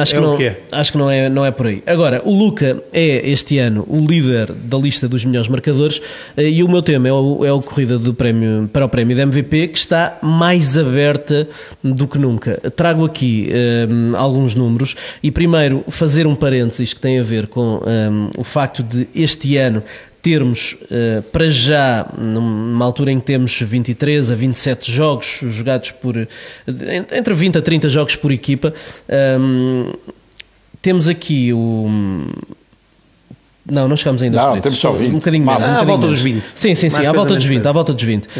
acho, 0.00 0.14
que 0.14 0.20
não, 0.20 0.40
é. 0.40 0.58
acho 0.72 0.92
que 0.92 0.98
não 0.98 1.08
é, 1.08 1.28
não 1.28 1.46
é 1.46 1.52
por 1.52 1.68
aí. 1.68 1.80
Agora, 1.86 2.20
o 2.24 2.36
Luca 2.36 2.82
é 2.92 3.30
este 3.30 3.58
ano 3.58 3.86
o 3.88 4.00
líder 4.04 4.52
da 4.52 4.78
lista 4.78 5.06
dos 5.06 5.24
melhores 5.24 5.48
marcadores 5.48 5.98
uh, 5.98 6.40
e 6.40 6.60
o 6.64 6.68
meu 6.68 6.82
tema 6.82 7.08
é 7.08 7.12
o, 7.12 7.44
é 7.44 7.52
o 7.52 7.62
corrida 7.62 8.00
do 8.00 8.12
prémio, 8.12 8.68
para 8.72 8.84
o 8.84 8.88
prémio 8.88 9.16
da 9.16 9.22
MVP 9.22 9.68
que 9.68 9.78
está 9.78 10.18
mais 10.20 10.76
aberta 10.76 11.48
do 11.84 12.08
que 12.08 12.18
nunca. 12.18 12.60
Trago 12.74 13.04
aqui 13.04 13.48
um, 13.88 14.16
alguns 14.16 14.56
números 14.56 14.88
e 15.22 15.30
primeiro 15.30 15.84
fazer 15.88 16.26
um 16.26 16.34
parênteses 16.34 16.92
que 16.92 17.00
tem 17.00 17.18
a 17.18 17.22
ver 17.22 17.46
com 17.46 17.80
um, 17.84 18.30
o 18.36 18.44
facto 18.44 18.82
de 18.82 19.08
este 19.14 19.56
ano 19.56 19.82
termos, 20.22 20.76
uh, 20.90 21.22
para 21.32 21.48
já, 21.48 22.06
numa 22.16 22.84
altura 22.84 23.12
em 23.12 23.20
que 23.20 23.26
temos 23.26 23.58
23 23.60 24.30
a 24.30 24.34
27 24.34 24.90
jogos 24.90 25.40
jogados 25.42 25.90
por. 25.92 26.16
entre 27.12 27.34
20 27.34 27.58
a 27.58 27.62
30 27.62 27.88
jogos 27.88 28.16
por 28.16 28.32
equipa, 28.32 28.74
um, 29.40 29.92
temos 30.82 31.08
aqui 31.08 31.52
o. 31.52 31.88
Não, 33.70 33.86
não 33.86 33.96
chegamos 33.96 34.22
ainda 34.22 34.40
aos 34.40 34.54
Não, 34.54 34.60
temos 34.62 34.78
só 34.78 34.92
20. 34.92 35.10
Um 35.10 35.18
bocadinho 35.18 35.44
mais. 35.44 35.62
Ah, 35.62 35.72
um 35.72 35.78
à 35.78 35.84
volta 35.84 36.06
dos 36.06 36.20
20. 36.20 36.42
Sim, 36.54 36.74
sim, 36.74 36.88
sim, 36.88 37.04
à 37.04 37.12
volta 37.12 37.34
dos 37.34 37.44
20. 37.44 37.66
À 37.66 37.72
volta 37.72 37.92
dos 37.92 38.02
20. 38.02 38.26
Uh, 38.26 38.30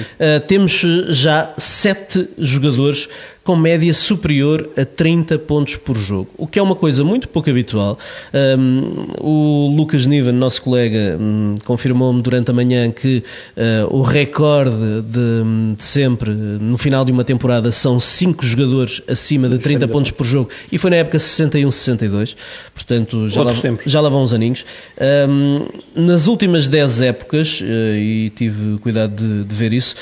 temos 0.46 0.82
já 1.10 1.52
7 1.58 2.30
jogadores 2.38 3.08
com 3.48 3.56
média 3.56 3.94
superior 3.94 4.68
a 4.76 4.84
30 4.84 5.38
pontos 5.38 5.76
por 5.76 5.96
jogo, 5.96 6.28
o 6.36 6.46
que 6.46 6.58
é 6.58 6.62
uma 6.62 6.74
coisa 6.74 7.02
muito 7.02 7.26
pouco 7.30 7.48
habitual. 7.48 7.98
Um, 8.34 9.06
o 9.22 9.74
Lucas 9.74 10.04
Niven, 10.04 10.34
nosso 10.34 10.60
colega, 10.60 11.16
um, 11.18 11.54
confirmou-me 11.64 12.20
durante 12.20 12.50
a 12.50 12.52
manhã 12.52 12.90
que 12.90 13.24
uh, 13.56 13.96
o 13.96 14.02
recorde 14.02 15.00
de, 15.00 15.74
de, 15.74 15.82
sempre, 15.82 16.30
no 16.30 16.76
final 16.76 17.06
de 17.06 17.10
uma 17.10 17.24
temporada, 17.24 17.72
são 17.72 17.98
5 17.98 18.44
jogadores 18.44 19.00
acima 19.08 19.48
de 19.48 19.56
30 19.56 19.88
pontos 19.88 20.10
por 20.10 20.26
jogo, 20.26 20.50
e 20.70 20.76
foi 20.76 20.90
na 20.90 20.96
época 20.96 21.16
61-62, 21.16 22.36
portanto 22.74 23.30
já 23.30 23.42
lá, 23.42 23.52
já 23.86 24.00
lá 24.02 24.10
vão 24.10 24.24
uns 24.24 24.34
aninhos. 24.34 24.62
Um, 25.26 25.64
nas 25.96 26.26
últimas 26.26 26.68
10 26.68 27.00
épocas, 27.00 27.62
uh, 27.62 27.64
e 27.96 28.28
tive 28.28 28.76
cuidado 28.80 29.16
de, 29.16 29.44
de 29.44 29.54
ver 29.54 29.72
isso, 29.72 29.96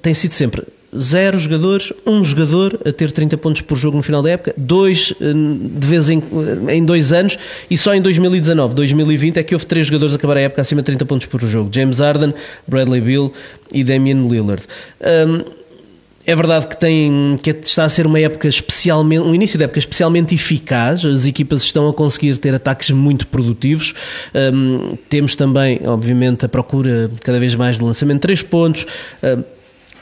tem 0.00 0.14
sido 0.14 0.32
sempre 0.32 0.62
zero 0.98 1.38
jogadores, 1.38 1.92
um 2.06 2.22
jogador 2.24 2.80
a 2.84 2.92
ter 2.92 3.12
30 3.12 3.36
pontos 3.36 3.62
por 3.62 3.76
jogo 3.76 3.96
no 3.96 4.02
final 4.02 4.22
da 4.22 4.30
época, 4.30 4.54
dois 4.56 5.12
eh, 5.20 5.32
de 5.32 5.86
vez 5.86 6.10
em, 6.10 6.22
em 6.68 6.84
dois 6.84 7.12
anos, 7.12 7.38
e 7.70 7.76
só 7.76 7.94
em 7.94 8.00
2019, 8.00 8.74
2020 8.74 9.38
é 9.38 9.42
que 9.42 9.54
houve 9.54 9.66
três 9.66 9.86
jogadores 9.86 10.14
a 10.14 10.16
acabar 10.16 10.36
a 10.36 10.40
época 10.40 10.62
acima 10.62 10.80
de 10.80 10.86
30 10.86 11.04
pontos 11.06 11.26
por 11.26 11.40
jogo: 11.42 11.70
James 11.72 11.98
Harden, 11.98 12.34
Bradley 12.66 13.00
Bill 13.00 13.32
e 13.72 13.84
Damian 13.84 14.26
Lillard. 14.26 14.62
Um, 15.00 15.66
é 16.26 16.34
verdade 16.34 16.66
que, 16.66 16.76
tem, 16.76 17.36
que 17.40 17.50
está 17.50 17.84
a 17.84 17.88
ser 17.88 18.04
uma 18.04 18.18
época 18.18 18.48
especialmente, 18.48 19.22
um 19.22 19.32
início 19.32 19.56
de 19.56 19.62
época 19.62 19.78
especialmente 19.78 20.34
eficaz. 20.34 21.04
As 21.04 21.24
equipas 21.24 21.62
estão 21.62 21.88
a 21.88 21.94
conseguir 21.94 22.36
ter 22.38 22.52
ataques 22.52 22.90
muito 22.90 23.28
produtivos. 23.28 23.94
Um, 24.34 24.90
temos 25.08 25.36
também, 25.36 25.80
obviamente, 25.84 26.44
a 26.44 26.48
procura 26.48 27.08
cada 27.22 27.38
vez 27.38 27.54
mais 27.54 27.78
do 27.78 27.86
lançamento 27.86 28.16
de 28.16 28.22
três 28.22 28.42
pontos. 28.42 28.86
Um, 29.22 29.55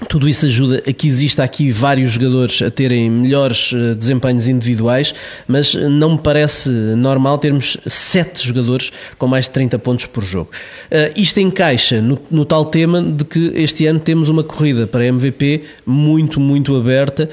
tudo 0.04 0.28
isso 0.28 0.46
ajuda 0.46 0.82
a 0.86 0.92
que 0.92 1.06
exista 1.06 1.42
aqui 1.42 1.70
vários 1.70 2.12
jogadores 2.12 2.62
a 2.62 2.70
terem 2.70 3.10
melhores 3.10 3.72
eh, 3.74 3.94
desempenhos 3.94 4.48
individuais, 4.48 5.14
mas 5.46 5.74
não 5.74 6.12
me 6.12 6.18
parece 6.18 6.70
normal 6.70 7.38
termos 7.38 7.76
sete 7.86 8.46
jogadores 8.46 8.92
com 9.18 9.26
mais 9.26 9.46
de 9.46 9.50
30 9.50 9.78
pontos 9.78 10.06
por 10.06 10.22
jogo. 10.22 10.50
Uh, 10.90 11.12
isto 11.16 11.40
encaixa 11.40 12.00
no, 12.00 12.18
no, 12.30 12.44
tal 12.44 12.66
tema 12.66 13.02
de 13.02 13.24
que 13.24 13.52
este 13.54 13.86
ano 13.86 13.98
temos 13.98 14.28
uma 14.28 14.42
corrida 14.42 14.86
para 14.86 15.04
MVP 15.06 15.64
muito, 15.86 16.40
muito 16.40 16.76
aberta 16.76 17.28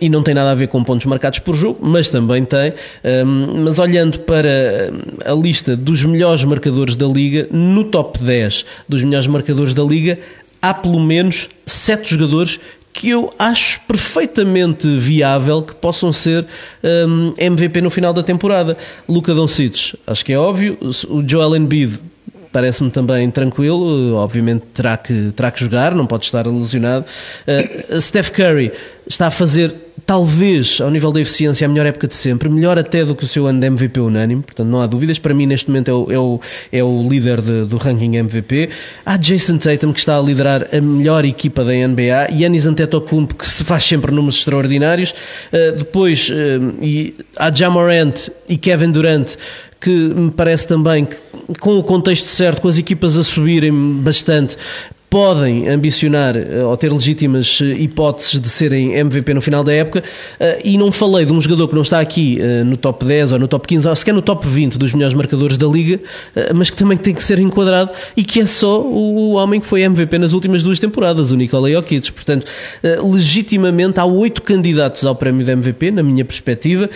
e 0.00 0.08
não 0.08 0.22
tem 0.22 0.34
nada 0.34 0.50
a 0.50 0.54
ver 0.54 0.68
com 0.68 0.82
pontos 0.82 1.06
marcados 1.06 1.38
por 1.38 1.54
jogo, 1.54 1.78
mas 1.82 2.08
também 2.08 2.44
tem. 2.44 2.70
Uh, 2.70 3.26
mas 3.64 3.78
olhando 3.78 4.20
para 4.20 4.92
a 5.24 5.32
lista 5.32 5.76
dos 5.76 6.04
melhores 6.04 6.44
marcadores 6.44 6.96
da 6.96 7.06
Liga, 7.06 7.46
no 7.50 7.84
top 7.84 8.18
10 8.22 8.64
dos 8.88 9.02
melhores 9.02 9.26
marcadores 9.26 9.74
da 9.74 9.82
Liga, 9.82 10.18
há 10.64 10.72
pelo 10.72 10.98
menos 10.98 11.50
sete 11.66 12.14
jogadores 12.14 12.58
que 12.90 13.10
eu 13.10 13.34
acho 13.38 13.80
perfeitamente 13.86 14.88
viável 14.96 15.60
que 15.60 15.74
possam 15.74 16.10
ser 16.10 16.46
um, 17.06 17.34
MVP 17.36 17.82
no 17.82 17.90
final 17.90 18.14
da 18.14 18.22
temporada. 18.22 18.74
Luca 19.06 19.34
Doncic, 19.34 19.94
acho 20.06 20.24
que 20.24 20.32
é 20.32 20.38
óbvio. 20.38 20.78
O 21.08 21.22
Joel 21.28 21.56
Embiid 21.56 22.00
parece-me 22.54 22.88
também 22.88 23.28
tranquilo. 23.32 24.14
Obviamente 24.14 24.62
terá 24.72 24.96
que, 24.96 25.32
terá 25.32 25.50
que 25.50 25.60
jogar, 25.60 25.92
não 25.92 26.06
pode 26.06 26.24
estar 26.24 26.46
ilusionado. 26.46 27.04
Uh, 27.48 28.00
Steph 28.00 28.30
Curry 28.30 28.70
está 29.08 29.26
a 29.26 29.30
fazer 29.30 29.74
talvez, 30.06 30.80
ao 30.80 30.90
nível 30.90 31.10
da 31.10 31.20
eficiência, 31.20 31.64
a 31.64 31.68
melhor 31.68 31.86
época 31.86 32.06
de 32.06 32.14
sempre, 32.14 32.48
melhor 32.48 32.78
até 32.78 33.04
do 33.04 33.14
que 33.14 33.24
o 33.24 33.26
seu 33.26 33.46
ano 33.46 33.58
de 33.58 33.66
MVP 33.66 33.98
unânime, 34.00 34.42
portanto 34.42 34.68
não 34.68 34.80
há 34.80 34.86
dúvidas. 34.86 35.18
Para 35.18 35.34
mim, 35.34 35.46
neste 35.46 35.68
momento, 35.68 35.90
é 35.90 35.94
o, 35.94 36.12
é 36.12 36.18
o, 36.18 36.40
é 36.72 36.84
o 36.84 37.08
líder 37.08 37.40
de, 37.40 37.64
do 37.64 37.76
ranking 37.76 38.16
MVP. 38.16 38.68
Há 39.04 39.16
Jason 39.16 39.58
Tatum, 39.58 39.92
que 39.92 39.98
está 39.98 40.16
a 40.16 40.20
liderar 40.20 40.68
a 40.72 40.80
melhor 40.80 41.24
equipa 41.24 41.64
da 41.64 41.72
NBA, 41.72 42.28
Yannis 42.38 42.66
Antetokounmpo, 42.66 43.34
que 43.34 43.46
se 43.46 43.64
faz 43.64 43.84
sempre 43.84 44.12
números 44.12 44.36
extraordinários. 44.38 45.10
Uh, 45.52 45.76
depois, 45.76 46.28
uh, 46.28 46.84
e 46.84 47.14
há 47.36 47.52
Jamorant 47.52 48.28
e 48.48 48.56
Kevin 48.56 48.92
Durant, 48.92 49.36
que 49.84 49.90
me 49.90 50.30
parece 50.30 50.66
também 50.66 51.04
que, 51.04 51.16
com 51.60 51.78
o 51.78 51.82
contexto 51.82 52.24
certo, 52.24 52.62
com 52.62 52.68
as 52.68 52.78
equipas 52.78 53.18
a 53.18 53.22
subirem 53.22 53.70
bastante, 54.00 54.56
podem 55.10 55.68
ambicionar 55.68 56.34
eh, 56.36 56.64
ou 56.64 56.74
ter 56.74 56.90
legítimas 56.90 57.60
eh, 57.62 57.66
hipóteses 57.66 58.40
de 58.40 58.48
serem 58.48 58.94
MVP 58.94 59.34
no 59.34 59.42
final 59.42 59.62
da 59.62 59.72
época 59.72 60.02
eh, 60.40 60.62
e 60.64 60.78
não 60.78 60.90
falei 60.90 61.26
de 61.26 61.32
um 61.34 61.40
jogador 61.40 61.68
que 61.68 61.74
não 61.74 61.82
está 61.82 62.00
aqui 62.00 62.40
no 62.64 62.78
top 62.78 63.04
10 63.04 63.32
ou 63.32 63.38
no 63.38 63.46
top 63.46 63.68
15 63.68 63.86
ou 63.86 63.94
sequer 63.94 64.14
no 64.14 64.22
top 64.22 64.48
20 64.48 64.78
dos 64.78 64.94
melhores 64.94 65.14
marcadores 65.14 65.56
da 65.58 65.66
Liga, 65.66 66.00
mas 66.54 66.70
que 66.70 66.76
também 66.76 66.96
tem 66.96 67.14
que 67.14 67.22
ser 67.22 67.38
enquadrado 67.38 67.90
e 68.16 68.24
que 68.24 68.40
é 68.40 68.46
só 68.46 68.80
o 68.80 69.34
homem 69.34 69.60
que 69.60 69.66
foi 69.66 69.82
MVP 69.82 70.18
nas 70.18 70.32
últimas 70.32 70.62
duas 70.62 70.78
temporadas, 70.78 71.30
o 71.30 71.36
Nikola 71.36 71.70
Jokic. 71.70 72.10
Portanto, 72.10 72.46
legitimamente 72.82 74.00
há 74.00 74.04
oito 74.04 74.42
candidatos 74.42 75.04
ao 75.06 75.14
prémio 75.14 75.44
de 75.44 75.52
MVP, 75.52 75.90
na 75.90 76.02
minha 76.02 76.24
perspectiva 76.24 76.88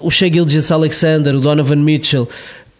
o 0.00 0.10
Shea 0.10 0.32
Gilgis 0.32 0.70
Alexander, 0.72 1.34
o 1.34 1.40
Donovan 1.40 1.76
Mitchell, 1.76 2.28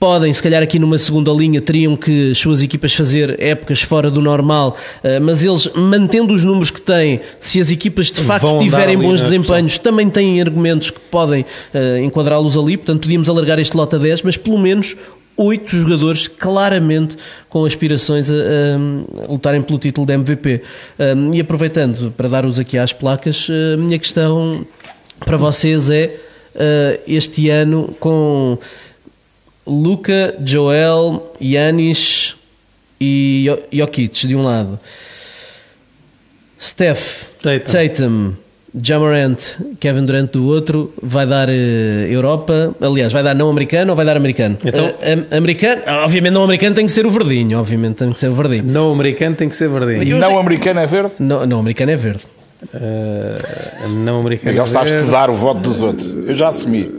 podem, 0.01 0.33
se 0.33 0.43
calhar 0.43 0.63
aqui 0.63 0.79
numa 0.79 0.97
segunda 0.97 1.31
linha, 1.31 1.61
teriam 1.61 1.95
que 1.95 2.31
as 2.31 2.39
suas 2.39 2.63
equipas 2.63 2.95
fazer 2.95 3.37
épocas 3.39 3.83
fora 3.83 4.11
do 4.11 4.23
normal, 4.23 4.75
eh, 5.05 5.21
mas 5.21 5.45
eles, 5.45 5.69
mantendo 5.75 6.33
os 6.33 6.43
números 6.43 6.71
que 6.71 6.81
têm, 6.81 7.21
se 7.39 7.61
as 7.61 7.71
equipas 7.71 8.11
de 8.11 8.23
facto 8.23 8.59
tiverem 8.59 8.97
bons 8.97 9.21
desempenhos, 9.21 9.77
também 9.77 10.09
têm 10.09 10.41
argumentos 10.41 10.91
que 10.91 10.99
podem 10.99 11.43
uh, 11.43 11.99
enquadrá-los 12.03 12.57
ali, 12.57 12.79
portanto 12.79 13.03
podíamos 13.03 13.29
alargar 13.29 13.59
este 13.59 13.77
lote 13.77 13.97
a 13.97 13.99
10, 13.99 14.23
mas 14.23 14.37
pelo 14.39 14.59
menos 14.59 14.97
oito 15.37 15.77
jogadores 15.77 16.27
claramente 16.29 17.17
com 17.51 17.67
aspirações 17.67 18.31
a, 18.31 18.35
a, 18.35 19.25
a, 19.27 19.33
lutarem 19.33 19.61
pelo 19.61 19.79
título 19.79 20.07
de 20.07 20.17
MVP. 20.17 20.63
Um, 20.99 21.31
e 21.35 21.41
aproveitando 21.41 22.13
para 22.17 22.29
dar-vos 22.29 22.59
aqui 22.59 22.79
às 22.79 22.93
placas, 22.93 23.49
a 23.51 23.77
minha 23.77 23.99
questão 23.99 24.67
para 25.25 25.37
vocês 25.37 25.91
é 25.91 26.30
uh, 26.61 27.01
este 27.07 27.49
ano 27.49 27.95
com 27.99 28.59
Luca, 29.67 30.37
Joel, 30.45 31.33
Yanis 31.41 32.37
e 33.01 33.47
Jokic 33.73 34.27
de 34.27 34.37
um 34.37 34.43
lado. 34.43 34.79
Steph, 36.59 37.25
Tatum, 37.43 37.73
Tatum 37.73 38.35
Jamarant, 38.75 39.39
Kevin 39.81 40.05
Durant 40.05 40.31
do 40.33 40.47
outro, 40.47 40.93
vai 41.03 41.27
dar 41.27 41.49
uh, 41.49 41.53
Europa, 41.53 42.75
aliás, 42.81 43.13
vai 43.13 43.23
dar 43.23 43.35
não 43.35 43.49
americano 43.51 43.93
ou 43.93 43.97
vai 43.97 44.05
dar 44.05 44.17
americano? 44.17 44.59
Então, 44.65 44.87
uh, 44.87 45.37
americano, 45.37 45.83
obviamente 46.05 46.33
não 46.33 46.45
americano 46.45 46.75
tem 46.77 46.87
que 46.87 46.93
ser 46.93 47.07
o 47.07 47.11
verdinho, 47.11 47.59
obviamente 47.59 47.97
tem 47.97 48.13
que 48.13 48.21
ser 48.21 48.29
o 48.29 48.35
verdinho. 48.35 48.65
Não 48.65 48.93
americano 48.93 49.35
tem 49.35 49.49
que 49.49 49.57
ser 49.57 49.69
verdinho. 49.69 50.19
Não 50.19 50.39
americano 50.39 50.81
é 50.81 50.87
verde? 50.87 51.15
Não, 51.19 51.47
não 51.47 51.59
americano 51.59 51.91
é 51.91 51.97
verde. 51.97 52.27
Uh, 52.63 53.89
não 53.89 54.21
americano. 54.21 54.59
Ele 54.59 54.67
sabe 54.67 54.91
estudar 54.95 55.31
o 55.31 55.35
voto 55.35 55.61
dos 55.61 55.83
outros. 55.83 56.15
Eu 56.29 56.35
já 56.35 56.49
assumi. 56.49 56.91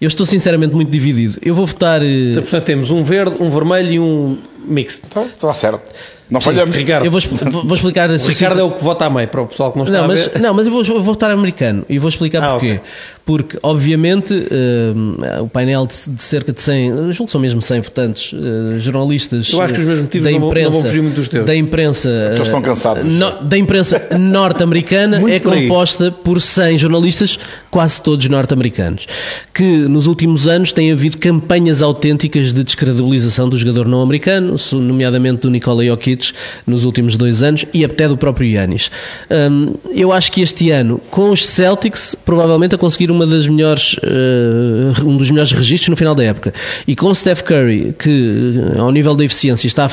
Eu 0.00 0.08
estou 0.08 0.24
sinceramente 0.24 0.74
muito 0.74 0.90
dividido. 0.90 1.38
Eu 1.42 1.54
vou 1.54 1.66
votar. 1.66 2.02
Eh, 2.02 2.30
então, 2.30 2.42
portanto, 2.42 2.64
temos 2.64 2.90
um 2.90 3.04
verde, 3.04 3.36
um 3.38 3.50
vermelho 3.50 3.92
e 3.92 4.00
um 4.00 4.38
mixto. 4.64 5.06
Então, 5.06 5.24
está 5.24 5.52
certo. 5.52 5.82
Não 6.30 6.40
falhamos. 6.40 6.74
Ricardo. 6.74 7.04
Eu 7.04 7.10
vou, 7.10 7.20
vou 7.64 7.74
explicar. 7.74 8.08
O 8.08 8.16
Ricardo 8.16 8.60
é 8.60 8.62
o 8.62 8.70
que 8.70 8.82
vota 8.82 9.04
a 9.04 9.10
meio, 9.10 9.28
para 9.28 9.42
o 9.42 9.46
pessoal 9.46 9.72
que 9.72 9.78
não 9.78 9.84
está 9.84 9.98
não, 9.98 10.04
a 10.04 10.08
mas, 10.08 10.26
ver. 10.26 10.40
Não, 10.40 10.54
mas 10.54 10.66
eu 10.66 10.72
vou, 10.72 10.82
eu 10.82 10.94
vou 10.94 11.02
votar 11.02 11.30
americano 11.30 11.84
e 11.88 11.98
vou 11.98 12.08
explicar 12.08 12.42
ah, 12.42 12.52
porquê. 12.52 12.66
Okay. 12.66 12.80
Porque, 13.24 13.58
obviamente, 13.62 14.32
uh, 14.34 15.42
o 15.42 15.48
painel 15.48 15.86
de, 15.86 16.10
de, 16.10 16.22
cerca 16.22 16.52
de 16.52 16.60
100, 16.60 17.12
julgo 17.12 17.26
que 17.26 17.32
são 17.32 17.40
mesmo 17.40 17.62
100 17.62 17.80
votantes, 17.80 18.32
uh, 18.32 18.80
jornalistas 18.80 19.52
Eu 19.52 19.62
acho 19.62 19.74
que 19.74 19.80
os 19.80 19.86
meus 19.86 20.02
motivos 20.02 20.24
da 20.24 20.32
imprensa, 20.32 20.64
não 20.64 20.72
vão, 20.72 20.82
fugir 20.82 21.02
muito 21.02 21.14
dos 21.14 21.28
teus. 21.28 21.44
Da 21.44 21.54
imprensa, 21.54 22.08
Eles 22.34 22.48
estão 22.48 22.62
cansados. 22.62 23.04
No, 23.04 23.42
da 23.42 23.58
imprensa 23.58 24.08
norte-americana 24.18 25.22
é 25.30 25.38
composta 25.38 26.10
por 26.10 26.40
100 26.40 26.78
jornalistas, 26.78 27.38
quase 27.70 28.02
todos 28.02 28.28
norte-americanos, 28.28 29.06
que 29.54 29.62
nos 29.62 30.06
últimos 30.06 30.48
anos 30.48 30.72
têm 30.72 30.90
havido 30.90 31.18
campanhas 31.18 31.82
autênticas 31.82 32.52
de 32.52 32.64
descredibilização 32.64 33.48
do 33.48 33.56
jogador 33.56 33.86
não 33.86 34.02
americano, 34.02 34.56
nomeadamente 34.72 35.42
do 35.42 35.50
Nikola 35.50 35.84
Jokic, 35.84 36.32
nos 36.66 36.84
últimos 36.84 37.16
dois 37.16 37.42
anos, 37.42 37.64
e 37.72 37.84
até 37.84 38.08
do 38.08 38.16
próprio 38.16 38.48
Yanis. 38.48 38.90
Um, 39.30 39.74
eu 39.94 40.12
acho 40.12 40.32
que 40.32 40.40
este 40.40 40.70
ano, 40.70 41.00
com 41.10 41.30
os 41.30 41.46
Celtics, 41.46 42.16
provavelmente 42.24 42.74
a 42.74 42.78
conseguir 42.78 43.09
uma 43.10 43.26
das 43.26 43.46
melhores, 43.46 43.94
uh, 43.94 45.06
um 45.06 45.16
dos 45.16 45.30
melhores 45.30 45.52
registros 45.52 45.88
no 45.88 45.96
final 45.96 46.14
da 46.14 46.24
época, 46.24 46.52
e 46.86 46.94
com 46.94 47.12
Steph 47.14 47.42
Curry, 47.42 47.94
que 47.98 48.74
uh, 48.76 48.82
ao 48.82 48.92
nível 48.92 49.14
da 49.14 49.24
eficiência 49.24 49.66
está 49.66 49.88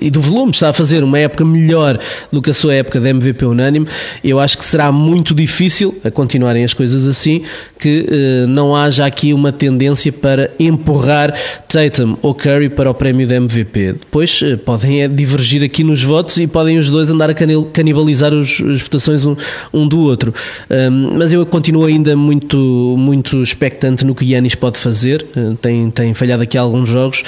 e 0.00 0.10
do 0.10 0.20
volume 0.20 0.50
está 0.50 0.70
a 0.70 0.72
fazer 0.72 1.02
uma 1.02 1.18
época 1.18 1.44
melhor 1.44 1.98
do 2.30 2.42
que 2.42 2.50
a 2.50 2.54
sua 2.54 2.74
época 2.74 3.00
de 3.00 3.08
MVP 3.08 3.44
unânime, 3.44 3.86
eu 4.22 4.38
acho 4.38 4.58
que 4.58 4.64
será 4.64 4.92
muito 4.92 5.34
difícil, 5.34 5.98
a 6.04 6.10
continuarem 6.10 6.64
as 6.64 6.74
coisas 6.74 7.06
assim, 7.06 7.42
que 7.78 8.06
uh, 8.08 8.46
não 8.46 8.76
haja 8.76 9.06
aqui 9.06 9.32
uma 9.32 9.52
tendência 9.52 10.12
para 10.12 10.50
empurrar 10.58 11.34
Tatum 11.66 12.16
ou 12.22 12.34
Curry 12.34 12.68
para 12.68 12.90
o 12.90 12.94
prémio 12.94 13.26
de 13.26 13.34
MVP. 13.34 13.94
Depois 13.94 14.40
uh, 14.42 14.58
podem 14.58 15.02
é, 15.02 15.08
divergir 15.08 15.62
aqui 15.62 15.82
nos 15.82 16.02
votos 16.02 16.36
e 16.36 16.46
podem 16.46 16.78
os 16.78 16.90
dois 16.90 17.10
andar 17.10 17.30
a 17.30 17.34
canibalizar 17.34 18.34
os, 18.34 18.60
as 18.60 18.82
votações 18.82 19.24
um, 19.24 19.34
um 19.72 19.88
do 19.88 20.00
outro. 20.00 20.34
Um, 20.70 21.18
mas 21.18 21.32
eu 21.32 21.44
continuo 21.46 21.84
ainda 21.84 22.14
muito, 22.16 22.49
muito 22.56 23.42
expectante 23.42 24.04
no 24.04 24.14
que 24.14 24.24
Yannis 24.24 24.54
pode 24.54 24.78
fazer. 24.78 25.26
Uh, 25.36 25.54
tem, 25.56 25.90
tem 25.90 26.14
falhado 26.14 26.42
aqui 26.42 26.56
alguns 26.56 26.88
jogos 26.88 27.22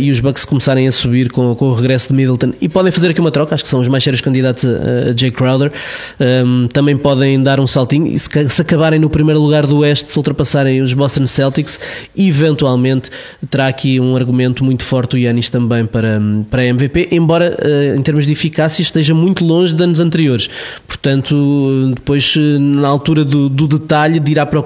e 0.00 0.10
os 0.10 0.20
Bucks 0.20 0.44
começarem 0.44 0.88
a 0.88 0.92
subir 0.92 1.30
com, 1.30 1.54
com 1.54 1.66
o 1.66 1.74
regresso 1.74 2.08
de 2.08 2.14
Middleton 2.14 2.52
e 2.60 2.68
podem 2.68 2.90
fazer 2.90 3.10
aqui 3.10 3.20
uma 3.20 3.30
troca, 3.30 3.54
acho 3.54 3.64
que 3.64 3.70
são 3.70 3.80
os 3.80 3.88
mais 3.88 4.02
sérios 4.02 4.20
candidatos 4.20 4.64
a, 4.64 5.10
a 5.10 5.16
Jay 5.16 5.30
Crowder. 5.30 5.72
Um, 6.18 6.66
também 6.68 6.96
podem 6.96 7.42
dar 7.42 7.60
um 7.60 7.66
saltinho 7.66 8.06
e 8.06 8.18
se, 8.18 8.28
se 8.48 8.62
acabarem 8.62 8.98
no 8.98 9.08
primeiro 9.08 9.40
lugar 9.40 9.66
do 9.66 9.78
Oeste, 9.78 10.12
se 10.12 10.18
ultrapassarem 10.18 10.80
os 10.80 10.92
Boston 10.92 11.26
Celtics, 11.26 11.78
eventualmente 12.16 13.10
terá 13.50 13.68
aqui 13.68 14.00
um 14.00 14.16
argumento 14.16 14.64
muito 14.64 14.84
forte 14.84 15.16
o 15.16 15.18
Yanis 15.18 15.48
também 15.48 15.86
para, 15.86 16.20
para 16.50 16.64
MVP, 16.64 17.08
embora 17.12 17.56
uh, 17.62 17.96
em 17.96 18.02
termos 18.02 18.26
de 18.26 18.32
eficácia 18.32 18.82
esteja 18.82 19.14
muito 19.14 19.44
longe 19.44 19.74
de 19.74 19.82
anos 19.82 20.00
anteriores. 20.00 20.48
Portanto, 20.86 21.92
depois 21.94 22.34
eh, 22.36 22.58
na 22.58 22.88
altura 22.88 23.24
do, 23.24 23.48
do 23.48 23.66
detalhe, 23.66 24.18
de 24.20 24.32
ir 24.32 24.38
à 24.38 24.46
procura 24.46 24.65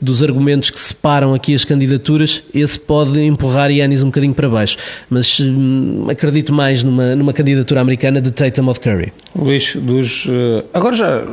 dos 0.00 0.22
argumentos 0.22 0.70
que 0.70 0.78
separam 0.78 1.34
aqui 1.34 1.54
as 1.54 1.64
candidaturas, 1.64 2.42
esse 2.54 2.78
pode 2.78 3.20
empurrar 3.20 3.70
Yanis 3.70 4.02
um 4.02 4.06
bocadinho 4.06 4.34
para 4.34 4.48
baixo. 4.48 4.76
Mas 5.08 5.38
uh, 5.38 6.10
acredito 6.10 6.52
mais 6.52 6.82
numa, 6.82 7.14
numa 7.14 7.32
candidatura 7.32 7.80
americana 7.80 8.20
de 8.20 8.30
Tatum 8.30 8.68
of 8.68 8.80
Curry. 8.80 9.12
Luís, 9.34 9.74
dos. 9.76 10.26
Uh, 10.26 10.64
agora 10.72 10.96
já 10.96 11.24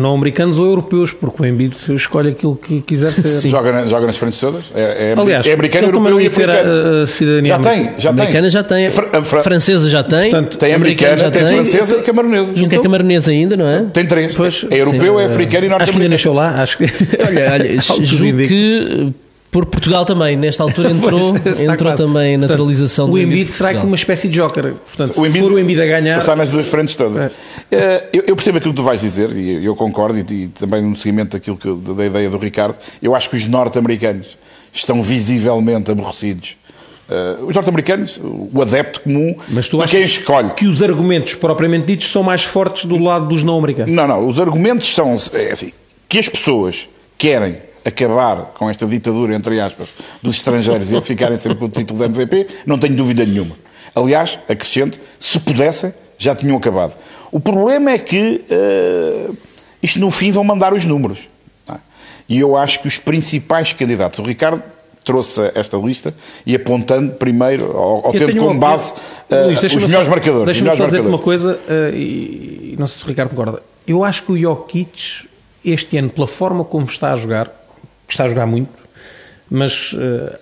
não 0.00 0.14
americanos 0.14 0.58
ou 0.58 0.66
europeus, 0.66 1.12
porque 1.12 1.42
o 1.42 1.46
Embiid 1.46 1.76
escolhe 1.94 2.30
aquilo 2.30 2.56
que 2.56 2.80
quiser 2.80 3.12
ser. 3.12 3.26
Sim. 3.28 3.50
Joga, 3.50 3.86
joga 3.86 4.06
nas 4.06 4.16
frentes 4.16 4.38
todas? 4.38 4.72
É, 4.74 5.12
é, 5.12 5.14
Aliás, 5.18 5.46
é 5.46 5.52
americano, 5.52 5.88
europeu 5.88 6.20
e 6.20 6.26
africano. 6.26 6.70
A, 6.70 7.02
a 7.02 7.06
cidadania 7.06 7.52
já 7.54 7.58
tem, 7.58 7.84
já 7.98 8.12
tem. 8.12 8.22
Americana 8.22 8.50
já 8.50 8.62
tem. 8.62 8.90
Fra 8.90 9.42
francesa 9.42 9.88
já 9.88 10.02
tem. 10.02 10.30
Portanto, 10.30 10.58
tem 10.58 10.74
americana, 10.74 11.18
já 11.18 11.30
tem, 11.30 11.44
tem 11.44 11.54
francesa 11.54 11.98
e 11.98 12.02
camaronesa. 12.02 12.52
Não 12.56 12.68
tem 12.68 12.82
camaronesa 12.82 13.30
ainda, 13.30 13.56
não 13.56 13.66
é? 13.66 13.84
Tem 13.92 14.06
três. 14.06 14.34
Pois, 14.34 14.66
é 14.70 14.80
europeu, 14.80 15.16
sim, 15.16 15.22
é 15.22 15.26
africano 15.26 15.66
e 15.66 15.68
norte-americano. 15.68 15.82
Acho 15.82 15.92
que 15.92 15.98
ainda 15.98 16.08
nasceu 16.08 16.32
lá. 16.32 16.62
Acho 16.62 16.78
que... 16.78 16.84
olha, 17.26 17.52
olha 17.52 17.80
julgo 18.04 18.38
que 18.38 19.14
por 19.54 19.66
Portugal 19.66 20.04
também, 20.04 20.36
nesta 20.36 20.64
altura 20.64 20.90
entrou, 20.90 21.36
entrou 21.36 21.94
também 21.94 22.34
a 22.34 22.38
naturalização 22.38 23.06
Portanto, 23.06 23.24
do 23.24 23.28
O 23.28 23.32
Embiid 23.32 23.52
será 23.52 23.72
que 23.72 23.86
uma 23.86 23.94
espécie 23.94 24.26
de 24.26 24.34
joker. 24.34 24.74
Portanto, 24.74 25.16
o 25.16 25.24
Embiid, 25.24 25.44
se 25.44 25.48
for 25.48 25.52
o 25.52 25.58
Embiid 25.60 25.80
a 25.80 25.86
ganhar. 25.86 26.16
Passar 26.16 26.36
nas 26.36 26.50
duas 26.50 26.66
frentes 26.66 26.96
todas. 26.96 27.30
É. 27.70 28.08
Eu, 28.12 28.24
eu, 28.26 28.34
percebo 28.34 28.58
aquilo 28.58 28.74
que 28.74 28.80
tu 28.80 28.82
vais 28.82 29.00
dizer 29.00 29.30
e 29.30 29.64
eu 29.64 29.76
concordo, 29.76 30.18
e, 30.18 30.22
e 30.34 30.48
também 30.48 30.82
no 30.82 30.96
seguimento 30.96 31.36
daquilo 31.36 31.56
que, 31.56 31.72
da 31.72 32.04
ideia 32.04 32.28
do 32.28 32.36
Ricardo, 32.36 32.76
eu 33.00 33.14
acho 33.14 33.30
que 33.30 33.36
os 33.36 33.46
norte-americanos 33.46 34.36
estão 34.72 35.00
visivelmente 35.04 35.88
aborrecidos. 35.88 36.56
Uh, 37.08 37.46
os 37.46 37.54
norte-americanos, 37.54 38.20
o 38.20 38.60
adepto 38.60 39.02
comum, 39.02 39.36
Mas 39.48 39.68
tu 39.68 39.78
quem 39.86 40.02
escolhe. 40.02 40.50
que 40.54 40.66
os 40.66 40.82
argumentos 40.82 41.36
propriamente 41.36 41.86
ditos 41.86 42.10
são 42.10 42.24
mais 42.24 42.42
fortes 42.42 42.86
do 42.86 42.98
lado 42.98 43.28
dos 43.28 43.44
não-americanos? 43.44 43.94
Não, 43.94 44.08
não. 44.08 44.26
Os 44.26 44.40
argumentos 44.40 44.92
são 44.92 45.14
é 45.32 45.52
assim, 45.52 45.70
que 46.08 46.18
as 46.18 46.28
pessoas 46.28 46.88
querem 47.16 47.58
acabar 47.84 48.52
com 48.54 48.70
esta 48.70 48.86
ditadura, 48.86 49.34
entre 49.34 49.60
aspas, 49.60 49.88
dos 50.22 50.36
estrangeiros 50.36 50.92
e 50.92 51.00
ficarem 51.02 51.36
sempre 51.36 51.58
com 51.58 51.66
o 51.66 51.68
título 51.68 52.00
de 52.00 52.06
MVP, 52.06 52.46
não 52.66 52.78
tenho 52.78 52.96
dúvida 52.96 53.24
nenhuma. 53.24 53.56
Aliás, 53.94 54.38
acrescento, 54.48 54.98
se 55.18 55.38
pudessem, 55.38 55.92
já 56.18 56.34
tinham 56.34 56.56
acabado. 56.56 56.94
O 57.30 57.38
problema 57.38 57.90
é 57.90 57.98
que 57.98 58.42
uh, 58.50 59.36
isto 59.82 60.00
no 60.00 60.10
fim 60.10 60.30
vão 60.30 60.42
mandar 60.42 60.72
os 60.72 60.84
números. 60.84 61.18
É? 61.68 61.74
E 62.28 62.40
eu 62.40 62.56
acho 62.56 62.80
que 62.80 62.88
os 62.88 62.98
principais 62.98 63.72
candidatos, 63.72 64.18
o 64.18 64.22
Ricardo 64.22 64.62
trouxe 65.04 65.52
esta 65.54 65.76
lista 65.76 66.14
e 66.46 66.54
apontando 66.54 67.12
primeiro, 67.12 67.76
ou, 67.76 68.10
tendo 68.12 68.36
como 68.36 68.58
base 68.58 68.94
uh, 69.30 69.44
Luís, 69.44 69.62
os 69.62 69.74
melhores 69.74 70.08
marcadores. 70.08 70.46
Deixa-me 70.46 70.76
só 70.76 70.86
dizer 70.86 71.00
uma 71.00 71.18
coisa, 71.18 71.60
uh, 71.68 71.94
e, 71.94 72.72
e, 72.72 72.76
não 72.78 72.86
sei 72.86 72.98
se 72.98 73.04
o 73.04 73.08
Ricardo 73.08 73.30
concorda. 73.30 73.62
Eu 73.86 74.02
acho 74.02 74.22
que 74.22 74.32
o 74.32 74.38
Jokic, 74.38 75.28
este 75.62 75.98
ano, 75.98 76.08
pela 76.08 76.26
forma 76.26 76.64
como 76.64 76.86
está 76.86 77.12
a 77.12 77.16
jogar, 77.16 77.63
está 78.14 78.24
a 78.24 78.28
jogar 78.28 78.46
muito, 78.46 78.70
mas 79.50 79.92
uh, 79.92 80.36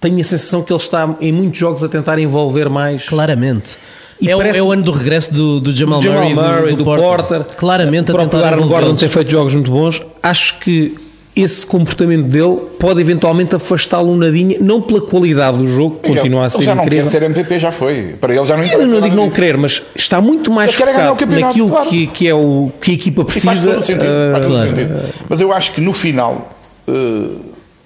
tenho 0.00 0.20
a 0.20 0.24
sensação 0.24 0.62
que 0.62 0.72
ele 0.72 0.80
está 0.80 1.16
em 1.20 1.32
muitos 1.32 1.58
jogos 1.58 1.84
a 1.84 1.88
tentar 1.88 2.18
envolver 2.18 2.68
mais. 2.68 3.04
Claramente. 3.04 3.76
É, 4.24 4.36
parece... 4.36 4.58
é, 4.58 4.62
o 4.62 4.70
ano 4.70 4.82
do 4.82 4.92
regresso 4.92 5.32
do, 5.32 5.60
do 5.60 5.74
Jamal, 5.74 6.00
Jamal 6.00 6.30
Murray, 6.30 6.34
Murray 6.34 6.70
do, 6.70 6.76
do, 6.76 6.76
do 6.76 6.84
Porter. 6.84 7.26
Porter. 7.26 7.56
Claramente 7.56 8.10
o 8.10 8.14
próprio 8.14 8.44
Aaron 8.44 8.68
Gordon 8.68 8.94
tem 8.94 9.08
feito 9.08 9.30
jogos 9.30 9.54
muito 9.54 9.70
bons. 9.70 10.00
Acho 10.22 10.58
que 10.60 10.94
esse 11.34 11.64
comportamento 11.64 12.28
dele 12.28 12.58
pode 12.78 13.00
eventualmente 13.00 13.54
afastá-lo 13.54 14.12
um 14.12 14.16
nadinha, 14.16 14.58
não 14.60 14.82
pela 14.82 15.00
qualidade 15.00 15.56
do 15.56 15.66
jogo, 15.66 15.96
que 15.96 16.08
continua 16.10 16.44
a 16.44 16.50
ser 16.50 16.58
ele 16.58 16.64
já 16.66 16.74
não 16.74 16.84
incrível. 16.84 17.04
quer 17.04 17.10
ser 17.10 17.22
MVP, 17.22 17.58
já 17.58 17.72
foi. 17.72 18.16
Para 18.20 18.34
ele 18.34 18.44
já 18.44 18.56
não 18.56 18.64
interessa. 18.64 18.84
Eu 18.84 18.88
não 18.88 19.00
digo 19.00 19.16
não 19.16 19.30
querer, 19.30 19.56
mas 19.56 19.82
está 19.94 20.20
muito 20.20 20.52
mais 20.52 20.74
focado 20.74 21.26
naquilo 21.26 21.70
claro. 21.70 21.88
que, 21.88 22.06
que, 22.08 22.28
é 22.28 22.34
o, 22.34 22.70
que 22.80 22.90
a 22.90 22.94
equipa 22.94 23.24
precisa. 23.24 23.52
E 23.52 23.56
faz 23.56 23.64
todo 23.64 23.82
sentido, 23.82 24.04
uh, 24.04 24.32
faz 24.32 24.46
todo 24.46 24.54
claro. 24.54 24.68
sentido. 24.68 25.00
Mas 25.28 25.40
eu 25.40 25.52
acho 25.52 25.72
que 25.72 25.80
no 25.80 25.92
final 25.92 26.50
eh, 26.88 27.36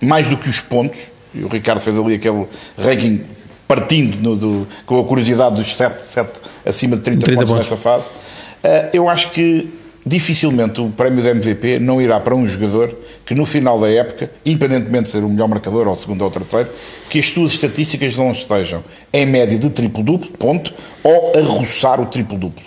mais 0.01 0.27
do 0.27 0.37
que 0.37 0.49
os 0.49 0.61
pontos, 0.61 0.99
e 1.35 1.43
o 1.45 1.49
Ricardo 1.49 1.81
fez 1.81 1.99
ali 1.99 2.15
aquele 2.15 2.47
ranking 2.79 3.25
partindo 3.67 4.17
no, 4.17 4.37
do, 4.37 4.69
com 4.85 5.01
a 5.01 5.05
curiosidade 5.05 5.57
dos 5.57 5.77
7, 5.77 6.05
7 6.05 6.41
acima 6.65 6.97
de 6.97 7.03
30, 7.03 7.27
30 7.27 7.41
pontos, 7.41 7.53
pontos. 7.53 7.71
nesta 7.71 7.77
fase, 7.77 8.07
uh, 8.07 8.91
eu 8.93 9.09
acho 9.09 9.31
que 9.33 9.73
dificilmente 10.05 10.81
o 10.81 10.89
prémio 10.91 11.21
de 11.21 11.29
MVP 11.29 11.81
não 11.81 12.01
irá 12.01 12.21
para 12.21 12.35
um 12.35 12.47
jogador 12.47 12.97
que 13.25 13.35
no 13.35 13.45
final 13.45 13.81
da 13.81 13.91
época, 13.91 14.31
independentemente 14.45 15.05
de 15.05 15.11
ser 15.11 15.25
o 15.25 15.29
melhor 15.29 15.49
marcador, 15.49 15.89
ou 15.89 15.95
o 15.95 15.97
segundo 15.97 16.23
ou 16.23 16.29
o 16.29 16.31
terceiro, 16.31 16.71
que 17.11 17.19
as 17.19 17.29
suas 17.33 17.53
estatísticas 17.53 18.17
não 18.17 18.31
estejam 18.31 18.85
em 19.13 19.27
média 19.27 19.59
de 19.59 19.69
triplo-duplo, 19.69 20.31
ponto, 20.39 20.73
ou 21.03 21.33
a 21.37 21.41
roçar 21.43 22.01
o 22.01 22.07
triplo-duplo. 22.07 22.63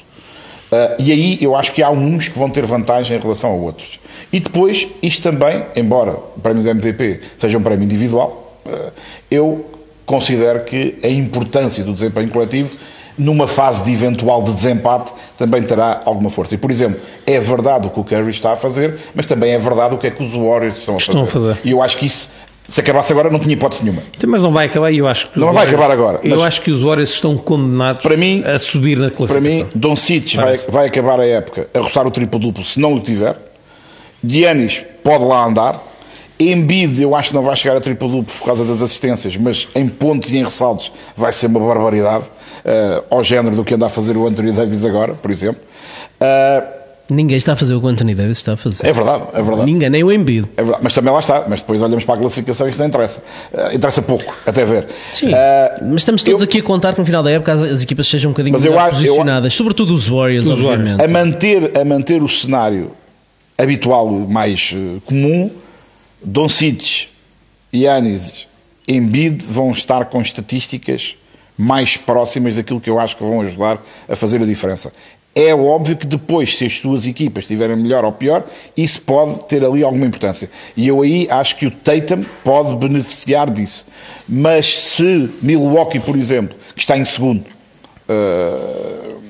Uh, 0.72 1.02
e 1.02 1.12
aí 1.12 1.38
eu 1.42 1.56
acho 1.56 1.72
que 1.72 1.82
há 1.82 1.90
uns 1.90 2.28
que 2.28 2.38
vão 2.38 2.50
ter 2.50 2.66
vantagem 2.66 3.18
em 3.18 3.20
relação 3.20 3.52
a 3.52 3.56
outros. 3.56 4.00
E 4.32 4.40
depois, 4.40 4.88
isto 5.02 5.24
também, 5.24 5.64
embora 5.76 6.12
o 6.12 6.40
prémio 6.40 6.62
do 6.62 6.70
MVP 6.70 7.22
seja 7.36 7.58
um 7.58 7.64
prémio 7.64 7.84
individual, 7.84 8.60
uh, 8.66 8.92
eu 9.32 9.66
considero 10.06 10.64
que 10.64 10.98
a 11.04 11.08
importância 11.08 11.84
do 11.84 11.94
desempenho 11.94 12.30
coletivo 12.30 12.78
numa 13.18 13.48
fase 13.48 13.84
de 13.84 13.92
eventual 13.92 14.42
de 14.42 14.54
desempate 14.54 15.12
também 15.36 15.62
terá 15.62 16.00
alguma 16.06 16.30
força. 16.30 16.56
E, 16.56 16.58
por 16.58 16.72
exemplo, 16.72 17.02
é 17.28 17.40
verdade 17.40 17.88
o 17.88 17.90
que 17.90 18.00
o 18.00 18.04
Curry 18.04 18.30
está 18.30 18.54
a 18.54 18.56
fazer, 18.56 18.98
mas 19.14 19.26
também 19.26 19.52
é 19.52 19.60
verdade 19.60 19.94
o 19.94 19.98
que 19.98 20.08
é 20.08 20.12
que 20.12 20.24
os 20.24 20.32
Warriors 20.32 20.78
estão 20.78 20.96
a 20.96 21.00
fazer. 21.00 21.12
Estão 21.12 21.24
a 21.24 21.28
fazer. 21.28 21.60
E 21.64 21.72
eu 21.72 21.82
acho 21.82 21.98
que 21.98 22.06
isso 22.06 22.30
se 22.70 22.82
acabasse 22.82 23.12
agora 23.12 23.32
não 23.32 23.40
tinha 23.40 23.54
hipótese 23.54 23.84
nenhuma. 23.84 24.04
Mas 24.28 24.42
não 24.44 24.52
vai 24.52 24.68
acabar 24.68 24.94
eu 24.94 25.08
acho 25.08 25.28
que... 25.32 25.40
Não 25.40 25.52
vai 25.52 25.68
acabar 25.68 25.90
agora. 25.90 26.20
Eu 26.24 26.44
acho 26.44 26.62
que 26.62 26.70
os 26.70 26.84
Warriors 26.84 27.10
estão 27.10 27.36
condenados 27.36 28.04
para 28.04 28.16
mim, 28.16 28.44
a 28.46 28.60
subir 28.60 28.96
na 28.96 29.10
classificação. 29.10 29.42
Para 29.42 29.66
mim, 29.66 29.72
Don 29.74 29.96
Cic 29.96 30.38
vai, 30.38 30.58
vai 30.58 30.86
acabar 30.86 31.20
a 31.20 31.26
época 31.26 31.68
a 31.74 31.80
roçar 31.80 32.06
o 32.06 32.12
triplo-duplo 32.12 32.64
se 32.64 32.80
não 32.80 32.94
o 32.94 33.00
tiver. 33.00 33.36
Giannis 34.24 34.86
pode 35.04 35.24
lá 35.24 35.46
andar. 35.46 35.84
Embiid 36.40 37.02
eu 37.02 37.16
acho 37.16 37.30
que 37.30 37.36
não 37.36 37.42
vai 37.42 37.56
chegar 37.56 37.76
a 37.76 37.82
triplo-duplo 37.82 38.34
por 38.38 38.46
causa 38.46 38.64
das 38.64 38.84
assistências, 38.84 39.36
mas 39.36 39.68
em 39.74 39.88
pontos 39.88 40.30
e 40.30 40.38
em 40.38 40.44
ressaltos 40.44 40.94
vai 41.18 41.32
ser 41.32 41.48
uma 41.48 41.60
barbaridade. 41.60 42.26
Uh, 42.60 43.04
ao 43.10 43.24
género 43.24 43.56
do 43.56 43.66
que 43.66 43.74
anda 43.74 43.88
a 43.88 43.90
fazer 43.90 44.16
o 44.16 44.28
Anthony 44.28 44.52
Davis 44.52 44.86
agora, 44.86 45.16
por 45.16 45.32
exemplo. 45.32 45.62
Uh, 46.22 46.79
Ninguém 47.10 47.38
está 47.38 47.54
a 47.54 47.56
fazer 47.56 47.74
o 47.74 47.80
que 47.80 47.86
o 47.88 47.90
Anthony 47.90 48.14
Davis 48.14 48.38
está 48.38 48.54
a 48.54 48.58
fazer. 48.58 48.86
É 48.86 48.94
verdade, 48.94 49.24
é 49.34 49.42
verdade. 49.42 49.66
Ninguém, 49.66 49.90
nem 49.90 50.04
o 50.04 50.12
Embiid. 50.12 50.48
É 50.56 50.62
verdade, 50.62 50.84
mas 50.84 50.94
também 50.94 51.12
lá 51.12 51.20
está. 51.20 51.46
Mas 51.48 51.62
depois 51.62 51.82
olhamos 51.82 52.06
para 52.06 52.16
a 52.16 52.18
classificação 52.20 52.68
e 52.68 52.70
isto 52.70 52.80
não 52.80 52.86
interessa. 52.86 53.24
Uh, 53.52 53.76
interessa 53.76 54.02
pouco, 54.02 54.36
até 54.46 54.64
ver. 54.64 54.88
Sim, 55.12 55.30
uh, 55.30 55.34
mas 55.90 56.02
estamos 56.02 56.22
todos 56.22 56.42
eu, 56.42 56.46
aqui 56.46 56.60
a 56.60 56.64
contar 56.64 56.94
que 56.94 57.00
no 57.00 57.06
final 57.06 57.24
da 57.24 57.32
época 57.32 57.52
as, 57.52 57.64
as 57.64 57.84
equipas 57.84 58.08
sejam 58.08 58.30
um 58.30 58.34
bocadinho 58.34 58.60
melhor 58.60 58.92
posicionadas, 58.92 59.54
eu, 59.54 59.58
sobretudo 59.58 59.96
os 59.96 60.08
Warriors, 60.08 60.46
os 60.46 60.52
obviamente. 60.52 61.02
A 61.02 61.08
manter, 61.08 61.78
a 61.78 61.84
manter 61.84 62.22
o 62.22 62.28
cenário 62.28 62.92
habitual, 63.58 64.08
mais 64.08 64.74
uh, 64.76 65.02
comum, 65.02 65.50
Doncic, 66.24 67.08
Yanis, 67.74 68.48
Embiid 68.88 69.44
vão 69.46 69.72
estar 69.72 70.06
com 70.06 70.22
estatísticas 70.22 71.16
mais 71.58 71.98
próximas 71.98 72.56
daquilo 72.56 72.80
que 72.80 72.90
eu 72.90 73.00
acho 73.00 73.18
que 73.18 73.24
vão 73.24 73.42
ajudar 73.42 73.84
a 74.08 74.16
fazer 74.16 74.42
a 74.42 74.46
diferença. 74.46 74.94
É 75.36 75.54
óbvio 75.54 75.96
que 75.96 76.08
depois, 76.08 76.58
se 76.58 76.66
as 76.66 76.80
tuas 76.80 77.06
equipas 77.06 77.44
estiverem 77.44 77.76
melhor 77.76 78.04
ou 78.04 78.12
pior, 78.12 78.46
isso 78.76 79.02
pode 79.02 79.44
ter 79.46 79.64
ali 79.64 79.84
alguma 79.84 80.06
importância. 80.06 80.50
E 80.76 80.88
eu 80.88 81.02
aí 81.02 81.28
acho 81.30 81.56
que 81.56 81.68
o 81.68 81.72
Tatum 81.72 82.26
pode 82.44 82.76
beneficiar 82.76 83.50
disso. 83.50 83.86
Mas 84.28 84.66
se 84.66 85.30
Milwaukee, 85.42 86.00
por 86.00 86.18
exemplo, 86.18 86.58
que 86.74 86.82
está 86.82 86.98
em 86.98 87.06
segundo, 87.06 87.46
uh, 88.10 89.22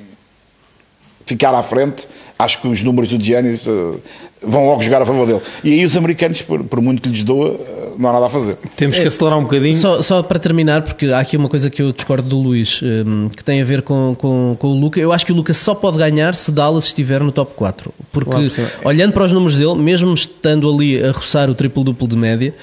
ficar 1.26 1.54
à 1.54 1.62
frente, 1.62 2.08
acho 2.40 2.62
que 2.62 2.68
os 2.68 2.82
números 2.82 3.10
do 3.10 3.24
Giannis 3.24 3.68
uh, 3.68 4.02
vão 4.42 4.66
logo 4.66 4.82
jogar 4.82 5.02
a 5.02 5.06
favor 5.06 5.26
dele. 5.26 5.42
E 5.64 5.74
aí 5.74 5.86
os 5.86 5.96
americanos, 5.96 6.42
por, 6.42 6.64
por 6.64 6.82
muito 6.82 7.02
que 7.02 7.10
lhes 7.10 7.24
doa, 7.24 7.60
não 8.00 8.10
há 8.10 8.14
nada 8.14 8.28
a 8.28 8.30
fazer. 8.30 8.58
Temos 8.78 8.98
que 8.98 9.08
acelerar 9.08 9.38
um 9.38 9.44
bocadinho. 9.44 9.74
Só, 9.74 10.02
só, 10.02 10.24
para 10.24 10.40
terminar, 10.40 10.84
porque 10.84 11.08
há 11.08 11.20
aqui 11.20 11.36
uma 11.36 11.50
coisa 11.50 11.70
que 11.70 11.82
eu 11.82 11.92
discordo 11.92 12.30
do 12.30 12.38
Luís, 12.38 12.80
um, 12.82 13.28
que 13.28 13.44
tem 13.44 13.62
a 13.62 13.66
ver 13.66 13.82
com, 13.82 14.16
com, 14.18 14.56
com, 14.58 14.68
o 14.68 14.80
Luca. 14.80 15.00
Eu 15.00 15.12
acho 15.12 15.26
que 15.26 15.34
o 15.34 15.36
Luca 15.36 15.54
só 15.54 15.76
pode 15.76 15.98
ganhar 15.98 16.34
se 16.34 16.50
Dallas 16.50 16.86
estiver 16.86 17.22
no 17.22 17.32
top 17.32 17.52
4. 17.56 17.94
Porque, 18.12 18.50
claro, 18.50 18.72
olhando 18.86 19.12
para 19.12 19.26
os 19.26 19.34
números 19.34 19.58
dele, 19.58 19.76
mesmo 19.76 20.14
estando 20.14 20.74
ali 20.74 21.04
a 21.04 21.12
roçar 21.12 21.50
o 21.50 21.54
triplo-duplo 21.54 22.08
de 22.08 22.16
média, 22.16 22.56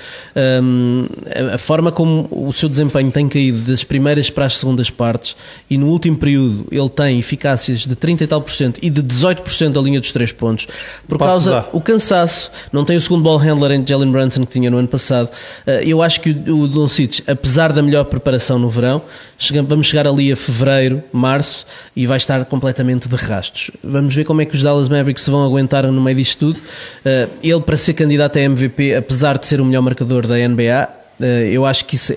um, 0.63 1.07
a 1.53 1.59
forma 1.59 1.93
como 1.93 2.27
o 2.31 2.51
seu 2.53 2.69
desempenho 2.69 3.11
tem 3.11 3.29
caído 3.29 3.59
das 3.59 3.85
primeiras 3.85 4.31
para 4.31 4.47
as 4.47 4.57
segundas 4.57 4.89
partes 4.89 5.37
e 5.69 5.77
no 5.77 5.89
último 5.89 6.17
período 6.17 6.67
ele 6.71 6.89
tem 6.89 7.19
eficácias 7.19 7.81
de 7.81 7.95
30 7.95 8.25
e 8.25 8.27
tal 8.27 8.41
por 8.41 8.53
cento 8.53 8.79
e 8.83 8.89
de 8.89 9.03
18% 9.03 9.73
da 9.73 9.81
linha 9.81 10.01
dos 10.01 10.13
3 10.13 10.33
pontos, 10.33 10.67
por 11.07 11.19
pode 11.19 11.31
causa. 11.31 11.66
O 11.73 11.81
cansaço, 11.81 12.51
não 12.73 12.85
tem 12.85 12.97
o 12.97 13.01
segundo 13.01 13.23
ball 13.23 13.37
handler 13.37 13.73
em 13.73 13.87
Jalen 13.87 14.11
Brunson 14.11 14.45
que 14.45 14.53
tinha 14.53 14.71
no 14.71 14.79
ano 14.79 14.89
passado. 14.89 15.31
Uh, 15.67 15.71
eu 15.85 16.03
acho 16.03 16.21
que 16.21 16.31
o, 16.31 16.67
Doncic, 16.67 17.23
apesar 17.27 17.73
da 17.73 17.83
melhor 17.83 18.05
preparação 18.05 18.59
no 18.59 18.69
verão, 18.69 19.03
vamos 19.67 19.87
chegar 19.87 20.07
ali 20.07 20.33
a 20.33 20.37
fevereiro, 20.37 21.03
março 21.13 21.67
e 21.95 22.07
vai 22.07 22.17
estar 22.17 22.45
completamente 22.45 23.09
de 23.09 23.17
rastos. 23.17 23.71
Vamos 23.83 24.15
ver 24.15 24.25
como 24.25 24.43
é 24.43 24.45
que 24.45 24.55
os 24.55 24.63
Dallas 24.63 24.89
Mavericks 24.89 25.25
se 25.25 25.31
vão 25.31 25.45
aguentar 25.45 25.87
no 25.91 26.01
meio 26.01 26.17
disto 26.17 26.39
tudo. 26.39 26.59
Uh, 26.59 27.31
ele, 27.43 27.61
para 27.61 27.77
ser 27.77 27.95
candidato 27.95 28.39
a 28.39 28.43
MVP, 28.43 28.95
apesar 28.95 29.39
de 29.39 29.47
ser 29.47 29.61
o 29.61 29.65
melhor 29.65 29.83
marcador 29.83 30.27
da 30.27 30.37
NBA, 30.37 30.63
eh, 30.63 30.89
eu 31.19 31.65
acho 31.65 31.85
que 31.85 31.97
isso 31.97 32.13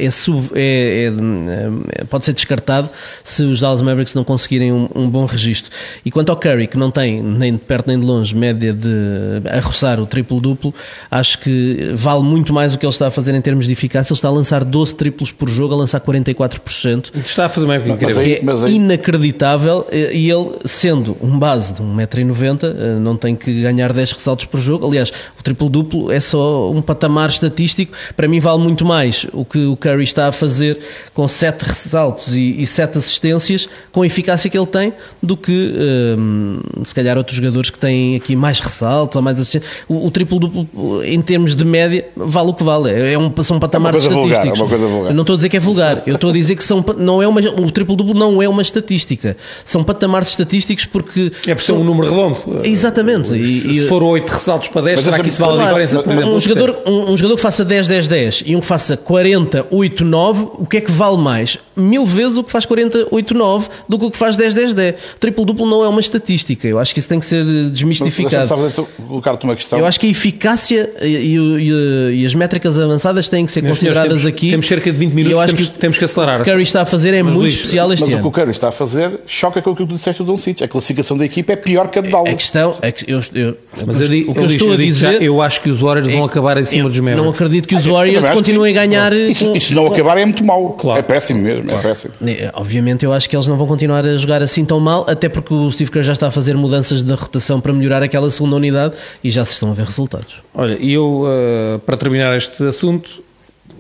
é, 0.54 1.06
é, 1.06 2.02
é, 2.02 2.04
pode 2.06 2.26
ser 2.26 2.34
descartado 2.34 2.90
se 3.24 3.44
os 3.44 3.60
Dallas 3.60 3.82
Mavericks 3.82 4.14
não 4.14 4.24
conseguirem 4.24 4.72
um, 4.72 4.90
um, 4.94 5.10
bom 5.10 5.26
registro. 5.26 5.72
E 6.04 6.12
quanto 6.12 6.30
ao 6.30 6.38
Curry, 6.38 6.68
que 6.68 6.78
não 6.78 6.92
tem 6.92 7.22
nem 7.22 7.54
de 7.54 7.60
perto 7.60 7.88
nem 7.88 8.00
de 8.00 8.06
longe 8.06 8.36
média 8.36 8.74
de 8.74 9.42
arroçar 9.50 10.00
o 10.00 10.06
triplo-duplo, 10.06 10.74
acho 11.10 11.40
que 11.40 11.92
vale 11.96 12.24
muito 12.24 12.54
mais 12.54 12.76
o 12.76 12.78
que 12.78 12.86
ele 12.86 12.92
está 12.92 13.08
a 13.08 13.12
fazer 13.12 13.34
em 13.34 13.42
termos 13.42 13.66
de 13.66 13.74
eficácia. 13.74 14.12
Ele 14.12 14.18
está 14.18 14.28
a 14.28 14.32
lançar 14.32 14.64
12 14.64 14.96
triplos 14.96 15.32
por 15.32 15.50
jogo, 15.50 15.74
a 15.74 15.78
lançar 15.78 16.02
44%. 16.02 17.12
Está 17.24 17.46
a 17.46 17.50
fazer 17.50 17.66
uma 17.66 17.76
época 17.76 17.92
incrível. 17.92 18.24
Que 18.24 18.34
é 18.36 18.70
inacreditável. 18.70 19.88
Eh, 19.92 20.12
e 20.14 20.30
ele, 20.30 20.52
sendo 20.66 21.16
um 21.22 21.38
base 21.40 21.74
de 21.74 21.82
1,90m, 21.82 22.60
eh, 22.64 23.00
não 23.00 23.16
tem 23.16 23.36
que 23.36 23.62
ganhar 23.62 23.94
10 23.94 24.12
ressaltos 24.12 24.46
por 24.46 24.60
jogo. 24.60 24.86
Aliás, 24.86 25.12
o 25.40 25.44
triplo-duplo 25.44 26.12
é 26.12 26.20
só 26.20 26.70
um 26.72 26.82
patamar 26.82 27.30
estatístico. 27.30 27.94
Para 28.16 28.28
mim, 28.28 28.40
vale 28.40 28.62
muito 28.62 28.86
mais 28.90 29.28
o 29.32 29.46
que 29.46 29.68
o 29.68 29.78
Curry 29.78 30.04
está 30.04 30.28
a 30.28 30.32
fazer 30.32 30.80
com 31.14 31.28
sete 31.28 31.62
ressaltos 31.62 32.34
e, 32.34 32.60
e 32.60 32.66
sete 32.66 32.98
assistências, 32.98 33.70
com 33.92 34.02
a 34.02 34.06
eficácia 34.06 34.50
que 34.50 34.58
ele 34.58 34.66
tem, 34.66 34.92
do 35.22 35.38
que 35.38 35.76
hum, 36.18 36.60
se 36.84 36.96
calhar 36.96 37.16
outros 37.18 37.38
jogadores 37.38 37.70
que 37.70 37.78
têm 37.78 38.16
aqui 38.16 38.36
mais 38.36 38.60
ressaltos 38.60 39.16
ou 39.16 39.22
mais 39.22 39.40
assistências. 39.40 39.72
O, 39.88 40.08
o 40.08 40.12
triplo-duplo, 40.12 41.04
em 41.04 41.22
termos 41.22 41.54
de 41.54 41.64
média, 41.64 42.08
vale 42.16 42.50
o 42.50 42.54
que 42.54 42.64
vale. 42.64 42.90
É 42.92 43.18
um, 43.18 43.32
são 43.44 43.60
patamares 43.60 44.06
é 44.06 44.08
estatísticos. 44.08 44.40
Vulgar, 44.40 44.58
é 44.58 44.62
uma 44.62 44.70
coisa 44.70 44.88
vulgar. 44.88 45.12
Eu 45.12 45.16
não 45.16 45.22
estou 45.22 45.34
a 45.36 45.38
dizer 45.38 45.50
que 45.50 45.58
é 45.58 45.60
vulgar, 45.60 46.04
eu 46.08 46.16
estou 46.16 46.30
a 46.32 46.34
dizer 46.34 46.56
que 46.56 46.64
são, 46.64 46.84
não 46.98 47.22
é 47.22 47.28
uma, 47.28 47.42
o 47.42 47.70
triplo-duplo 47.70 48.16
não 48.16 48.42
é 48.42 48.50
uma 48.50 48.64
estatística. 48.64 49.38
São 49.64 49.84
patamares 49.84 50.30
estatísticos 50.30 50.86
porque. 50.86 51.32
É 51.46 51.54
por 51.54 51.62
ser 51.62 51.74
um 51.74 51.84
número 51.84 52.10
redondo. 52.10 52.66
Exatamente. 52.66 53.36
E, 53.40 53.46
se, 53.46 53.88
for 53.88 54.02
8 54.02 54.30
ressaltos 54.30 54.68
para 54.70 54.82
10, 54.82 55.00
será 55.02 55.20
que 55.20 55.30
isso 55.30 55.42
vale 55.42 55.62
a 55.62 55.66
diferença? 55.68 56.02
Por 56.02 56.12
exemplo, 56.12 56.36
um, 56.36 56.40
jogador, 56.40 56.80
um, 56.86 57.12
um 57.12 57.18
jogador 57.18 57.36
que 57.36 57.42
faça 57.42 57.66
10, 57.66 57.88
10, 57.88 58.08
10 58.08 58.44
e 58.46 58.56
um 58.56 58.60
que 58.60 58.66
faça 58.66 58.79
faça 58.80 58.96
48-9, 58.96 60.52
o 60.54 60.66
que 60.66 60.78
é 60.78 60.82
que 60.82 60.92
vale 60.92 61.18
mais? 61.18 61.58
Mil 61.76 62.06
vezes 62.06 62.38
o 62.38 62.44
que 62.44 62.52
faz 62.52 62.66
48-9 62.66 63.70
do 63.88 64.00
que 64.00 64.06
o 64.06 64.12
que 64.12 64.18
faz 64.18 64.38
10-10-10. 64.38 64.96
Triplo-duplo 65.20 65.66
não 65.66 65.84
é 65.84 65.88
uma 65.88 66.00
estatística. 66.00 66.68
Eu 66.68 66.80
acho 66.80 66.94
que 66.94 67.00
isso 67.00 67.10
tem 67.10 67.20
que 67.20 67.26
ser 67.26 67.44
desmistificado. 67.70 68.88
colocar-te 69.08 69.44
uma 69.44 69.56
questão. 69.56 69.78
Eu 69.78 69.86
acho 69.86 70.00
que 70.00 70.08
a 70.08 70.10
eficácia 70.10 70.90
e, 71.02 71.36
e, 71.36 72.22
e, 72.22 72.26
as 72.26 72.34
métricas 72.34 72.80
avançadas 72.80 73.28
têm 73.28 73.46
que 73.46 73.52
ser 73.52 73.62
Meus 73.62 73.78
consideradas 73.78 74.22
temos, 74.22 74.26
aqui. 74.26 74.52
Temos 74.52 74.68
cerca 74.68 74.92
de 74.92 74.98
20 74.98 75.14
minutos, 75.14 75.32
eu 75.32 75.42
acho 75.42 75.56
temos, 75.56 75.70
que 75.70 75.78
temos 75.78 75.98
que 75.98 76.06
acelerar. 76.06 76.42
O 76.42 76.44
que 76.44 76.50
o 76.50 76.54
Curry 76.54 76.64
está 76.64 76.82
a 76.82 76.86
fazer 76.86 77.14
é 77.14 77.22
mas, 77.22 77.34
muito 77.34 77.44
Luís, 77.44 77.56
especial 77.56 77.92
este 77.92 78.02
mas 78.02 78.10
ano. 78.10 78.18
Mas 78.18 78.26
o 78.26 78.32
que 78.32 78.40
o 78.40 78.42
Curry 78.42 78.52
está 78.52 78.70
a 78.70 78.72
fazer 78.72 79.20
choca 79.28 79.62
com 79.62 79.72
o 79.72 79.76
que 79.76 79.86
tu 79.86 79.94
disseste 79.94 80.24
do 80.24 80.32
Doncic. 80.32 80.62
A 80.64 80.68
classificação 80.68 81.18
da 81.18 81.26
equipa 81.26 81.52
é 81.52 81.56
pior 81.58 81.90
que 81.90 82.00
a 82.00 82.02
de 82.02 82.10
Dallas. 82.10 82.34
A 82.34 82.36
questão 82.36 82.78
é 82.82 82.92
que 82.92 83.12
eu, 83.12 83.22
eu, 83.34 83.58
mas 83.86 84.00
eu, 84.00 84.06
o 84.06 84.34
que 84.34 84.40
eu, 84.40 84.44
eu 84.44 84.46
estou 84.46 84.72
a 84.72 84.78
dizer... 84.78 85.14
Já, 85.14 85.24
eu 85.24 85.42
acho 85.42 85.62
que 85.62 85.70
os 85.70 85.82
Warriors 85.82 86.08
é, 86.08 86.14
vão 86.14 86.24
acabar 86.24 86.58
em 86.58 86.66
cima 86.66 86.90
dos 86.90 87.00
Mavericks. 87.00 87.24
Não 87.24 87.32
acredito 87.32 87.68
que 87.68 87.76
os 87.76 87.86
Warriors 87.86 88.30
continuem 88.30 88.69
a 88.70 88.74
ganhar 88.74 89.14
isso, 89.14 89.56
isso 89.56 89.76
não 89.76 89.88
acabar 89.88 90.18
é 90.18 90.26
muito 90.26 90.44
mau. 90.46 90.74
Claro. 90.74 91.00
É 91.00 91.04
péssimo 91.04 91.42
mesmo. 91.42 91.66
É 91.66 91.68
claro. 91.68 91.86
É 91.86 91.90
péssimo. 91.90 92.14
Obviamente, 92.54 93.06
eu 93.06 93.14
acho 93.14 93.30
que 93.30 93.36
eles 93.36 93.48
não 93.48 93.58
vão 93.58 93.68
continuar 93.68 94.06
a 94.06 94.18
jogar 94.18 94.42
assim 94.42 94.66
tão 94.66 94.80
mal, 94.80 95.06
até 95.08 95.30
porque 95.30 95.54
o 95.54 95.72
Steve 95.72 95.92
Kerr 95.92 96.04
já 96.04 96.14
está 96.14 96.28
a 96.28 96.32
fazer 96.32 96.56
mudanças 96.56 97.04
da 97.04 97.16
rotação 97.16 97.60
para 97.60 97.74
melhorar 97.74 98.04
aquela 98.04 98.30
segunda 98.30 98.56
unidade 98.56 98.96
e 99.24 99.32
já 99.32 99.44
se 99.46 99.54
estão 99.54 99.72
a 99.72 99.74
ver 99.74 99.86
resultados. 99.86 100.36
Olha, 100.54 100.78
e 100.80 100.94
eu, 100.94 101.24
uh, 101.24 101.80
para 101.80 101.98
terminar 101.98 102.36
este 102.36 102.64
assunto, 102.64 103.24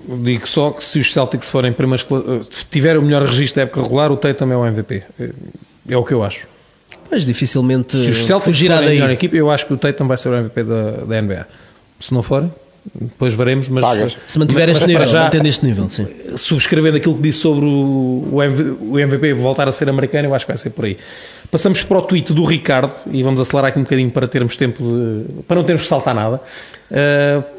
digo 0.08 0.48
só 0.48 0.72
que 0.72 0.84
se 0.84 1.00
os 1.00 1.12
Celtics 1.12 1.50
forem 1.50 1.72
primeiros, 1.74 2.06
uh, 2.10 2.42
tiverem 2.72 3.00
o 3.00 3.02
melhor 3.02 3.24
registro 3.24 3.58
da 3.58 3.64
época 3.64 3.82
regular, 3.82 4.12
o 4.12 4.18
Tatum 4.18 4.52
é 4.52 4.58
o 4.58 4.66
MVP. 4.66 5.04
É 5.88 5.98
o 5.98 6.04
que 6.04 6.14
eu 6.14 6.24
acho. 6.24 6.48
Mas 7.12 7.26
dificilmente. 7.26 7.98
Se 7.98 8.12
os 8.12 8.26
Celtics 8.26 8.60
forem 8.60 8.78
a 8.78 8.82
melhor 8.82 9.10
equipe, 9.10 9.36
eu 9.36 9.50
acho 9.50 9.66
que 9.66 9.74
o 9.74 9.78
Tatum 9.78 10.08
vai 10.08 10.18
ser 10.18 10.30
o 10.30 10.36
MVP 10.36 10.64
da, 10.64 10.92
da 10.92 11.22
NBA. 11.22 11.48
Se 12.00 12.14
não 12.14 12.22
forem, 12.22 12.52
depois 12.94 13.34
veremos, 13.34 13.70
mas 13.70 13.84
Pagas. 13.84 14.18
se 14.26 14.40
mantiver 14.40 14.70
este 14.70 14.88
nível, 14.88 15.08
já, 15.08 15.24
mantendo 15.24 15.48
este 15.48 15.66
nível, 15.66 15.90
sim. 15.90 16.08
subscrevendo 16.36 16.98
aquilo 16.98 17.16
que 17.16 17.22
disse 17.22 17.40
sobre 17.40 17.66
o, 17.66 18.30
o 18.32 19.00
MVP 19.00 19.34
voltar 19.34 19.68
a 19.68 19.72
ser 19.72 19.90
americano, 19.90 20.28
eu 20.28 20.36
acho 20.36 20.46
que 20.46 20.52
vai 20.52 20.58
ser 20.58 20.70
por 20.72 20.86
aí. 20.86 20.98
Passamos 21.52 21.82
para 21.82 21.98
o 21.98 22.02
tweet 22.02 22.34
do 22.34 22.44
Ricardo 22.44 22.92
e 23.12 23.24
vamos 23.24 23.40
acelerar 23.40 23.70
aqui 23.70 23.80
um 23.80 23.84
bocadinho 23.84 24.12
para 24.12 24.28
termos 24.28 24.56
tempo 24.56 24.84
de, 24.84 25.44
para 25.44 25.58
não 25.58 25.64
termos 25.64 25.84
de 25.84 25.90
saltar 25.90 26.14
nada. 26.14 26.42
Uh, 26.92 27.59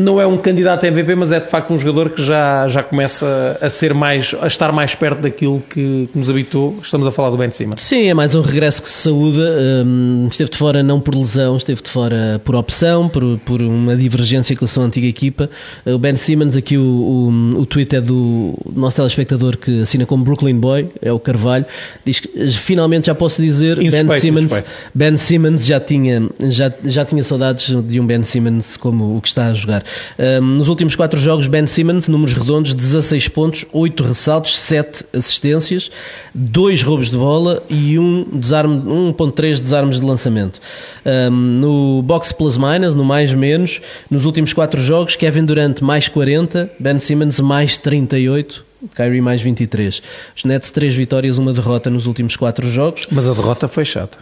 não 0.00 0.20
é 0.20 0.26
um 0.26 0.36
candidato 0.36 0.84
a 0.84 0.88
MVP, 0.88 1.14
mas 1.14 1.32
é 1.32 1.40
de 1.40 1.48
facto 1.48 1.72
um 1.72 1.78
jogador 1.78 2.10
que 2.10 2.24
já, 2.24 2.66
já 2.68 2.82
começa 2.82 3.58
a 3.60 3.68
ser 3.68 3.94
mais, 3.94 4.34
a 4.40 4.46
estar 4.46 4.72
mais 4.72 4.94
perto 4.94 5.20
daquilo 5.20 5.62
que, 5.68 6.08
que 6.12 6.18
nos 6.18 6.30
habitou. 6.30 6.78
Estamos 6.82 7.06
a 7.06 7.10
falar 7.10 7.30
do 7.30 7.36
Ben 7.36 7.50
Simmons. 7.50 7.80
Sim, 7.80 8.08
é 8.08 8.14
mais 8.14 8.34
um 8.34 8.40
regresso 8.40 8.82
que 8.82 8.88
se 8.88 9.02
saúda. 9.04 9.84
Um, 9.84 10.26
esteve 10.28 10.50
de 10.50 10.56
fora 10.56 10.82
não 10.82 11.00
por 11.00 11.14
lesão, 11.14 11.56
esteve 11.56 11.82
de 11.82 11.90
fora 11.90 12.40
por 12.44 12.54
opção, 12.54 13.08
por, 13.08 13.38
por 13.38 13.60
uma 13.60 13.96
divergência 13.96 14.56
com 14.56 14.64
a 14.64 14.68
sua 14.68 14.84
antiga 14.84 15.06
equipa. 15.06 15.50
O 15.86 15.98
Ben 15.98 16.16
Simmons, 16.16 16.56
aqui 16.56 16.76
o, 16.76 16.82
o, 16.82 17.60
o 17.60 17.66
tweet 17.66 17.96
é 17.96 18.00
do 18.00 18.54
nosso 18.74 18.96
telespectador 18.96 19.56
que 19.56 19.82
assina 19.82 20.06
como 20.06 20.24
Brooklyn 20.24 20.56
Boy, 20.56 20.88
é 21.00 21.12
o 21.12 21.18
Carvalho. 21.18 21.66
Diz 22.04 22.20
que 22.20 22.50
finalmente 22.50 23.06
já 23.06 23.14
posso 23.14 23.42
dizer 23.42 23.76
Ben 23.76 24.08
Simmons, 24.18 24.62
Ben 24.94 25.16
Simmons 25.16 25.66
já 25.66 25.80
tinha, 25.80 26.22
já, 26.48 26.72
já 26.84 27.04
tinha 27.04 27.22
saudades 27.22 27.74
de 27.82 28.00
um 28.00 28.06
Ben 28.06 28.22
Simmons 28.22 28.76
como 28.76 29.16
o 29.16 29.20
que 29.20 29.28
está 29.28 29.46
a 29.46 29.54
jogar. 29.54 29.84
Um, 30.18 30.56
nos 30.56 30.68
últimos 30.68 30.96
quatro 30.96 31.18
jogos, 31.18 31.46
Ben 31.46 31.66
Simmons, 31.66 32.08
números 32.08 32.32
redondos, 32.34 32.72
16 32.72 33.28
pontos, 33.28 33.66
8 33.72 34.02
ressaltos, 34.02 34.58
7 34.58 35.04
assistências, 35.12 35.90
2 36.34 36.82
roubos 36.82 37.10
de 37.10 37.16
bola 37.16 37.62
e 37.68 37.98
1 37.98 38.26
desarme, 38.32 38.80
1.3 38.80 39.60
desarmes 39.60 40.00
de 40.00 40.06
lançamento. 40.06 40.60
Um, 41.04 41.30
no 41.30 42.02
box 42.02 42.32
plus 42.32 42.56
minus, 42.56 42.94
no 42.94 43.04
mais 43.04 43.32
menos, 43.32 43.80
nos 44.10 44.24
últimos 44.24 44.52
quatro 44.52 44.80
jogos, 44.80 45.16
Kevin 45.16 45.44
Durant 45.44 45.80
mais 45.80 46.08
40, 46.08 46.70
Ben 46.78 46.98
Simmons 46.98 47.40
mais 47.40 47.76
38, 47.76 48.64
Kyrie 48.94 49.20
mais 49.20 49.42
23. 49.42 50.02
Os 50.36 50.44
Nets, 50.44 50.70
3 50.70 50.94
vitórias, 50.94 51.38
uma 51.38 51.52
derrota 51.52 51.90
nos 51.90 52.06
últimos 52.06 52.36
4 52.36 52.68
jogos. 52.68 53.06
Mas 53.10 53.28
a 53.28 53.34
derrota 53.34 53.68
foi 53.68 53.84
chata. 53.84 54.18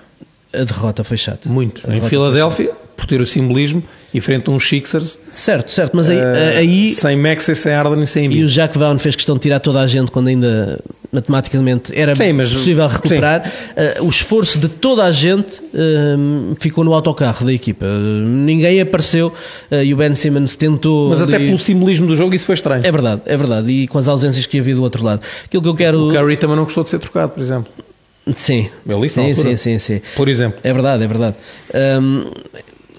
A 0.53 0.65
derrota 0.65 1.05
foi 1.05 1.17
chata. 1.17 1.49
Muito. 1.49 1.89
Em 1.91 2.01
Filadélfia, 2.01 2.73
por 2.99 3.07
ter 3.07 3.21
o 3.21 3.27
simbolismo, 3.27 3.81
e 4.13 4.21
frente 4.21 4.51
a 4.51 4.53
uns 4.53 4.69
Sixers. 4.69 5.21
Certo, 5.31 5.71
certo, 5.71 5.97
mas 5.97 6.11
aí. 6.11 6.19
Uh, 6.19 6.59
aí 6.59 6.91
sem 6.91 7.17
Max 7.17 7.47
e 7.49 7.55
sem 7.55 7.73
Arden 7.73 8.03
e 8.03 8.07
sem 8.09 8.27
Embiid. 8.27 8.41
E 8.41 8.45
o 8.45 8.49
Jack 8.49 8.77
Vaughn 8.77 8.99
fez 8.99 9.15
questão 9.15 9.37
de 9.37 9.43
tirar 9.43 9.61
toda 9.61 9.81
a 9.81 9.87
gente 9.87 10.11
quando 10.11 10.27
ainda 10.27 10.81
matematicamente 11.13 11.97
era 11.99 12.15
sim, 12.17 12.33
mas, 12.33 12.53
possível 12.53 12.89
recuperar. 12.89 13.53
Uh, 14.01 14.05
o 14.05 14.09
esforço 14.09 14.59
de 14.59 14.69
toda 14.69 15.05
a 15.05 15.13
gente 15.13 15.61
uh, 15.61 16.57
ficou 16.59 16.83
no 16.83 16.93
autocarro 16.93 17.47
da 17.47 17.53
equipa. 17.53 17.87
ninguém 17.87 18.81
apareceu 18.81 19.33
e 19.71 19.95
o 19.95 19.97
Ben 19.97 20.13
Simmons 20.15 20.57
tentou. 20.57 21.11
Mas 21.11 21.23
até 21.23 21.39
pelo 21.39 21.59
simbolismo 21.59 22.09
do 22.09 22.17
jogo 22.17 22.35
isso 22.35 22.47
foi 22.47 22.57
estranho. 22.57 22.85
É 22.85 22.91
verdade, 22.91 23.23
é 23.27 23.37
verdade. 23.37 23.71
E 23.71 23.87
com 23.87 23.99
as 23.99 24.09
ausências 24.09 24.45
que 24.45 24.59
havia 24.59 24.75
do 24.75 24.83
outro 24.83 25.05
lado. 25.05 25.23
Aquilo 25.45 25.63
que 25.63 25.69
eu 25.69 25.75
quero. 25.77 26.09
O 26.09 26.13
Curry 26.13 26.37
também 26.37 26.57
não 26.57 26.65
gostou 26.65 26.83
de 26.83 26.91
ser 26.91 26.99
trocado, 26.99 27.31
por 27.31 27.41
exemplo. 27.41 27.73
Sim. 28.37 28.69
Ele 28.87 29.09
sim, 29.09 29.35
sim, 29.35 29.57
sim, 29.57 29.79
sim. 29.79 30.01
Por 30.17 30.29
exemplo. 30.29 30.59
É 30.63 30.73
verdade, 30.73 31.05
é 31.05 31.07
verdade. 31.07 31.37
Um, 32.01 32.31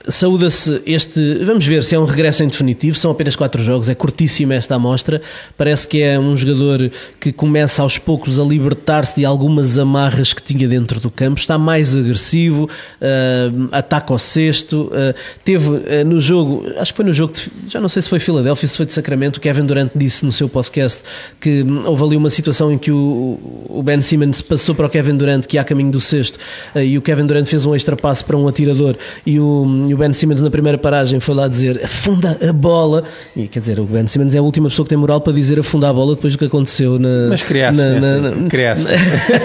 saúda-se 0.07 0.81
este. 0.85 1.43
Vamos 1.43 1.65
ver 1.65 1.83
se 1.83 1.95
é 1.95 1.99
um 1.99 2.05
regresso 2.05 2.43
em 2.43 2.47
definitivo. 2.47 2.97
São 2.97 3.11
apenas 3.11 3.35
quatro 3.35 3.63
jogos, 3.63 3.89
é 3.89 3.95
curtíssima 3.95 4.55
esta 4.55 4.75
amostra. 4.75 5.21
Parece 5.57 5.87
que 5.87 6.01
é 6.01 6.19
um 6.19 6.35
jogador 6.35 6.91
que 7.19 7.31
começa 7.31 7.81
aos 7.81 7.97
poucos 7.97 8.39
a 8.39 8.43
libertar-se 8.43 9.15
de 9.15 9.25
algumas 9.25 9.77
amarras 9.77 10.33
que 10.33 10.41
tinha 10.41 10.67
dentro 10.67 10.99
do 10.99 11.09
campo. 11.09 11.39
Está 11.39 11.57
mais 11.57 11.95
agressivo, 11.95 12.65
uh, 12.65 13.69
ataca 13.71 14.13
ao 14.13 14.19
sexto. 14.19 14.91
Uh, 14.91 15.13
teve 15.43 15.67
uh, 15.69 15.81
no 16.05 16.19
jogo, 16.19 16.65
acho 16.77 16.93
que 16.93 16.97
foi 16.97 17.05
no 17.05 17.13
jogo, 17.13 17.33
de, 17.33 17.51
já 17.67 17.79
não 17.81 17.89
sei 17.89 18.01
se 18.01 18.09
foi 18.09 18.19
Filadélfia, 18.19 18.67
se 18.67 18.77
foi 18.77 18.85
de 18.85 18.93
Sacramento. 18.93 19.39
Kevin 19.39 19.65
Durant 19.65 19.91
disse 19.95 20.25
no 20.25 20.31
seu 20.31 20.47
podcast 20.47 21.03
que 21.39 21.65
houve 21.85 22.03
ali 22.03 22.15
uma 22.15 22.29
situação 22.29 22.71
em 22.71 22.77
que 22.77 22.91
o, 22.91 23.39
o 23.69 23.83
Ben 23.83 24.01
Simmons 24.01 24.41
passou 24.41 24.75
para 24.75 24.87
o 24.87 24.89
Kevin 24.89 25.17
Durant, 25.17 25.45
que 25.45 25.57
a 25.57 25.63
caminho 25.63 25.91
do 25.91 25.99
sexto, 25.99 26.37
e 26.75 26.97
o 26.97 27.01
Kevin 27.01 27.25
Durant 27.25 27.45
fez 27.45 27.65
um 27.65 27.75
extra 27.75 27.95
passo 27.95 28.25
para 28.25 28.37
um 28.37 28.47
atirador. 28.47 28.95
E 29.25 29.39
o, 29.39 29.65
e 29.89 29.93
o 29.93 29.97
Ben 29.97 30.13
Simmons 30.13 30.41
na 30.41 30.49
primeira 30.49 30.77
paragem 30.77 31.19
foi 31.19 31.35
lá 31.35 31.47
dizer 31.47 31.81
afunda 31.83 32.37
a 32.47 32.53
bola. 32.53 33.03
E 33.35 33.47
quer 33.47 33.59
dizer, 33.59 33.79
o 33.79 33.83
Ben 33.83 34.05
Simmons 34.07 34.35
é 34.35 34.37
a 34.37 34.41
última 34.41 34.69
pessoa 34.69 34.85
que 34.85 34.89
tem 34.89 34.97
moral 34.97 35.21
para 35.21 35.33
dizer 35.33 35.59
afunda 35.59 35.89
a 35.89 35.93
bola 35.93 36.15
depois 36.15 36.33
do 36.33 36.39
que 36.39 36.45
aconteceu 36.45 36.99
na. 36.99 37.27
Mas 37.29 37.43
criaste, 37.43 37.81
na, 37.81 37.99
na, 37.99 38.31
na, 38.31 38.49
criaste. 38.49 38.85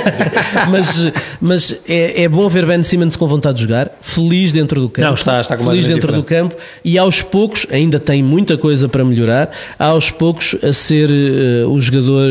mas 0.70 1.12
mas 1.40 1.80
é, 1.88 2.24
é 2.24 2.28
bom 2.28 2.48
ver 2.48 2.66
Ben 2.66 2.82
Simmons 2.82 3.16
com 3.16 3.26
vontade 3.26 3.56
de 3.56 3.62
jogar, 3.62 3.90
feliz 4.00 4.52
dentro 4.52 4.80
do 4.80 4.88
campo. 4.88 5.06
Não, 5.06 5.14
está, 5.14 5.40
está 5.40 5.56
feliz 5.56 5.86
dentro 5.86 6.08
diferente. 6.08 6.22
do 6.22 6.24
campo 6.24 6.56
e 6.84 6.98
aos 6.98 7.22
poucos, 7.22 7.66
ainda 7.70 7.98
tem 7.98 8.22
muita 8.22 8.56
coisa 8.56 8.88
para 8.88 9.04
melhorar, 9.04 9.50
aos 9.78 10.10
poucos 10.10 10.56
a 10.62 10.72
ser 10.72 11.10
uh, 11.10 11.70
o 11.70 11.80
jogador, 11.80 12.28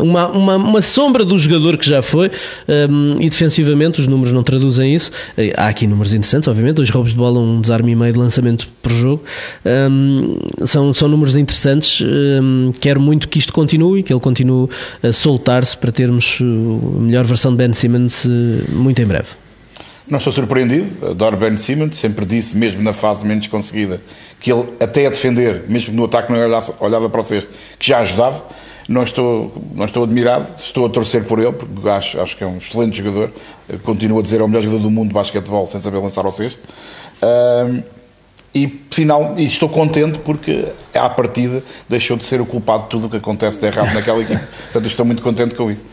uma, 0.00 0.28
uma, 0.28 0.56
uma 0.56 0.82
sombra 0.82 1.24
do 1.24 1.38
jogador 1.38 1.76
que 1.76 1.88
já 1.88 2.02
foi, 2.02 2.30
um, 2.68 3.16
e 3.20 3.28
defensivamente 3.28 4.00
os 4.00 4.06
números 4.06 4.32
não 4.32 4.42
traduzem 4.42 4.94
isso. 4.94 5.10
Eh, 5.36 5.52
há 5.56 5.68
aqui 5.68 5.86
números 5.86 6.12
interessantes, 6.12 6.48
obviamente, 6.48 6.76
dois 6.76 6.90
roubos 6.90 7.12
de 7.12 7.18
bola, 7.18 7.40
um 7.42 7.60
desarme 7.60 7.92
e 7.92 7.96
meio 7.96 8.12
de 8.12 8.18
lançamento 8.18 8.68
por 8.80 8.92
jogo. 8.92 9.22
Um, 9.64 10.38
são, 10.66 10.94
são 10.94 11.08
números 11.08 11.36
interessantes. 11.36 12.00
Um, 12.00 12.72
quero 12.80 13.00
muito 13.00 13.28
que 13.28 13.38
isto 13.38 13.52
continue, 13.52 14.02
que 14.02 14.12
ele 14.12 14.20
continue 14.20 14.68
a 15.02 15.12
soltar-se 15.12 15.76
para 15.76 15.92
termos 15.92 16.38
a 16.40 17.00
melhor 17.00 17.24
versão 17.24 17.50
de 17.52 17.58
Ben 17.58 17.72
Simmons 17.72 18.26
muito 18.68 19.00
em 19.00 19.06
breve. 19.06 19.28
Não 20.08 20.18
estou 20.18 20.32
surpreendido, 20.32 21.06
adoro 21.06 21.36
Ben 21.36 21.56
Simmons, 21.56 21.96
sempre 21.96 22.26
disse, 22.26 22.56
mesmo 22.56 22.82
na 22.82 22.92
fase 22.92 23.24
menos 23.24 23.46
conseguida, 23.46 24.00
que 24.40 24.52
ele 24.52 24.64
até 24.80 25.06
a 25.06 25.10
defender, 25.10 25.64
mesmo 25.68 25.94
no 25.94 26.04
ataque 26.04 26.32
não 26.32 26.40
olhava, 26.40 26.74
olhava 26.80 27.08
para 27.08 27.20
o 27.20 27.24
cesto, 27.24 27.52
que 27.78 27.88
já 27.88 28.00
ajudava. 28.00 28.44
Não 28.88 29.04
estou, 29.04 29.54
não 29.76 29.84
estou 29.84 30.02
admirado, 30.02 30.54
estou 30.56 30.84
a 30.86 30.88
torcer 30.88 31.22
por 31.24 31.38
ele, 31.38 31.52
porque 31.52 31.88
acho, 31.88 32.20
acho 32.20 32.36
que 32.36 32.42
é 32.42 32.46
um 32.46 32.58
excelente 32.58 32.98
jogador. 32.98 33.30
Continuo 33.84 34.18
a 34.18 34.22
dizer, 34.22 34.40
é 34.40 34.42
o 34.42 34.48
melhor 34.48 34.62
jogador 34.62 34.82
do 34.82 34.90
mundo 34.90 35.08
de 35.08 35.14
basquetebol, 35.14 35.68
sem 35.68 35.80
saber 35.80 35.98
lançar 35.98 36.24
ao 36.24 36.32
cesto. 36.32 36.66
Um, 37.22 37.82
e, 38.54 38.68
final, 38.90 39.34
e 39.38 39.44
estou 39.44 39.68
contente 39.68 40.18
porque, 40.18 40.66
à 40.94 41.08
partida, 41.08 41.62
deixou 41.88 42.16
de 42.16 42.24
ser 42.24 42.40
o 42.40 42.46
culpado 42.46 42.84
de 42.84 42.88
tudo 42.90 43.06
o 43.06 43.10
que 43.10 43.16
acontece 43.16 43.58
de 43.58 43.66
errado 43.66 43.94
naquela 43.94 44.20
equipe. 44.20 44.42
Portanto, 44.72 44.86
estou 44.86 45.06
muito 45.06 45.22
contente 45.22 45.54
com 45.54 45.70
isso. 45.70 45.84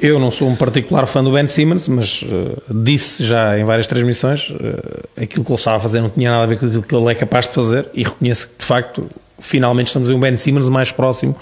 Eu 0.00 0.18
não 0.18 0.30
sou 0.30 0.48
um 0.48 0.54
particular 0.54 1.06
fã 1.06 1.24
do 1.24 1.32
Ben 1.32 1.46
Simmons, 1.46 1.88
mas 1.88 2.22
uh, 2.22 2.62
disse 2.70 3.24
já 3.24 3.58
em 3.58 3.64
várias 3.64 3.86
transmissões 3.86 4.50
uh, 4.50 5.08
aquilo 5.20 5.44
que 5.44 5.50
ele 5.50 5.58
estava 5.58 5.78
a 5.78 5.80
fazer 5.80 6.00
não 6.02 6.10
tinha 6.10 6.30
nada 6.30 6.44
a 6.44 6.46
ver 6.46 6.58
com 6.58 6.66
aquilo 6.66 6.82
que 6.82 6.94
ele 6.94 7.10
é 7.10 7.14
capaz 7.14 7.48
de 7.48 7.54
fazer 7.54 7.88
e 7.94 8.04
reconheço 8.04 8.48
que, 8.48 8.58
de 8.58 8.64
facto, 8.64 9.08
finalmente 9.38 9.88
estamos 9.88 10.10
em 10.10 10.14
um 10.14 10.20
Ben 10.20 10.36
Simmons 10.36 10.68
mais 10.68 10.92
próximo. 10.92 11.34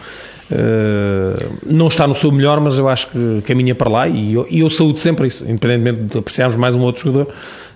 Uh, 0.50 1.58
não 1.66 1.88
está 1.88 2.06
no 2.06 2.14
seu 2.14 2.30
melhor, 2.30 2.60
mas 2.60 2.78
eu 2.78 2.88
acho 2.88 3.08
que 3.08 3.42
caminha 3.44 3.74
para 3.74 3.90
lá 3.90 4.06
e 4.06 4.34
eu, 4.34 4.46
e 4.48 4.60
eu 4.60 4.70
saúdo 4.70 4.98
sempre 4.98 5.26
isso, 5.26 5.42
independentemente 5.44 6.12
de 6.12 6.18
apreciarmos 6.18 6.56
mais 6.56 6.74
um 6.76 6.80
outro 6.80 7.04
jogador. 7.04 7.34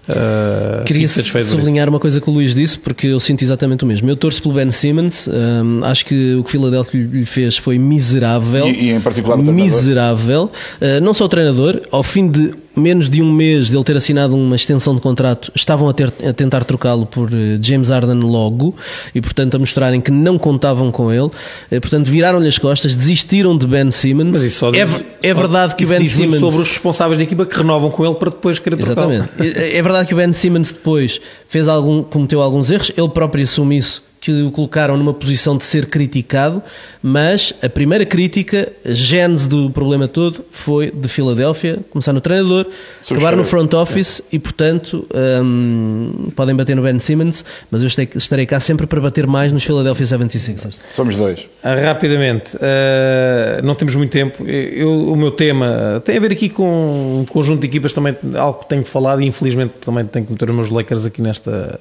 Uh, 0.09 0.85
Queria 0.85 1.07
sublinhar 1.07 1.89
uma 1.89 2.01
coisa 2.01 2.21
que 2.21 2.29
o 2.31 2.33
Luís 2.33 2.55
disse, 2.55 2.79
porque 2.79 3.09
eu 3.09 3.21
sinto 3.21 3.43
exatamente 3.43 3.85
o 3.85 3.87
mesmo. 3.87 4.09
Eu 4.09 4.17
torço 4.17 4.41
pelo 4.43 4.55
Ben 4.55 4.71
Simmons, 4.71 5.29
um, 5.29 5.85
acho 5.85 6.07
que 6.07 6.35
o 6.35 6.43
que 6.43 6.49
o 6.49 6.59
Philadelphia 6.59 7.01
lhe 7.01 7.27
fez 7.27 7.57
foi 7.57 7.79
miserável. 7.79 8.67
E, 8.67 8.87
e 8.87 8.93
em 8.93 9.01
particular 9.01 9.39
o 9.39 9.53
Miserável. 9.53 10.51
Uh, 10.81 11.01
não 11.03 11.13
só 11.13 11.27
o 11.27 11.29
treinador, 11.29 11.83
ao 11.91 12.03
fim 12.03 12.29
de 12.29 12.53
menos 12.79 13.09
de 13.09 13.23
um 13.23 13.33
mês 13.33 13.69
de 13.69 13.77
ele 13.77 13.85
ter 13.85 13.97
assinado 13.97 14.37
uma 14.37 14.57
extensão 14.57 14.95
de 14.95 15.01
contrato, 15.01 15.51
estavam 15.55 15.89
a, 15.89 15.93
ter, 15.93 16.13
a 16.27 16.33
tentar 16.33 16.65
trocá-lo 16.65 17.07
por 17.07 17.31
eh, 17.33 17.59
James 17.61 17.91
Harden 17.91 18.21
logo 18.21 18.75
e, 19.15 19.21
portanto, 19.21 19.57
a 19.57 19.59
mostrarem 19.59 20.01
que 20.01 20.11
não 20.11 20.39
contavam 20.39 20.91
com 20.91 21.13
ele. 21.13 21.31
Eh, 21.71 21.81
portanto, 21.81 22.07
viraram-lhe 22.07 22.49
as 22.49 22.59
costas, 22.59 22.95
desistiram 22.95 23.57
de 23.57 23.67
Ben 23.67 23.91
Simmons. 23.91 24.33
Mas 24.33 24.43
isso 24.45 24.59
só 24.59 24.69
é, 24.71 24.85
diz, 24.85 25.05
é 25.23 25.35
verdade 25.35 25.77
que 25.77 25.85
o 25.85 25.89
Ben 25.89 26.05
Simmons. 26.07 26.41
sobre 26.41 26.63
os 26.63 26.69
responsáveis 26.69 27.19
da 27.19 27.25
equipa 27.25 27.47
que 27.47 27.57
renovam 27.57 27.91
com 27.91 28.05
ele 28.05 28.15
para 28.15 28.31
depois 28.31 28.59
querer 28.59 28.77
trocá-lo. 28.77 29.13
Exatamente. 29.13 29.59
É, 29.59 29.77
é 29.77 29.83
verdade 29.83 30.09
que 30.09 30.15
o 30.15 30.17
Ben 30.17 30.33
Simmons 30.33 30.73
depois 30.73 31.21
fez 31.49 31.69
algum, 31.69 32.03
cometeu 32.03 32.41
alguns 32.41 32.71
erros, 32.71 32.93
ele 32.97 33.09
próprio 33.09 33.45
assume 33.45 33.79
isso 33.79 34.08
que 34.21 34.43
o 34.43 34.51
colocaram 34.51 34.97
numa 34.97 35.15
posição 35.15 35.57
de 35.57 35.65
ser 35.65 35.87
criticado, 35.87 36.63
mas 37.03 37.53
a 37.63 37.69
primeira 37.69 38.05
crítica, 38.05 38.73
a 38.85 38.93
gênese 38.93 39.49
do 39.49 39.71
problema 39.71 40.09
todo, 40.09 40.45
foi 40.51 40.91
de 40.91 41.09
Filadélfia, 41.09 41.79
começar 41.91 42.13
no 42.13 42.21
treinador, 42.21 42.67
acabar 43.09 43.37
no 43.37 43.45
front 43.45 43.73
office 43.75 44.21
é. 44.21 44.37
e, 44.37 44.39
portanto, 44.39 45.07
um, 45.43 46.31
podem 46.35 46.55
bater 46.55 46.75
no 46.75 46.83
Ben 46.83 46.99
Simmons, 46.99 47.45
mas 47.71 47.83
eu 47.83 47.89
estarei 48.17 48.47
cá 48.47 48.59
sempre 48.59 48.87
para 48.87 49.01
bater 49.01 49.27
mais 49.27 49.53
nos 49.53 49.63
Philadelphia 49.63 50.05
76ers. 50.05 50.81
Somos 50.85 51.15
dois. 51.15 51.49
Ah, 51.63 51.75
rapidamente, 51.75 52.57
uh, 52.57 53.63
não 53.63 53.75
temos 53.75 53.95
muito 53.95 54.11
tempo. 54.11 54.45
Eu, 54.45 55.13
o 55.13 55.17
meu 55.17 55.31
tema 55.31 56.03
tem 56.05 56.17
a 56.17 56.21
ver 56.21 56.33
aqui 56.33 56.49
com 56.49 57.21
um 57.21 57.25
conjunto 57.25 57.61
de 57.61 57.67
equipas 57.67 57.93
também, 57.93 58.17
algo 58.35 58.61
que 58.61 58.69
tenho 58.69 58.85
falado 58.85 59.23
e 59.23 59.27
infelizmente 59.27 59.75
também 59.81 60.05
tenho 60.05 60.27
que 60.27 60.33
meter 60.33 60.51
os 60.51 60.57
meus 60.57 60.71
Lakers 60.71 61.07
aqui 61.07 61.23
nesta... 61.23 61.79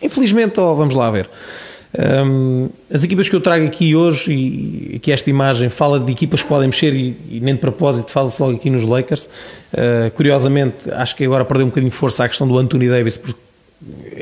Infelizmente, 0.00 0.58
ou 0.58 0.74
vamos 0.74 0.94
lá 0.94 1.10
ver. 1.10 1.28
Um, 1.94 2.68
as 2.92 3.04
equipas 3.04 3.28
que 3.28 3.36
eu 3.36 3.40
trago 3.40 3.64
aqui 3.64 3.94
hoje, 3.94 4.32
e 4.32 4.98
que 4.98 5.12
esta 5.12 5.30
imagem 5.30 5.68
fala 5.68 5.98
de 5.98 6.12
equipas 6.12 6.42
que 6.42 6.48
podem 6.48 6.68
mexer, 6.68 6.94
e, 6.94 7.16
e 7.30 7.40
nem 7.40 7.54
de 7.54 7.60
propósito 7.60 8.10
fala-se 8.10 8.40
logo 8.40 8.56
aqui 8.56 8.68
nos 8.70 8.82
Lakers. 8.82 9.26
Uh, 9.26 10.10
curiosamente, 10.14 10.90
acho 10.92 11.16
que 11.16 11.24
agora 11.24 11.44
perdeu 11.44 11.66
um 11.66 11.68
bocadinho 11.70 11.90
de 11.90 11.96
força 11.96 12.24
a 12.24 12.28
questão 12.28 12.46
do 12.46 12.58
Anthony 12.58 12.88
Davis, 12.88 13.16
porque, 13.16 13.40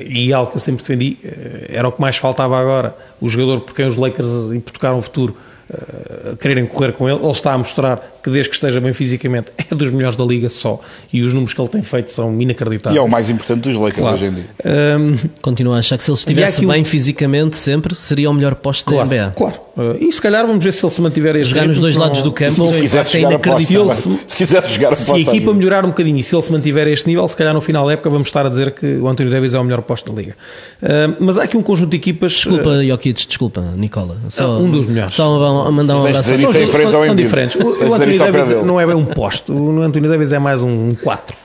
e 0.06 0.32
algo 0.32 0.50
que 0.50 0.56
eu 0.56 0.60
sempre 0.60 0.82
defendi, 0.82 1.18
uh, 1.24 1.66
era 1.68 1.88
o 1.88 1.92
que 1.92 2.00
mais 2.00 2.16
faltava 2.16 2.58
agora. 2.58 2.96
O 3.20 3.28
jogador 3.28 3.60
por 3.60 3.74
quem 3.74 3.86
os 3.86 3.96
Lakers 3.96 4.28
hipotecaram 4.54 4.98
o 4.98 5.02
futuro, 5.02 5.36
uh, 5.70 6.36
quererem 6.36 6.66
correr 6.66 6.92
com 6.92 7.08
ele, 7.08 7.18
ele 7.18 7.32
está 7.32 7.52
a 7.52 7.58
mostrar 7.58 8.13
que 8.24 8.30
desde 8.30 8.48
que 8.48 8.56
esteja 8.56 8.80
bem 8.80 8.94
fisicamente 8.94 9.48
é 9.58 9.74
dos 9.74 9.90
melhores 9.90 10.16
da 10.16 10.24
liga 10.24 10.48
só 10.48 10.80
e 11.12 11.20
os 11.20 11.34
números 11.34 11.52
que 11.52 11.60
ele 11.60 11.68
tem 11.68 11.82
feito 11.82 12.10
são 12.10 12.40
inacreditáveis. 12.40 12.96
E 12.96 12.98
é 12.98 13.02
o 13.02 13.08
mais 13.08 13.28
importante 13.28 13.68
dos 13.68 13.76
Lakers 13.76 13.98
claro. 13.98 14.14
hoje 14.14 14.26
em 14.26 14.32
dia. 14.32 14.44
Um, 14.64 15.16
Continuo 15.42 15.74
a 15.74 15.78
achar 15.78 15.98
que 15.98 16.04
se 16.04 16.10
ele 16.10 16.16
estivesse 16.16 16.64
bem 16.64 16.80
um... 16.80 16.84
fisicamente 16.86 17.58
sempre 17.58 17.94
seria 17.94 18.30
o 18.30 18.32
melhor 18.32 18.54
posto 18.54 18.86
claro, 18.86 19.08
da 19.10 19.26
NBA. 19.26 19.34
Claro, 19.36 19.60
uh, 19.76 19.96
e 20.00 20.10
se 20.10 20.22
calhar 20.22 20.46
vamos 20.46 20.64
ver 20.64 20.72
se 20.72 20.82
ele 20.84 20.92
se 20.92 21.02
mantiver 21.02 21.36
este 21.36 21.50
Jogar 21.50 21.66
nos 21.66 21.78
dois 21.78 21.96
lados 21.96 22.22
do 22.22 22.32
campo, 22.32 22.66
se, 22.66 22.72
se 22.72 22.80
quisesse 22.80 23.20
jogar 23.20 23.34
a 23.34 23.94
se, 23.94 24.18
se 24.26 24.36
quiser 24.36 24.70
jogar 24.70 24.92
a 24.94 24.96
Se 24.96 25.12
a 25.12 25.18
equipa 25.18 25.52
melhorar 25.52 25.84
um 25.84 25.88
bocadinho 25.88 26.16
e 26.16 26.22
se 26.22 26.34
ele 26.34 26.42
se 26.42 26.50
mantiver 26.50 26.86
a 26.86 26.90
este 26.90 27.06
nível, 27.06 27.28
se 27.28 27.36
calhar 27.36 27.52
no 27.52 27.60
final 27.60 27.86
da 27.86 27.92
época 27.92 28.08
vamos 28.08 28.28
estar 28.28 28.46
a 28.46 28.48
dizer 28.48 28.72
que 28.72 28.86
o 28.86 29.06
António 29.06 29.30
Davis 29.30 29.52
é 29.52 29.60
o 29.60 29.64
melhor 29.64 29.82
posto 29.82 30.10
da 30.10 30.18
liga. 30.18 30.34
Uh, 30.82 31.14
mas 31.20 31.36
há 31.36 31.42
aqui 31.42 31.58
um 31.58 31.62
conjunto 31.62 31.90
de 31.90 31.96
equipas. 31.96 32.32
Desculpa, 32.32 32.70
uh, 32.70 32.86
Jokic, 32.86 33.26
desculpa, 33.26 33.62
Nicola. 33.76 34.16
Só, 34.30 34.58
um 34.58 34.70
dos 34.70 34.86
melhores. 34.86 35.14
Só 35.14 35.66
a 35.66 35.70
mandar 35.70 35.98
um 35.98 36.00
abraço. 36.00 36.34
São, 36.36 36.52
são, 36.52 37.06
são 37.06 37.14
diferentes. 37.14 37.56
O, 37.60 37.68
o 37.68 37.94
António 38.14 38.32
Davis 38.32 38.66
não 38.66 38.80
é 38.80 38.84
é 38.84 38.94
um 38.94 39.04
poste. 39.04 39.52
O 39.52 39.82
António 39.82 40.10
Davis 40.10 40.32
é 40.32 40.38
mais 40.38 40.62
um 40.62 40.94
4. 40.94 41.36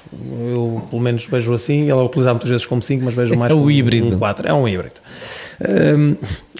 Eu, 0.51 0.81
pelo 0.89 1.01
menos, 1.01 1.25
vejo 1.25 1.53
assim. 1.53 1.81
Ele 1.81 1.91
é 1.91 1.95
utilizado 1.95 2.35
muitas 2.35 2.49
vezes 2.49 2.65
como 2.65 2.81
5, 2.81 3.03
mas 3.05 3.13
vejo 3.13 3.35
mais 3.35 3.51
é 3.51 3.55
um 3.55 3.69
híbrido. 3.69 4.15
um 4.15 4.19
4. 4.19 4.47
É 4.47 4.53
um 4.53 4.67
híbrido. 4.67 4.95
Um, 5.67 6.15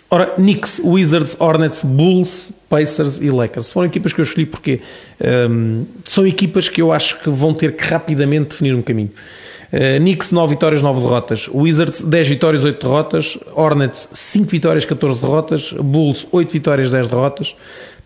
ora, 0.10 0.26
Knicks, 0.36 0.82
Wizards, 0.84 1.38
Hornets, 1.39 1.84
Bulls, 1.84 2.51
Pacers 2.68 3.20
e 3.20 3.30
Lakers. 3.30 3.72
Foram 3.72 3.88
equipas 3.88 4.12
que 4.12 4.20
eu 4.20 4.24
escolhi 4.24 4.45
porque 4.45 4.82
um, 5.49 5.86
são 6.03 6.28
equipas 6.28 6.68
que 6.68 6.82
eu 6.82 6.91
acho 6.91 7.18
que 7.20 7.30
vão 7.30 7.53
ter 7.53 7.76
que 7.76 7.84
rapidamente 7.86 8.49
definir 8.49 8.76
um 8.76 8.82
caminho. 8.82 9.12
Uh, 9.72 9.99
Knicks 9.99 10.32
9 10.32 10.55
vitórias, 10.55 10.82
9 10.82 10.99
derrotas. 10.99 11.47
Wizards 11.53 12.01
10 12.01 12.28
vitórias, 12.28 12.64
8 12.64 12.82
derrotas. 12.86 13.38
Hornets 13.53 14.10
5 14.12 14.45
vitórias, 14.47 14.84
14 14.84 15.22
derrotas. 15.22 15.74
Bulls 15.74 16.28
8 16.32 16.51
vitórias, 16.51 16.91
10 16.91 17.07
derrotas. 17.07 17.55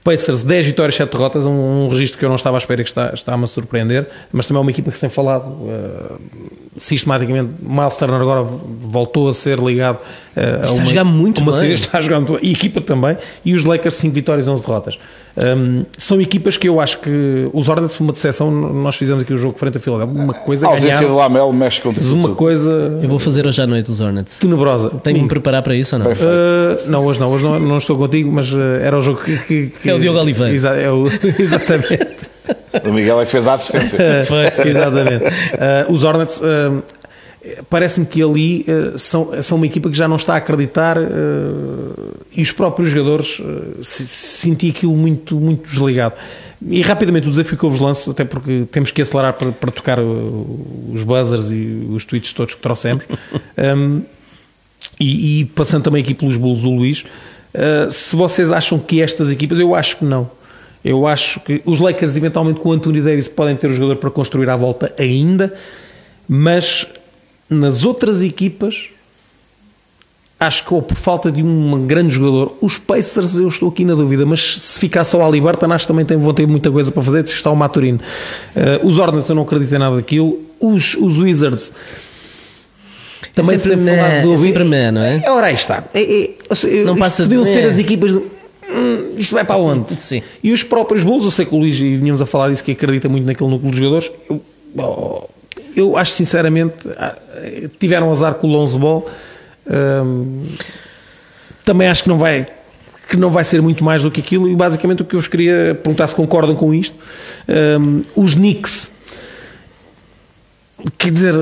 Pacers 0.04 0.44
10 0.44 0.66
vitórias, 0.66 0.96
7 0.96 1.12
derrotas, 1.12 1.46
um, 1.46 1.52
um 1.86 1.88
registro 1.88 2.20
que 2.20 2.26
eu 2.26 2.30
não 2.30 2.36
estava 2.36 2.58
à 2.58 2.60
espera 2.60 2.82
e 2.82 2.84
que 2.84 2.90
está, 2.90 3.12
está-me 3.14 3.46
a 3.46 3.48
surpreender, 3.48 4.08
mas 4.32 4.46
também 4.46 4.60
é 4.60 4.62
uma 4.62 4.72
equipa 4.72 4.92
que 4.92 4.98
se 4.98 5.02
tem 5.02 5.10
falado 5.10 5.46
uh, 5.46 6.20
sistematicamente. 6.76 7.52
Miles 7.62 7.96
Turner 7.96 8.20
agora 8.20 8.44
voltou 8.44 9.30
a 9.30 9.34
ser 9.34 9.60
ligado 9.60 9.96
uh, 9.98 10.64
está 10.64 10.68
a 10.68 10.74
uma, 10.74 10.82
a 10.82 10.86
jogar 10.86 11.04
muito 11.06 11.42
uma 11.42 11.52
bem. 11.52 11.62
Série, 11.62 11.74
está 11.74 11.98
a 11.98 12.02
jogar 12.02 12.18
muito 12.18 12.34
bem. 12.34 12.42
E 12.44 12.50
a 12.50 12.52
equipa 12.52 12.82
também. 12.82 13.18
E 13.46 13.54
os 13.54 13.64
Lakers 13.64 13.96
5 13.96 14.14
vitórias, 14.14 14.48
11 14.48 14.62
derrotas. 14.62 15.00
Um, 15.36 15.84
são 15.98 16.22
equipas 16.22 16.58
que 16.58 16.70
eu 16.70 16.80
acho 16.80 17.00
que 17.00 17.50
os 17.52 17.68
Hornets 17.68 17.96
foi 17.96 18.06
uma 18.06 18.14
decepção. 18.14 18.52
Nós 18.52 18.96
fizemos 18.96 19.24
aqui 19.24 19.34
o 19.34 19.38
jogo 19.38 19.58
frente 19.58 19.78
a 19.78 19.80
Philadelphia. 19.80 20.22
Uma 20.22 20.34
coisa 20.34 20.68
a 20.68 20.70
ausência 20.70 21.00
ganhar, 21.00 21.10
de 21.10 21.16
Lamelo 21.16 21.52
mexe 21.52 21.82
com 21.82 21.94
tudo. 21.94 22.14
Uma 22.14 22.36
coisa. 22.36 23.00
Eu 23.02 23.10
vou 23.10 23.18
fazer 23.18 23.46
hoje 23.48 23.62
à 23.62 23.68
noite 23.68 23.90
os 23.90 24.00
Hornets. 24.00 24.38
Tenebrosa. 24.38 24.90
Tenho 25.04 25.18
que 25.18 25.24
me 25.24 25.30
preparar 25.30 25.64
para 25.64 25.76
isso 25.76 25.96
ou 25.96 26.04
não? 26.04 26.12
Uh, 26.12 26.88
não, 26.88 27.06
hoje 27.06 27.20
não. 27.20 27.32
Hoje 27.32 27.44
não, 27.44 27.60
não 27.60 27.78
estou 27.80 27.98
contigo, 27.98 28.32
mas 28.32 28.52
uh, 28.54 28.60
era 28.82 28.98
o 28.98 29.02
jogo 29.02 29.22
que. 29.22 29.38
que, 29.38 29.68
que 29.68 29.90
é 29.90 29.94
o 29.94 30.00
Diogo 30.00 30.20
Oliveira. 30.20 30.54
Exa 30.54 30.70
é 30.70 30.92
o, 30.92 31.08
exatamente. 31.40 32.08
o 32.86 32.94
Miguel 32.94 33.22
é 33.22 33.26
que 33.26 33.32
fez 33.32 33.48
a 33.48 33.54
assistência. 33.54 33.98
Foi, 34.26 34.70
exatamente. 34.70 35.26
Uh, 35.26 35.92
os 35.92 36.04
Hornets 36.04 36.42
parece-me 37.70 38.06
que 38.06 38.22
ali 38.22 38.66
uh, 38.68 38.98
são, 38.98 39.44
são 39.44 39.58
uma 39.58 39.66
equipa 39.66 39.90
que 39.90 39.98
já 39.98 40.08
não 40.08 40.16
está 40.16 40.36
a 40.36 40.38
acreditar 40.38 40.98
uh, 40.98 42.16
e 42.32 42.42
os 42.42 42.52
próprios 42.52 42.90
jogadores 42.90 43.40
uh, 43.40 43.84
senti 43.84 44.70
aquilo 44.70 44.96
muito, 44.96 45.36
muito 45.36 45.70
desligado. 45.70 46.16
E 46.66 46.82
rapidamente 46.82 47.28
o 47.28 47.30
desafio 47.30 47.58
que 47.58 47.64
eu 47.64 47.70
vos 47.70 47.82
lanço, 47.82 48.12
até 48.12 48.24
porque 48.24 48.66
temos 48.72 48.92
que 48.92 49.02
acelerar 49.02 49.34
para, 49.34 49.52
para 49.52 49.72
tocar 49.72 50.00
os 50.00 51.04
buzzers 51.04 51.52
e 51.52 51.86
os 51.90 52.06
tweets 52.06 52.32
todos 52.32 52.56
que 52.56 52.62
trouxemos, 52.62 53.06
um, 53.76 54.02
e, 54.98 55.42
e, 55.42 55.46
passando 55.46 55.84
também 55.84 56.02
aqui 56.02 56.14
pelos 56.14 56.38
bolos 56.38 56.62
do 56.62 56.70
Luís, 56.70 57.04
se 57.92 58.16
vocês 58.16 58.50
acham 58.50 58.80
que 58.80 59.02
estas 59.02 59.30
equipas, 59.30 59.60
eu 59.60 59.76
acho 59.76 59.98
que 59.98 60.06
não. 60.06 60.32
Eu 60.86 61.06
acho 61.06 61.42
que 61.42 61.62
os 61.66 61.82
Lakers, 61.82 62.16
eventualmente 62.16 62.62
com 62.62 62.70
o 62.70 62.72
Anthony 62.72 63.02
Davis, 63.02 63.28
podem 63.28 63.58
ter 63.58 63.70
o 63.70 63.74
jogador 63.74 63.98
para 63.98 64.10
construir 64.10 64.50
à 64.50 64.56
volta 64.56 64.94
ainda, 64.98 65.54
mas 66.30 66.88
nas 67.50 67.84
outras 67.84 68.24
equipas, 68.24 68.90
acho 70.40 70.66
que 70.66 70.74
ou 70.74 70.82
por 70.82 70.98
falta 70.98 71.32
de 71.32 71.42
um 71.42 71.86
grande 71.86 72.14
jogador, 72.14 72.56
os 72.62 72.78
Pacers 72.78 73.38
eu 73.38 73.48
estou 73.48 73.70
aqui 73.70 73.86
na 73.86 73.96
dúvida, 73.96 74.26
mas 74.26 74.60
se 74.60 74.80
ficar 74.80 75.04
só 75.04 75.26
a 75.26 75.30
Liberta, 75.30 75.66
acho 75.68 75.86
que 75.86 75.88
também 75.88 76.06
tem, 76.06 76.18
vão 76.18 76.34
ter 76.34 76.48
muita 76.48 76.72
coisa 76.72 76.92
para 76.92 77.04
fazer, 77.04 77.24
está 77.24 77.52
o 77.52 77.56
Maturino. 77.56 78.00
Uh, 78.56 78.88
os 78.88 78.98
Hornets 78.98 79.30
eu 79.30 79.36
não 79.36 79.44
acredito 79.44 79.74
em 79.74 79.78
nada 79.78 79.96
daquilo, 79.96 80.40
os, 80.60 80.96
os 80.96 81.18
Wizards 81.20 81.72
também 83.34 83.56
é 83.56 83.58
se 83.58 83.68
deve 83.68 83.84
falar 83.84 84.22
do 84.22 84.34
é 84.34 84.38
sempre 84.38 84.64
man, 84.64 84.92
não 84.92 85.02
é? 85.02 85.24
Ora, 85.28 85.48
aí 85.48 85.56
está. 85.56 85.84
É, 85.94 86.02
é, 86.02 86.84
não 86.84 86.96
passa 86.96 87.24
podiam 87.24 87.44
ser 87.44 87.66
as 87.66 87.80
equipas 87.80 88.12
de, 88.12 88.18
hum, 88.20 89.14
isto 89.18 89.34
vai 89.34 89.44
para 89.44 89.58
onde? 89.58 89.96
Sim. 89.96 90.22
E 90.44 90.52
os 90.52 90.64
próprios 90.64 91.04
Bulls, 91.04 91.24
eu 91.24 91.32
sei 91.32 91.46
que 91.46 91.56
o 91.56 91.58
Luís, 91.58 91.76
e 91.80 91.98
vinhamos 91.98 92.22
a 92.22 92.26
falar 92.28 92.50
disso, 92.50 92.64
que 92.64 92.72
acredita 92.72 93.10
muito 93.10 93.26
naquele 93.26 93.50
núcleo 93.50 93.72
de 93.72 93.78
jogadores, 93.78 94.12
eu, 94.30 94.42
oh, 94.78 95.24
eu 95.76 95.98
acho 95.98 96.12
sinceramente 96.12 96.90
ah, 96.98 97.16
tiveram 97.80 98.12
azar 98.12 98.36
com 98.36 98.48
o 98.48 98.52
Lonzo 98.52 98.80
Ball. 98.80 99.10
Também 101.64 101.88
acho 101.88 102.04
que 102.04 102.10
não 102.10 102.18
vai 102.18 102.48
que 103.10 103.18
não 103.18 103.30
vai 103.30 103.44
ser 103.44 103.62
muito 103.62 103.84
mais 103.84 104.02
do 104.02 104.10
que 104.10 104.22
aquilo. 104.22 104.50
E 104.50 104.56
basicamente 104.56 105.02
o 105.02 105.06
que 105.06 105.16
eu 105.16 105.20
vos 105.20 105.28
queria 105.28 105.78
perguntar 105.82 106.08
se 106.08 106.16
concordam 106.16 106.56
com 106.56 106.74
isto 106.74 106.96
os 108.16 108.36
Knicks 108.36 108.92
quer 110.98 111.12
dizer 111.12 111.34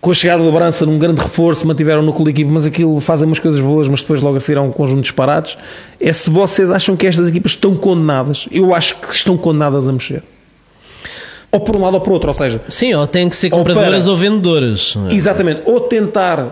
com 0.00 0.10
a 0.10 0.14
chegada 0.14 0.42
do 0.42 0.50
Brança 0.50 0.84
num 0.86 0.98
grande 0.98 1.20
reforço 1.20 1.66
mantiveram 1.66 2.02
o 2.02 2.04
núcleo 2.04 2.24
de 2.24 2.30
equipe 2.30 2.50
mas 2.50 2.66
aquilo 2.66 3.00
fazem 3.00 3.26
umas 3.26 3.38
coisas 3.38 3.60
boas 3.60 3.88
mas 3.88 4.00
depois 4.00 4.20
logo 4.20 4.36
a 4.36 4.40
seguir 4.40 4.58
há 4.58 4.62
um 4.62 4.72
conjunto 4.72 4.98
de 4.98 5.02
disparados 5.02 5.58
é 6.00 6.12
se 6.12 6.30
vocês 6.30 6.70
acham 6.70 6.96
que 6.96 7.06
estas 7.06 7.28
equipas 7.28 7.52
estão 7.52 7.74
condenadas? 7.76 8.48
Eu 8.50 8.74
acho 8.74 8.96
que 8.96 9.12
estão 9.14 9.36
condenadas 9.36 9.88
a 9.88 9.92
mexer 9.92 10.22
ou 11.54 11.60
por 11.60 11.76
um 11.76 11.82
lado 11.82 11.94
ou 11.94 12.00
por 12.00 12.14
outro, 12.14 12.28
ou 12.28 12.34
seja... 12.34 12.62
Sim, 12.66 12.94
ou 12.94 13.06
tem 13.06 13.28
que 13.28 13.36
ser 13.36 13.50
compradoras 13.50 14.08
ou, 14.08 14.16
para, 14.16 14.24
ou 14.24 14.32
vendedoras. 14.32 14.94
Exatamente, 15.10 15.60
ou 15.66 15.80
tentar, 15.80 16.40
uh, 16.40 16.50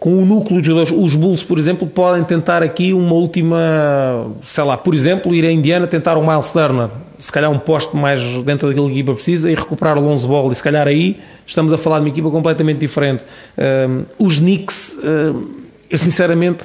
com 0.00 0.20
o 0.20 0.26
núcleo 0.26 0.60
de 0.60 0.66
jogadores, 0.66 0.92
os 0.92 1.14
Bulls, 1.14 1.44
por 1.44 1.56
exemplo, 1.56 1.86
podem 1.86 2.24
tentar 2.24 2.60
aqui 2.60 2.92
uma 2.92 3.14
última, 3.14 4.26
sei 4.42 4.64
lá, 4.64 4.76
por 4.76 4.92
exemplo, 4.92 5.32
ir 5.32 5.46
a 5.46 5.52
Indiana 5.52 5.86
tentar 5.86 6.18
o 6.18 6.26
Miles 6.26 6.50
Turner, 6.50 6.88
se 7.16 7.30
calhar 7.30 7.48
um 7.48 7.60
posto 7.60 7.96
mais 7.96 8.20
dentro 8.42 8.66
daquilo 8.66 8.86
que 8.86 8.92
a 8.92 8.94
equipa 8.94 9.14
precisa, 9.14 9.48
e 9.52 9.54
recuperar 9.54 9.96
o 9.96 10.00
Lonzo 10.00 10.26
Ball, 10.26 10.50
e 10.50 10.54
se 10.56 10.64
calhar 10.64 10.88
aí 10.88 11.20
estamos 11.46 11.72
a 11.72 11.78
falar 11.78 11.98
de 11.98 12.06
uma 12.06 12.08
equipa 12.08 12.28
completamente 12.28 12.78
diferente. 12.78 13.22
Uh, 13.56 14.04
os 14.18 14.40
Knicks, 14.40 14.98
uh, 14.98 15.48
eu 15.88 15.96
sinceramente 15.96 16.64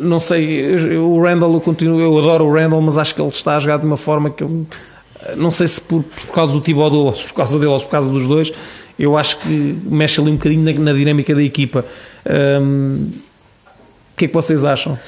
não 0.00 0.18
sei, 0.18 0.74
eu, 0.90 1.06
o 1.08 1.22
Randall 1.22 1.52
eu 1.52 1.60
continuo, 1.60 2.00
eu 2.00 2.18
adoro 2.18 2.46
o 2.46 2.52
Randall, 2.52 2.80
mas 2.80 2.98
acho 2.98 3.14
que 3.14 3.20
ele 3.20 3.28
está 3.28 3.56
a 3.56 3.60
jogar 3.60 3.78
de 3.78 3.86
uma 3.86 3.98
forma 3.98 4.30
que 4.30 4.42
eu 4.42 4.66
não 5.36 5.50
sei 5.50 5.68
se 5.68 5.80
por, 5.80 6.02
por 6.02 6.32
causa 6.32 6.52
do 6.52 6.60
Thibodeau 6.60 7.06
ou 7.06 7.12
por 7.12 7.32
causa 7.32 7.58
dele 7.58 7.70
ou 7.70 7.80
por 7.80 7.88
causa 7.88 8.10
dos 8.10 8.26
dois, 8.26 8.52
eu 8.98 9.16
acho 9.16 9.38
que 9.38 9.78
mexe 9.84 10.20
ali 10.20 10.30
um 10.30 10.36
bocadinho 10.36 10.62
na, 10.62 10.92
na 10.92 10.92
dinâmica 10.92 11.34
da 11.34 11.42
equipa. 11.42 11.84
Um, 12.62 13.10
o 14.12 14.16
que 14.16 14.26
é 14.26 14.28
que 14.28 14.34
vocês 14.34 14.64
acham? 14.64 14.98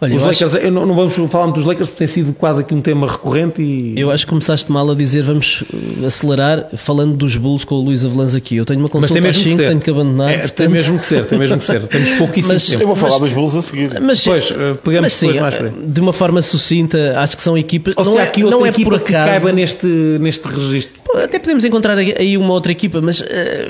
Olha, 0.00 0.14
os 0.14 0.22
Lakers, 0.22 0.54
acho... 0.54 0.70
não, 0.70 0.86
não, 0.86 0.94
vamos 0.94 1.14
falar 1.30 1.46
muito 1.46 1.56
dos 1.56 1.64
Lakers 1.64 1.88
porque 1.88 1.98
tem 1.98 2.06
sido 2.06 2.32
quase 2.32 2.60
aqui 2.60 2.72
um 2.72 2.80
tema 2.80 3.10
recorrente 3.10 3.60
e... 3.60 3.98
Eu 3.98 4.12
acho 4.12 4.24
que 4.24 4.30
começaste 4.30 4.70
mal 4.70 4.88
a 4.88 4.94
dizer 4.94 5.22
vamos 5.22 5.62
uh, 5.62 6.06
acelerar 6.06 6.68
falando 6.76 7.16
dos 7.16 7.36
Bulls 7.36 7.64
com 7.64 7.74
o 7.74 7.80
Luís 7.80 8.04
Avelanz 8.04 8.34
aqui. 8.34 8.56
Eu 8.56 8.64
tenho 8.64 8.78
uma 8.78 8.88
consulta 8.88 9.26
às 9.26 9.36
5, 9.36 9.56
tenho 9.56 9.80
que 9.80 9.90
abandonar. 9.90 10.30
É, 10.30 10.38
portanto... 10.38 10.56
Tem 10.56 10.68
mesmo 10.68 10.98
que 11.00 11.06
ser, 11.06 11.26
tem 11.26 11.38
mesmo 11.38 11.58
que 11.58 11.64
ser. 11.64 11.82
Temos 11.88 12.10
pouquíssimo 12.10 12.54
mas, 12.54 12.66
tempo. 12.66 12.82
Eu 12.82 12.86
vou 12.86 12.96
falar 12.96 13.18
mas, 13.18 13.22
dos 13.22 13.32
Bulls 13.32 13.54
a 13.56 13.62
seguir. 13.62 14.00
Mas, 14.00 14.24
pois, 14.24 14.50
uh, 14.50 14.76
pegamos 14.84 15.06
mas, 15.06 15.12
sim, 15.14 15.40
mais 15.40 15.54
para 15.56 15.72
De 15.84 16.00
uma 16.00 16.12
forma 16.12 16.42
sucinta, 16.42 17.18
acho 17.18 17.36
que 17.36 17.42
são 17.42 17.58
equipas... 17.58 17.94
Ou 17.96 18.04
não 18.04 18.20
é, 18.20 18.22
aqui 18.22 18.42
não 18.42 18.64
é 18.64 18.70
por 18.70 18.94
acaso... 18.94 19.04
que 19.04 19.12
caiba 19.12 19.52
neste, 19.52 19.86
neste 19.86 20.46
registro. 20.46 21.07
Até 21.16 21.38
podemos 21.38 21.64
encontrar 21.64 21.96
aí 21.96 22.36
uma 22.36 22.52
outra 22.52 22.72
equipa, 22.72 23.00
mas 23.00 23.20
uh, 23.20 23.24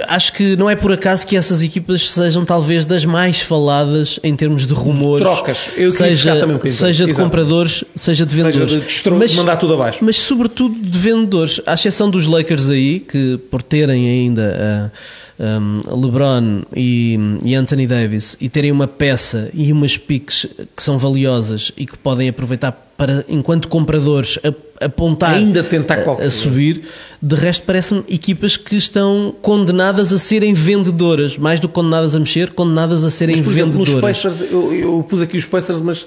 acho 0.09 0.33
que 0.33 0.57
não 0.57 0.69
é 0.69 0.75
por 0.75 0.93
acaso 0.93 1.27
que 1.27 1.37
essas 1.37 1.63
equipas 1.63 2.11
sejam 2.11 2.45
talvez 2.45 2.85
das 2.85 3.05
mais 3.05 3.41
faladas 3.41 4.19
em 4.23 4.35
termos 4.35 4.67
de 4.67 4.75
rumores. 4.75 5.27
Trocas. 5.27 5.59
Eu 5.77 5.91
seja, 5.91 6.35
seja 6.35 6.89
seja 6.89 7.07
de 7.07 7.15
compradores, 7.15 7.85
seja 7.95 8.27
de 8.27 8.35
vendedores. 8.35 8.73
Seja 8.73 9.11
de 9.11 9.11
mas, 9.11 9.35
mandar 9.35 9.57
tudo 9.57 9.75
abaixo. 9.75 9.99
Mas 10.03 10.17
sobretudo 10.17 10.75
de 10.81 10.99
vendedores, 10.99 11.61
à 11.67 11.75
exceção 11.75 12.11
dos 12.11 12.27
Lakers 12.27 12.71
aí, 12.71 13.01
que 13.01 13.39
por 13.51 13.63
terem 13.63 14.09
ainda 14.09 14.91
uh, 15.39 15.43
um, 15.61 16.01
LeBron 16.01 16.63
e, 16.75 17.19
e, 17.45 17.55
Anthony 17.55 17.87
Davis 17.87 18.37
e 18.41 18.49
terem 18.49 18.73
uma 18.73 18.89
peça 18.89 19.51
e 19.55 19.73
umas 19.73 19.97
piques 19.97 20.47
que 20.77 20.83
são 20.83 20.99
valiosas 20.99 21.73
e 21.77 21.87
que 21.87 21.97
podem 21.97 22.29
aproveitar 22.29 22.88
para, 22.99 23.25
enquanto 23.29 23.69
compradores, 23.69 24.39
apontar 24.81 25.37
ainda 25.37 25.63
tentar 25.63 26.01
a, 26.01 26.25
a 26.25 26.31
subir. 26.31 26.83
De 27.23 27.35
resto, 27.35 27.65
parece-me 27.65 28.05
equipas 28.09 28.57
que 28.57 28.77
estão 28.77 29.35
condenadas 29.41 30.13
a 30.13 30.19
serem 30.19 30.53
vendedoras, 30.53 31.39
mais 31.39 31.61
do 31.61 31.69
que 31.69 31.75
condenadas 31.75 32.15
a 32.15 32.19
mexer, 32.19 32.51
condenadas 32.51 33.03
a 33.03 33.11
serem 33.11 33.37
mas, 33.37 33.45
por 33.47 33.55
vendedoras. 33.55 33.89
Exemplo, 33.89 34.01
Pacers, 34.03 34.43
eu, 34.43 34.75
eu 34.75 35.07
pus 35.09 35.23
aqui 35.23 35.39
os 35.39 35.47
Pacers, 35.47 35.81
mas 35.81 36.07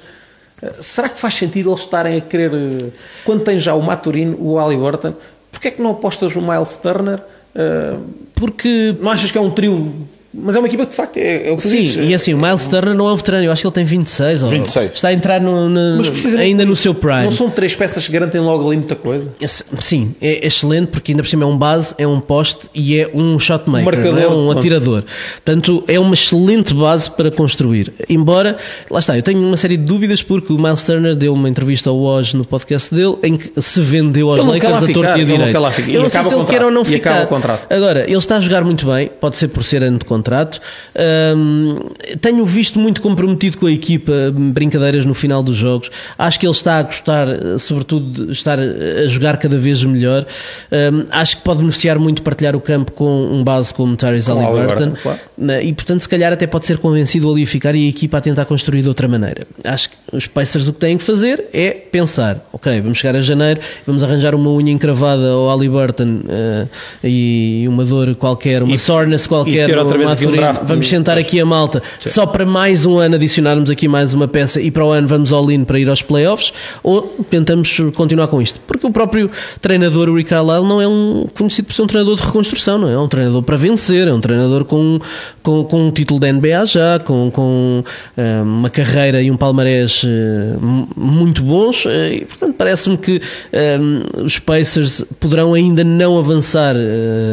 Será 0.80 1.10
que 1.10 1.20
faz 1.20 1.34
sentido 1.34 1.72
eles 1.72 1.82
estarem 1.82 2.18
a 2.18 2.22
querer, 2.22 2.54
eh, 2.54 2.90
quando 3.26 3.44
tem 3.44 3.58
já 3.58 3.74
o 3.74 3.82
Maturino, 3.82 4.38
o 4.40 4.60
Halliburton, 4.60 5.16
porque 5.52 5.70
é 5.70 5.72
que 5.72 5.82
não 5.82 5.92
apostas 5.92 6.36
no 6.36 6.42
Miles 6.42 6.78
Turner? 6.78 7.20
Eh, 7.56 7.96
porque 8.36 8.96
não 9.00 9.10
achas 9.10 9.32
que 9.32 9.38
é 9.38 9.42
um 9.42 9.50
trio 9.50 10.08
mas 10.34 10.56
é 10.56 10.60
uma 10.60 10.68
equipa 10.68 10.86
que 10.86 10.92
de 10.92 10.96
facto 10.96 11.18
é, 11.18 11.50
é 11.50 11.52
o 11.52 11.58
que 11.58 11.64
Sim, 11.64 11.82
diz. 11.82 11.96
e 11.98 12.14
assim, 12.14 12.34
o 12.34 12.38
Miles 12.38 12.66
Turner 12.66 12.96
não 12.96 13.10
é 13.10 13.14
um 13.14 13.18
veterano, 13.18 13.44
eu 13.44 13.52
acho 13.52 13.62
que 13.62 13.68
ele 13.68 13.74
tem 13.74 13.84
26. 13.84 14.44
26. 14.44 14.86
Ou, 14.86 14.94
está 14.94 15.10
a 15.10 15.14
entrar 15.14 15.42
no, 15.42 15.68
no, 15.68 16.02
ainda 16.40 16.64
no 16.64 16.74
seu 16.74 16.96
prime. 16.96 17.26
Não 17.26 17.32
são 17.32 17.50
três 17.50 17.76
peças 17.76 18.06
que 18.06 18.14
garantem 18.14 18.40
logo 18.40 18.66
ali 18.66 18.78
muita 18.78 18.96
coisa? 18.96 19.30
Sim, 19.80 20.16
é 20.22 20.48
excelente 20.48 20.88
porque 20.88 21.12
ainda 21.12 21.22
por 21.22 21.28
cima 21.28 21.44
é 21.44 21.48
um 21.48 21.58
base, 21.58 21.94
é 21.98 22.08
um 22.08 22.22
poste 22.22 22.70
e 22.74 22.98
é 22.98 23.10
um 23.14 23.38
shotmaker, 23.38 23.82
um, 23.82 23.98
marcador, 23.98 24.20
é 24.20 24.28
um 24.30 24.52
atirador. 24.52 25.04
Portanto, 25.44 25.84
é 25.86 26.00
uma 26.00 26.14
excelente 26.14 26.74
base 26.74 27.12
para 27.12 27.30
construir. 27.30 27.92
Embora, 28.08 28.56
lá 28.90 29.02
está, 29.02 29.18
eu 29.18 29.24
tenho 29.24 29.42
uma 29.46 29.58
série 29.58 29.76
de 29.76 29.84
dúvidas 29.84 30.24
porque 30.24 30.54
o 30.54 30.58
Miles 30.58 30.84
Turner 30.86 31.14
deu 31.14 31.34
uma 31.34 31.50
entrevista 31.50 31.90
ao 31.90 31.98
Woj 31.98 32.38
no 32.38 32.46
podcast 32.46 32.94
dele 32.94 33.18
em 33.22 33.36
que 33.36 33.62
se 33.62 33.82
vendeu 33.82 34.30
aos 34.30 34.40
ele 34.40 34.52
Lakers 34.52 34.78
a 34.84 34.94
torta 34.94 35.18
e 35.18 35.22
a 35.22 35.26
direita. 35.26 35.60
Eu 35.90 36.04
não 36.04 36.10
sei 36.10 36.24
se 36.24 36.34
ele 36.34 36.46
quer 36.46 36.64
ou 36.64 36.72
não 36.72 36.86
ficar. 36.86 37.28
Agora, 37.70 38.06
ele 38.08 38.16
está 38.16 38.38
a 38.38 38.42
jogar 38.42 38.64
muito 38.64 38.86
bem, 38.86 39.12
pode 39.20 39.36
ser 39.36 39.50
por 39.50 39.64
ser 39.64 39.84
ano 39.84 40.00
de 40.00 40.06
contrato 40.06 40.21
contrato. 40.22 40.60
Um, 41.36 41.80
tenho 42.20 42.46
visto 42.46 42.80
muito 42.80 43.02
comprometido 43.02 43.58
com 43.58 43.66
a 43.66 43.72
equipa, 43.72 44.12
brincadeiras 44.34 45.06
no 45.06 45.14
final 45.14 45.42
dos 45.42 45.56
jogos. 45.56 45.90
Acho 46.18 46.40
que 46.40 46.46
ele 46.46 46.54
está 46.54 46.78
a 46.78 46.84
gostar, 46.84 47.28
sobretudo, 47.60 48.28
de 48.28 48.32
estar 48.32 48.60
a 48.60 49.08
jogar 49.08 49.38
cada 49.38 49.58
vez 49.58 49.84
melhor. 49.84 50.26
Um, 50.72 51.06
acho 51.12 51.38
que 51.38 51.44
pode 51.44 51.60
beneficiar 51.60 51.98
muito 51.98 52.22
partilhar 52.22 52.56
o 52.56 52.62
campo 52.62 52.92
com 52.92 53.26
um 53.26 53.44
base 53.44 53.74
como 53.74 53.96
Tyrese 53.96 54.30
Halliburton. 54.30 54.94
Claro. 55.02 55.20
E, 55.64 55.74
portanto, 55.74 56.02
se 56.02 56.10
calhar 56.10 56.32
até 56.32 56.46
pode 56.46 56.68
ser 56.68 56.78
convencido 56.78 57.32
ali 57.32 57.44
a 57.44 57.48
ficar 57.48 57.76
e 57.76 57.88
a 57.88 57.90
equipa 57.90 58.18
a 58.18 58.22
tentar 58.22 58.46
construir 58.46 58.82
de 58.82 58.88
outra 58.88 59.08
maneira. 59.08 59.48
Acho 59.64 59.90
que 59.90 59.96
os 60.14 60.28
Pacers 60.28 60.68
o 60.68 60.74
que 60.74 60.80
têm 60.80 60.98
que 60.98 61.04
fazer 61.04 61.46
é 61.54 61.72
pensar, 61.72 62.48
ok, 62.54 62.80
vamos 62.82 62.98
chegar 62.98 63.16
a 63.18 63.22
janeiro, 63.22 63.60
vamos 63.86 64.04
arranjar 64.04 64.36
uma 64.36 64.50
unha 64.52 64.72
encravada 64.72 65.30
ao 65.30 65.50
Halliburton 65.50 66.22
uh, 66.26 66.70
e 67.04 67.66
uma 67.68 67.84
dor 67.84 68.16
qualquer, 68.16 68.64
uma 68.64 68.76
e, 68.76 68.78
soreness 68.78 69.28
qualquer, 69.28 69.70
e 69.70 69.76
outra 69.76 69.98
vez 69.98 70.11
um 70.14 70.66
vamos 70.66 70.88
sentar 70.88 71.18
aqui 71.18 71.40
a 71.40 71.46
malta 71.46 71.82
Sim. 72.00 72.10
só 72.10 72.26
para 72.26 72.46
mais 72.46 72.86
um 72.86 72.98
ano 72.98 73.16
adicionarmos 73.16 73.70
aqui 73.70 73.88
mais 73.88 74.14
uma 74.14 74.28
peça 74.28 74.62
e 74.62 74.72
para 74.72 74.86
o 74.86 74.92
ano 74.92 75.08
vamos 75.08 75.34
all 75.34 75.50
in 75.52 75.64
para 75.64 75.80
ir 75.80 75.90
aos 75.90 76.02
playoffs 76.02 76.54
ou 76.84 77.02
tentamos 77.30 77.80
continuar 77.96 78.28
com 78.28 78.42
isto? 78.42 78.60
Porque 78.62 78.86
o 78.86 78.92
próprio 78.92 79.30
treinador, 79.60 80.14
Rick 80.14 80.30
Carlisle, 80.30 80.68
não 80.68 80.82
é 80.82 80.88
um 80.88 81.28
conhecido 81.36 81.68
por 81.68 81.74
ser 81.74 81.82
um 81.84 81.88
treinador 81.88 82.16
de 82.16 82.24
reconstrução, 82.24 82.78
não 82.78 82.90
é? 82.90 82.94
É 82.94 82.98
um 82.98 83.08
treinador 83.08 83.44
para 83.44 83.58
vencer, 83.58 84.08
é 84.08 84.14
um 84.14 84.22
treinador 84.22 84.66
com, 84.66 85.00
com, 85.44 85.64
com 85.64 85.88
um 85.88 85.92
título 85.92 86.20
da 86.20 86.32
NBA 86.32 86.66
já, 86.66 87.00
com, 87.00 87.32
com 87.32 87.84
uh, 88.18 88.44
uma 88.44 88.70
carreira 88.70 89.22
e 89.22 89.32
um 89.32 89.38
palmarés 89.38 90.04
uh, 90.04 90.08
muito 90.96 91.42
bons 91.42 91.86
uh, 91.86 91.90
e 92.12 92.26
portanto 92.26 92.56
parece-me 92.58 92.98
que 92.98 93.22
os 94.24 94.40
Pacers 94.40 95.04
poderão 95.20 95.54
ainda 95.54 95.84
não 95.84 96.18
avançar 96.18 96.76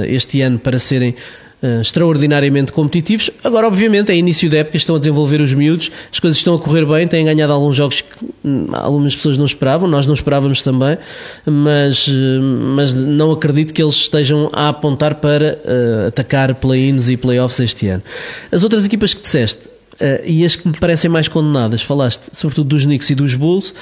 este 0.07 0.41
ano 0.41 0.59
para 0.59 0.79
serem 0.79 1.14
uh, 1.62 1.80
extraordinariamente 1.80 2.72
competitivos. 2.72 3.30
Agora, 3.42 3.66
obviamente, 3.66 4.11
é 4.11 4.16
início 4.16 4.48
da 4.50 4.59
época, 4.59 4.76
estão 4.76 4.96
a 4.96 4.98
desenvolver 4.98 5.40
os 5.40 5.52
miúdos, 5.52 5.90
as 6.12 6.20
coisas 6.20 6.38
estão 6.38 6.54
a 6.54 6.59
correr 6.59 6.84
bem, 6.84 7.06
têm 7.06 7.24
ganhado 7.24 7.52
alguns 7.52 7.76
jogos 7.76 8.00
que 8.00 8.24
hum, 8.44 8.68
algumas 8.72 9.14
pessoas 9.14 9.36
não 9.36 9.44
esperavam, 9.44 9.88
nós 9.88 10.06
não 10.06 10.14
esperávamos 10.14 10.62
também, 10.62 10.98
mas, 11.44 12.09
uh, 12.09 12.40
mas 12.42 12.94
não 12.94 13.32
acredito 13.32 13.72
que 13.72 13.82
eles 13.82 13.94
estejam 13.94 14.50
a 14.52 14.68
apontar 14.68 15.16
para 15.16 15.59
uh, 15.64 16.09
atacar 16.09 16.54
play-ins 16.54 17.09
e 17.09 17.16
play-offs 17.16 17.61
este 17.61 17.88
ano. 17.88 18.02
As 18.50 18.62
outras 18.62 18.86
equipas 18.86 19.14
que 19.14 19.22
disseste, 19.22 19.68
e 20.24 20.44
as 20.44 20.54
que 20.54 20.68
me 20.68 20.74
parecem 20.78 21.11
mais 21.11 21.26
condenadas, 21.26 21.82
falaste 21.82 22.30
sobretudo 22.32 22.68
dos 22.68 22.84
Knicks 22.84 23.11
e 23.11 23.16
dos 23.16 23.34
Bulls, 23.34 23.74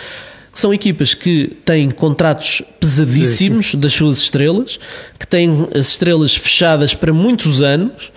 que 0.57 0.61
são 0.61 0.73
equipas 0.73 1.13
que 1.13 1.49
têm 1.67 1.91
contratos 1.91 2.63
pesadíssimos 2.81 3.75
das 3.75 3.93
suas 3.93 4.17
estrelas, 4.17 4.79
que 5.19 5.27
têm 5.27 5.69
as 5.75 5.89
estrelas 5.89 6.35
fechadas 6.35 6.95
para 6.95 7.13
muitos 7.13 7.63
anos 7.63 8.11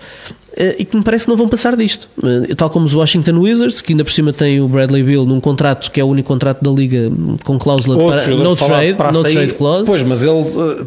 eh, 0.56 0.76
e 0.78 0.84
que 0.86 0.96
me 0.96 1.02
parece 1.02 1.26
que 1.26 1.30
não 1.30 1.36
vão 1.36 1.50
passar 1.50 1.76
disto. 1.76 2.08
Eh, 2.48 2.54
tal 2.54 2.70
como 2.70 2.86
os 2.86 2.94
Washington 2.94 3.40
Wizards, 3.40 3.82
que 3.82 3.92
ainda 3.92 4.04
por 4.04 4.10
cima 4.10 4.32
tem 4.32 4.58
o 4.58 4.66
Bradley 4.66 5.02
Bill 5.02 5.26
num 5.26 5.38
contrato 5.38 5.90
que 5.90 6.00
é 6.00 6.04
o 6.04 6.06
único 6.06 6.28
contrato 6.28 6.64
da 6.64 6.70
liga 6.70 7.12
com 7.44 7.58
cláusula 7.58 7.98
para 7.98 8.26
no 8.28 8.56
trade, 8.56 8.96
no 9.12 9.22
trade 9.22 9.52
clause. 9.52 9.84
Pois, 9.84 10.02
mas 10.02 10.24
eles 10.24 10.56
uh, 10.56 10.86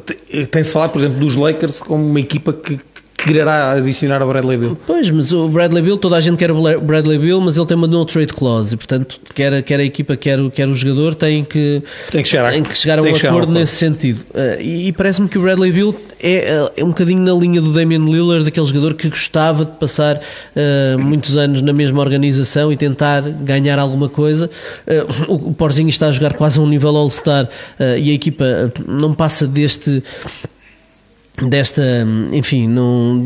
tem-se 0.49 0.74
falar, 0.74 0.89
por 0.89 0.97
exemplo, 0.97 1.20
dos 1.20 1.36
Lakers 1.36 1.80
como 1.82 2.04
uma 2.04 2.20
equipa 2.20 2.51
que 2.51 2.80
quererá 3.24 3.71
adicionar 3.71 4.21
ao 4.21 4.28
Bradley 4.28 4.57
Bill. 4.57 4.78
Pois, 4.86 5.09
mas 5.09 5.32
o 5.32 5.47
Bradley 5.47 5.82
Bill, 5.82 5.97
toda 5.97 6.17
a 6.17 6.21
gente 6.21 6.38
quer 6.38 6.51
o 6.51 6.82
Bradley 6.82 7.17
Bill, 7.17 7.39
mas 7.39 7.57
ele 7.57 7.65
tem 7.65 7.78
uma 7.78 7.88
no 7.88 8.05
trade 8.05 8.34
clause 8.34 8.74
e, 8.74 8.78
portanto, 8.78 9.19
quer, 9.34 9.63
quer 9.63 9.80
a 9.80 9.84
equipa, 9.84 10.15
quer, 10.17 10.38
quer 10.51 10.67
o 10.67 10.74
jogador, 10.74 11.15
tem 11.15 11.43
que, 11.43 11.82
tem 12.11 12.21
que 12.21 12.28
chegar, 12.28 12.51
tem 12.51 12.63
que 12.63 12.78
chegar 12.78 12.99
a 12.99 13.01
um 13.01 13.15
acordo 13.15 13.51
nesse 13.51 13.76
sentido. 13.76 14.26
Uh, 14.34 14.61
e, 14.61 14.88
e 14.88 14.91
parece-me 14.91 15.30
que 15.30 15.38
o 15.38 15.41
Bradley 15.41 15.71
Bill 15.71 15.95
é, 16.21 16.69
é 16.78 16.84
um 16.84 16.89
bocadinho 16.89 17.21
na 17.21 17.34
linha 17.34 17.61
do 17.61 17.71
Damian 17.71 17.99
Lillard, 17.99 18.43
daquele 18.43 18.67
jogador 18.67 18.93
que 18.95 19.09
gostava 19.09 19.65
de 19.65 19.71
passar 19.71 20.17
uh, 20.17 20.99
muitos 20.99 21.38
anos 21.38 21.61
na 21.61 21.71
mesma 21.71 22.01
organização 22.01 22.71
e 22.71 22.78
tentar 22.78 23.21
ganhar 23.21 23.80
alguma 23.80 24.09
coisa. 24.09 24.49
Uh, 24.86 25.32
o, 25.32 25.49
o 25.49 25.53
Porzinho 25.53 25.89
está 25.89 26.07
a 26.07 26.11
jogar 26.11 26.34
quase 26.34 26.59
a 26.59 26.61
um 26.61 26.67
nível 26.67 26.95
All-Star 26.95 27.47
e 27.80 28.11
a 28.11 28.13
equipa 28.13 28.71
não 28.88 29.13
passa 29.13 29.47
deste 29.47 30.03
desta, 31.41 31.81
enfim, 32.31 32.67
não, 32.67 33.23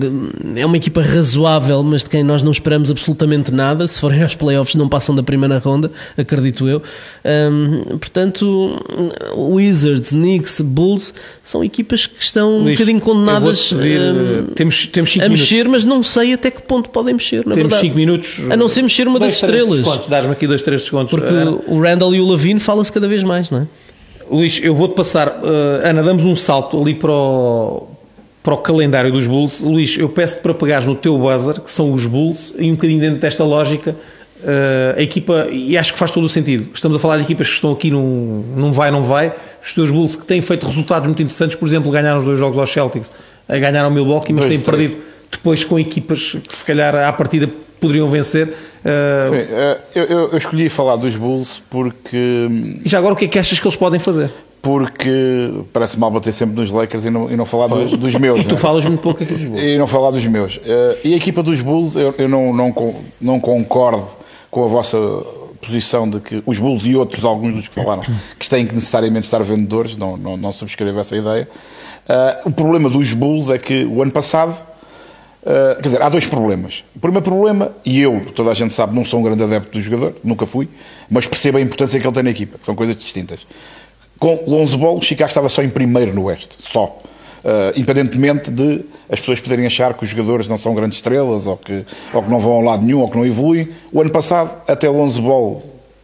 é 0.55 0.65
uma 0.65 0.77
equipa 0.77 1.01
razoável, 1.01 1.83
mas 1.83 2.03
de 2.03 2.09
quem 2.09 2.23
nós 2.23 2.41
não 2.41 2.51
esperamos 2.51 2.89
absolutamente 2.89 3.51
nada. 3.51 3.85
Se 3.85 3.99
forem 3.99 4.23
aos 4.23 4.33
playoffs, 4.33 4.75
não 4.75 4.87
passam 4.87 5.13
da 5.13 5.21
primeira 5.21 5.57
ronda, 5.57 5.91
acredito 6.17 6.67
eu. 6.69 6.81
Um, 7.25 7.97
portanto, 7.97 8.81
Wizards, 9.35 10.11
Knicks, 10.11 10.61
Bulls 10.61 11.13
são 11.43 11.63
equipas 11.63 12.05
que 12.05 12.23
estão 12.23 12.59
Luís, 12.59 12.67
um 12.67 12.73
bocadinho 12.73 13.01
condenadas 13.01 13.73
pedir, 13.73 13.99
um, 13.99 14.45
temos, 14.55 14.87
temos 14.87 15.17
a 15.19 15.27
mexer, 15.27 15.67
mas 15.67 15.83
não 15.83 16.01
sei 16.01 16.33
até 16.33 16.49
que 16.49 16.61
ponto 16.61 16.89
podem 16.89 17.13
mexer. 17.13 17.45
Na 17.45 17.55
temos 17.55 17.73
5 17.73 17.95
minutos, 17.95 18.39
a 18.49 18.55
não 18.55 18.69
ser 18.69 18.83
mexer 18.83 19.07
uma 19.07 19.19
das 19.19 19.33
estrelas. 19.33 19.85
Dás-me 20.07 20.31
aqui 20.31 20.47
dois, 20.47 20.61
três 20.61 20.83
segundos. 20.83 21.11
Porque 21.11 21.27
Ana. 21.27 21.59
o 21.67 21.81
Randall 21.81 22.15
e 22.15 22.21
o 22.21 22.25
Lavine 22.25 22.59
fala-se 22.59 22.91
cada 22.91 23.07
vez 23.07 23.21
mais, 23.23 23.51
não 23.51 23.59
é? 23.59 23.67
Luís, 24.29 24.59
eu 24.61 24.75
vou-te 24.75 24.93
passar. 24.95 25.27
Uh, 25.27 25.85
Ana, 25.85 26.03
damos 26.03 26.23
um 26.25 26.35
salto 26.35 26.79
ali 26.81 26.93
para 26.93 27.11
o 27.11 27.96
para 28.47 28.53
o 28.53 28.57
calendário 28.59 29.11
dos 29.11 29.27
Bulls. 29.27 29.59
Luís, 29.59 29.97
eu 29.97 30.07
peço-te 30.07 30.39
para 30.39 30.53
pegares 30.53 30.85
no 30.85 30.95
teu 30.95 31.17
buzzer, 31.17 31.59
que 31.59 31.69
são 31.69 31.91
os 31.91 32.05
Bulls, 32.05 32.53
e 32.57 32.71
um 32.71 32.75
bocadinho 32.75 33.01
dentro 33.01 33.19
desta 33.19 33.43
lógica, 33.43 33.91
uh, 33.91 34.97
a 34.97 35.01
equipa, 35.01 35.49
e 35.51 35.77
acho 35.77 35.91
que 35.91 35.99
faz 35.99 36.11
todo 36.11 36.23
o 36.23 36.29
sentido. 36.29 36.69
Estamos 36.73 36.95
a 36.95 36.99
falar 37.01 37.17
de 37.17 37.23
equipas 37.23 37.45
que 37.45 37.55
estão 37.55 37.73
aqui 37.73 37.91
num, 37.91 38.45
num 38.55 38.71
vai, 38.71 38.89
não 38.89 39.03
vai. 39.03 39.33
Os 39.61 39.73
teus 39.73 39.91
Bulls 39.91 40.15
que 40.15 40.25
têm 40.25 40.41
feito 40.41 40.65
resultados 40.65 41.05
muito 41.07 41.21
interessantes, 41.21 41.57
por 41.57 41.67
exemplo, 41.67 41.91
ganharam 41.91 42.19
os 42.19 42.23
dois 42.23 42.39
jogos 42.39 42.57
aos 42.57 42.71
Celtics, 42.71 43.11
ganharam 43.49 43.89
o 43.89 43.91
Milwaukee, 43.91 44.31
mas 44.31 44.45
têm 44.45 44.61
perdido 44.61 44.95
depois 45.29 45.65
com 45.65 45.77
equipas 45.77 46.37
que 46.47 46.55
se 46.55 46.63
calhar 46.63 46.95
à 46.95 47.11
partida 47.11 47.49
poderiam 47.81 48.09
vencer. 48.09 48.47
Uh... 48.47 49.29
Sim, 49.29 49.41
uh, 49.41 49.79
eu, 49.93 50.29
eu, 50.29 50.37
escolhi 50.37 50.69
falar 50.69 50.95
dos 50.95 51.17
Bulls 51.17 51.61
porque. 51.69 52.47
E 52.85 52.87
já 52.87 52.97
agora 52.97 53.13
o 53.13 53.17
que 53.17 53.25
é 53.25 53.27
que 53.27 53.37
achas 53.37 53.59
que 53.59 53.67
eles 53.67 53.75
podem 53.75 53.99
fazer? 53.99 54.31
Porque 54.61 55.51
parece 55.71 55.97
mal 55.99 56.11
bater 56.11 56.33
sempre 56.33 56.55
nos 56.55 56.71
Lakers 56.71 57.05
e 57.05 57.09
não, 57.09 57.31
e 57.31 57.35
não 57.35 57.45
falar 57.45 57.67
dos, 57.67 57.91
dos 57.91 58.15
meus. 58.15 58.41
E 58.41 58.43
tu 58.43 58.55
né? 58.55 58.61
falas 58.61 58.85
muito 58.85 59.01
pouco 59.01 59.23
aqui 59.23 59.33
dos 59.33 59.43
Bulls. 59.43 59.63
E 59.63 59.77
não 59.77 59.87
falar 59.87 60.11
dos 60.11 60.25
meus. 60.25 60.57
Uh, 60.57 60.97
e 61.03 61.13
a 61.13 61.17
equipa 61.17 61.41
dos 61.41 61.61
Bulls, 61.61 61.95
eu, 61.95 62.13
eu 62.17 62.27
não, 62.27 62.53
não, 62.53 62.95
não 63.21 63.39
concordo 63.39 64.05
com 64.49 64.63
a 64.63 64.67
vossa 64.67 64.97
posição 65.61 66.09
de 66.09 66.19
que 66.19 66.43
os 66.45 66.59
Bulls 66.59 66.85
e 66.85 66.95
outros, 66.95 67.23
alguns 67.23 67.55
dos 67.55 67.67
que 67.67 67.75
falaram, 67.75 68.03
que 68.37 68.49
têm 68.49 68.65
que 68.65 68.73
necessariamente 68.73 69.25
estar 69.25 69.41
vendedores, 69.43 69.95
não, 69.95 70.17
não, 70.17 70.37
não 70.37 70.51
subscrevo 70.51 70.99
essa 70.99 71.15
ideia. 71.15 71.47
Uh, 72.07 72.49
o 72.49 72.51
problema 72.51 72.89
dos 72.89 73.13
Bulls 73.13 73.49
é 73.49 73.57
que 73.57 73.83
o 73.85 74.01
ano 74.01 74.11
passado, 74.11 74.51
uh, 75.43 75.75
quer 75.75 75.81
dizer, 75.81 76.01
há 76.01 76.09
dois 76.09 76.25
problemas. 76.25 76.83
O 76.95 76.99
primeiro 76.99 77.23
problema, 77.23 77.71
e 77.85 78.01
eu, 78.01 78.21
toda 78.33 78.51
a 78.51 78.53
gente 78.53 78.73
sabe, 78.73 78.95
não 78.95 79.03
sou 79.03 79.19
um 79.19 79.23
grande 79.23 79.43
adepto 79.43 79.71
do 79.71 79.81
jogador, 79.81 80.15
nunca 80.23 80.45
fui, 80.45 80.69
mas 81.09 81.27
percebo 81.27 81.57
a 81.57 81.61
importância 81.61 81.99
que 81.99 82.07
ele 82.07 82.13
tem 82.13 82.23
na 82.23 82.29
equipa, 82.29 82.57
são 82.61 82.75
coisas 82.75 82.95
distintas. 82.95 83.45
Com 84.19 84.43
Lonzo 84.47 84.77
Ball, 84.77 85.01
Chicago 85.01 85.29
estava 85.29 85.49
só 85.49 85.61
em 85.61 85.69
primeiro 85.69 86.13
no 86.13 86.23
Oeste, 86.23 86.55
só. 86.57 87.01
Uh, 87.43 87.71
independentemente 87.77 88.49
de 88.51 88.83
as 89.09 89.19
pessoas 89.19 89.39
poderem 89.39 89.65
achar 89.65 89.93
que 89.93 90.03
os 90.03 90.09
jogadores 90.09 90.47
não 90.47 90.57
são 90.57 90.73
grandes 90.73 90.97
estrelas 90.97 91.45
ou 91.47 91.55
que, 91.55 91.85
ou 92.11 92.23
que 92.23 92.29
não 92.29 92.39
vão 92.39 92.53
ao 92.53 92.61
lado 92.61 92.83
nenhum 92.83 92.99
ou 92.99 93.09
que 93.09 93.15
não 93.15 93.25
evoluem. 93.25 93.69
O 93.91 94.01
ano 94.01 94.09
passado, 94.09 94.61
até 94.67 94.89
Lonzo 94.89 95.21
Ball 95.21 95.63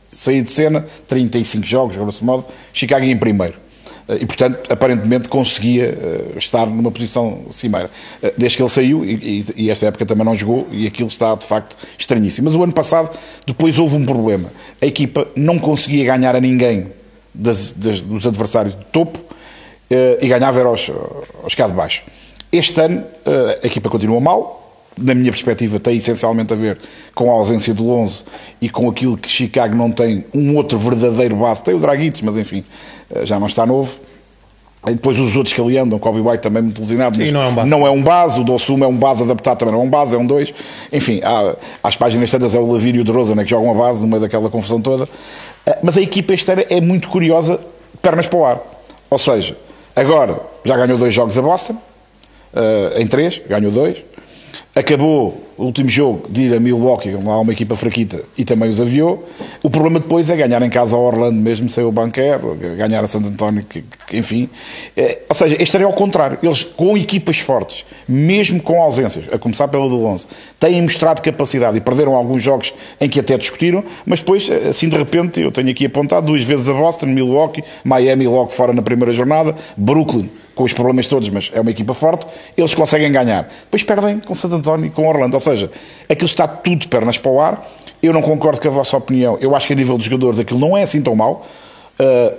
sair 0.09 0.43
de 0.43 0.51
cena, 0.51 0.85
35 1.07 1.65
jogos, 1.65 1.95
grosso 1.97 2.23
modo, 2.23 2.45
Chicago 2.71 3.03
em 3.03 3.17
primeiro. 3.17 3.55
Uh, 4.07 4.15
e, 4.21 4.25
portanto, 4.25 4.71
aparentemente 4.71 5.27
conseguia 5.27 5.97
uh, 6.35 6.37
estar 6.37 6.67
numa 6.67 6.91
posição 6.91 7.45
cimeira. 7.51 7.89
desde 8.37 8.57
que 8.57 8.63
ele 8.63 8.69
saiu, 8.69 9.03
e, 9.03 9.43
e, 9.57 9.63
e, 9.63 9.71
esta 9.71 9.87
época 9.87 10.05
também 10.05 10.23
não 10.23 10.35
jogou, 10.35 10.67
e 10.71 10.85
aquilo 10.85 11.07
está, 11.07 11.33
de 11.35 11.47
facto, 11.47 11.75
estranhíssimo. 11.97 12.45
Mas 12.45 12.55
o 12.55 12.63
ano 12.63 12.73
passado, 12.73 13.09
depois 13.45 13.79
houve 13.79 13.95
um 13.95 14.05
problema. 14.05 14.51
A 14.79 14.85
equipa 14.85 15.27
não 15.35 15.57
conseguia 15.57 16.05
ganhar 16.05 16.35
a 16.35 16.39
ninguém 16.39 16.87
das, 17.33 17.71
das, 17.71 18.01
dos 18.01 18.27
adversários 18.27 18.75
de 18.75 18.85
topo 18.85 19.19
uh, 19.19 20.17
e 20.21 20.27
ganhava 20.27 20.59
era 20.59 20.69
aos, 20.69 20.91
aos 21.43 21.55
cá 21.55 21.67
de 21.67 21.73
baixo. 21.73 22.03
Este 22.51 22.79
ano 22.79 22.99
uh, 23.01 23.59
a 23.63 23.67
equipa 23.67 23.89
continua 23.89 24.19
mal, 24.19 24.59
na 24.97 25.15
minha 25.15 25.31
perspectiva, 25.31 25.79
tem 25.79 25.97
essencialmente 25.97 26.53
a 26.53 26.55
ver 26.55 26.77
com 27.15 27.31
a 27.31 27.33
ausência 27.33 27.73
do 27.73 27.83
Lonzo 27.83 28.25
e 28.61 28.69
com 28.69 28.87
aquilo 28.89 29.17
que 29.17 29.27
Chicago 29.27 29.75
não 29.75 29.91
tem 29.91 30.25
um 30.33 30.55
outro 30.55 30.77
verdadeiro 30.77 31.35
base. 31.35 31.63
Tem 31.63 31.73
o 31.73 31.79
Dragic, 31.79 32.23
mas 32.23 32.37
enfim, 32.37 32.63
uh, 33.09 33.25
já 33.25 33.39
não 33.39 33.47
está 33.47 33.65
novo. 33.65 33.99
E 34.87 34.91
depois 34.91 35.17
os 35.17 35.35
outros 35.35 35.53
que 35.53 35.61
ali 35.61 35.77
andam, 35.77 35.97
Kobe 35.97 36.19
White 36.19 36.39
também 36.39 36.61
muito 36.61 36.81
lesionado, 36.81 37.17
mas 37.17 37.31
não 37.31 37.41
é, 37.41 37.47
um 37.47 37.55
base. 37.55 37.69
não 37.69 37.87
é 37.87 37.89
um 37.89 38.03
base, 38.03 38.39
o 38.39 38.43
Dossum 38.43 38.83
é 38.83 38.87
um 38.87 38.97
base 38.97 39.23
adaptado, 39.23 39.59
também 39.59 39.73
não 39.73 39.81
é 39.81 39.85
um 39.85 39.89
base, 39.89 40.13
é 40.13 40.19
um 40.19 40.25
dois. 40.25 40.53
Enfim, 40.91 41.21
há, 41.23 41.55
às 41.81 41.95
páginas 41.95 42.29
tantas 42.29 42.53
é 42.53 42.59
o 42.59 42.69
Lavírio 42.69 43.01
de 43.03 43.11
Rosa 43.11 43.33
né, 43.33 43.45
que 43.45 43.49
jogam 43.49 43.71
a 43.71 43.73
base 43.73 44.01
no 44.01 44.07
meio 44.07 44.21
daquela 44.21 44.49
confusão 44.49 44.81
toda. 44.81 45.07
Eh, 45.65 45.79
mas 45.81 45.97
a 45.97 46.01
equipa 46.01 46.33
este 46.33 46.51
ano 46.51 46.65
é 46.69 46.81
muito 46.81 47.07
curiosa, 47.07 47.61
pernas 48.01 48.27
para 48.27 48.39
o 48.39 48.45
ar. 48.45 48.59
Ou 49.09 49.17
seja, 49.17 49.55
agora 49.95 50.41
já 50.65 50.75
ganhou 50.75 50.97
dois 50.97 51.13
jogos 51.13 51.37
a 51.37 51.41
Boston, 51.41 51.73
uh, 52.53 52.99
em 52.99 53.07
três, 53.07 53.41
ganhou 53.47 53.71
dois. 53.71 54.03
Acabou 54.75 55.41
o 55.57 55.65
último 55.65 55.89
jogo 55.89 56.27
de 56.29 56.43
ir 56.43 56.53
a 56.53 56.59
Milwaukee, 56.59 57.11
lá 57.11 57.39
uma 57.39 57.51
equipa 57.51 57.75
fraquita, 57.75 58.23
e 58.37 58.43
também 58.43 58.69
os 58.69 58.81
aviou. 58.81 59.27
O 59.61 59.69
problema 59.69 59.99
depois 59.99 60.29
é 60.29 60.35
ganhar 60.35 60.61
em 60.61 60.69
casa 60.69 60.95
a 60.95 60.99
Orlando, 60.99 61.39
mesmo 61.39 61.69
sem 61.69 61.83
o 61.83 61.91
banqueiro, 61.91 62.57
ganhar 62.77 63.03
a 63.03 63.07
Santo 63.07 63.27
António, 63.27 63.63
que, 63.63 63.83
que, 64.07 64.17
enfim. 64.17 64.49
É, 64.95 65.19
ou 65.29 65.35
seja, 65.35 65.55
este 65.61 65.77
é 65.77 65.83
ao 65.83 65.93
contrário. 65.93 66.37
Eles, 66.41 66.63
com 66.63 66.97
equipas 66.97 67.39
fortes, 67.39 67.85
mesmo 68.07 68.61
com 68.61 68.81
ausências, 68.81 69.25
a 69.31 69.37
começar 69.37 69.67
pela 69.67 69.87
do 69.87 70.03
11, 70.05 70.27
têm 70.59 70.81
mostrado 70.81 71.21
capacidade 71.21 71.77
e 71.77 71.81
perderam 71.81 72.15
alguns 72.15 72.41
jogos 72.41 72.73
em 72.99 73.07
que 73.07 73.19
até 73.19 73.37
discutiram, 73.37 73.83
mas 74.05 74.19
depois, 74.19 74.49
assim 74.49 74.89
de 74.89 74.97
repente, 74.97 75.41
eu 75.41 75.51
tenho 75.51 75.69
aqui 75.69 75.85
apontado 75.85 76.27
duas 76.27 76.43
vezes 76.43 76.67
a 76.67 76.73
Boston, 76.73 77.07
Milwaukee, 77.07 77.63
Miami 77.83 78.27
logo 78.27 78.49
fora 78.49 78.73
na 78.73 78.81
primeira 78.81 79.13
jornada, 79.13 79.55
Brooklyn 79.77 80.29
com 80.55 80.63
os 80.63 80.73
problemas 80.73 81.07
todos, 81.07 81.29
mas 81.29 81.51
é 81.53 81.59
uma 81.59 81.71
equipa 81.71 81.93
forte, 81.93 82.27
eles 82.55 82.73
conseguem 82.75 83.11
ganhar. 83.11 83.49
Depois 83.63 83.83
perdem 83.83 84.19
com 84.19 84.35
Santo 84.35 84.55
António 84.55 84.85
e 84.85 84.89
com 84.89 85.07
Orlando. 85.07 85.35
Ou 85.45 85.55
seja, 85.55 85.71
aquilo 86.09 86.25
está 86.25 86.47
tudo 86.47 86.77
de 86.77 86.87
pernas 86.87 87.17
para 87.17 87.31
o 87.31 87.39
ar. 87.39 87.69
Eu 88.01 88.13
não 88.13 88.21
concordo 88.21 88.59
com 88.59 88.67
a 88.67 88.71
vossa 88.71 88.97
opinião. 88.97 89.37
Eu 89.39 89.55
acho 89.55 89.67
que 89.67 89.73
a 89.73 89.75
nível 89.75 89.97
dos 89.97 90.05
jogadores 90.05 90.39
aquilo 90.39 90.59
não 90.59 90.75
é 90.75 90.83
assim 90.83 91.01
tão 91.01 91.15
mau. 91.15 91.45
Uh, 91.99 92.35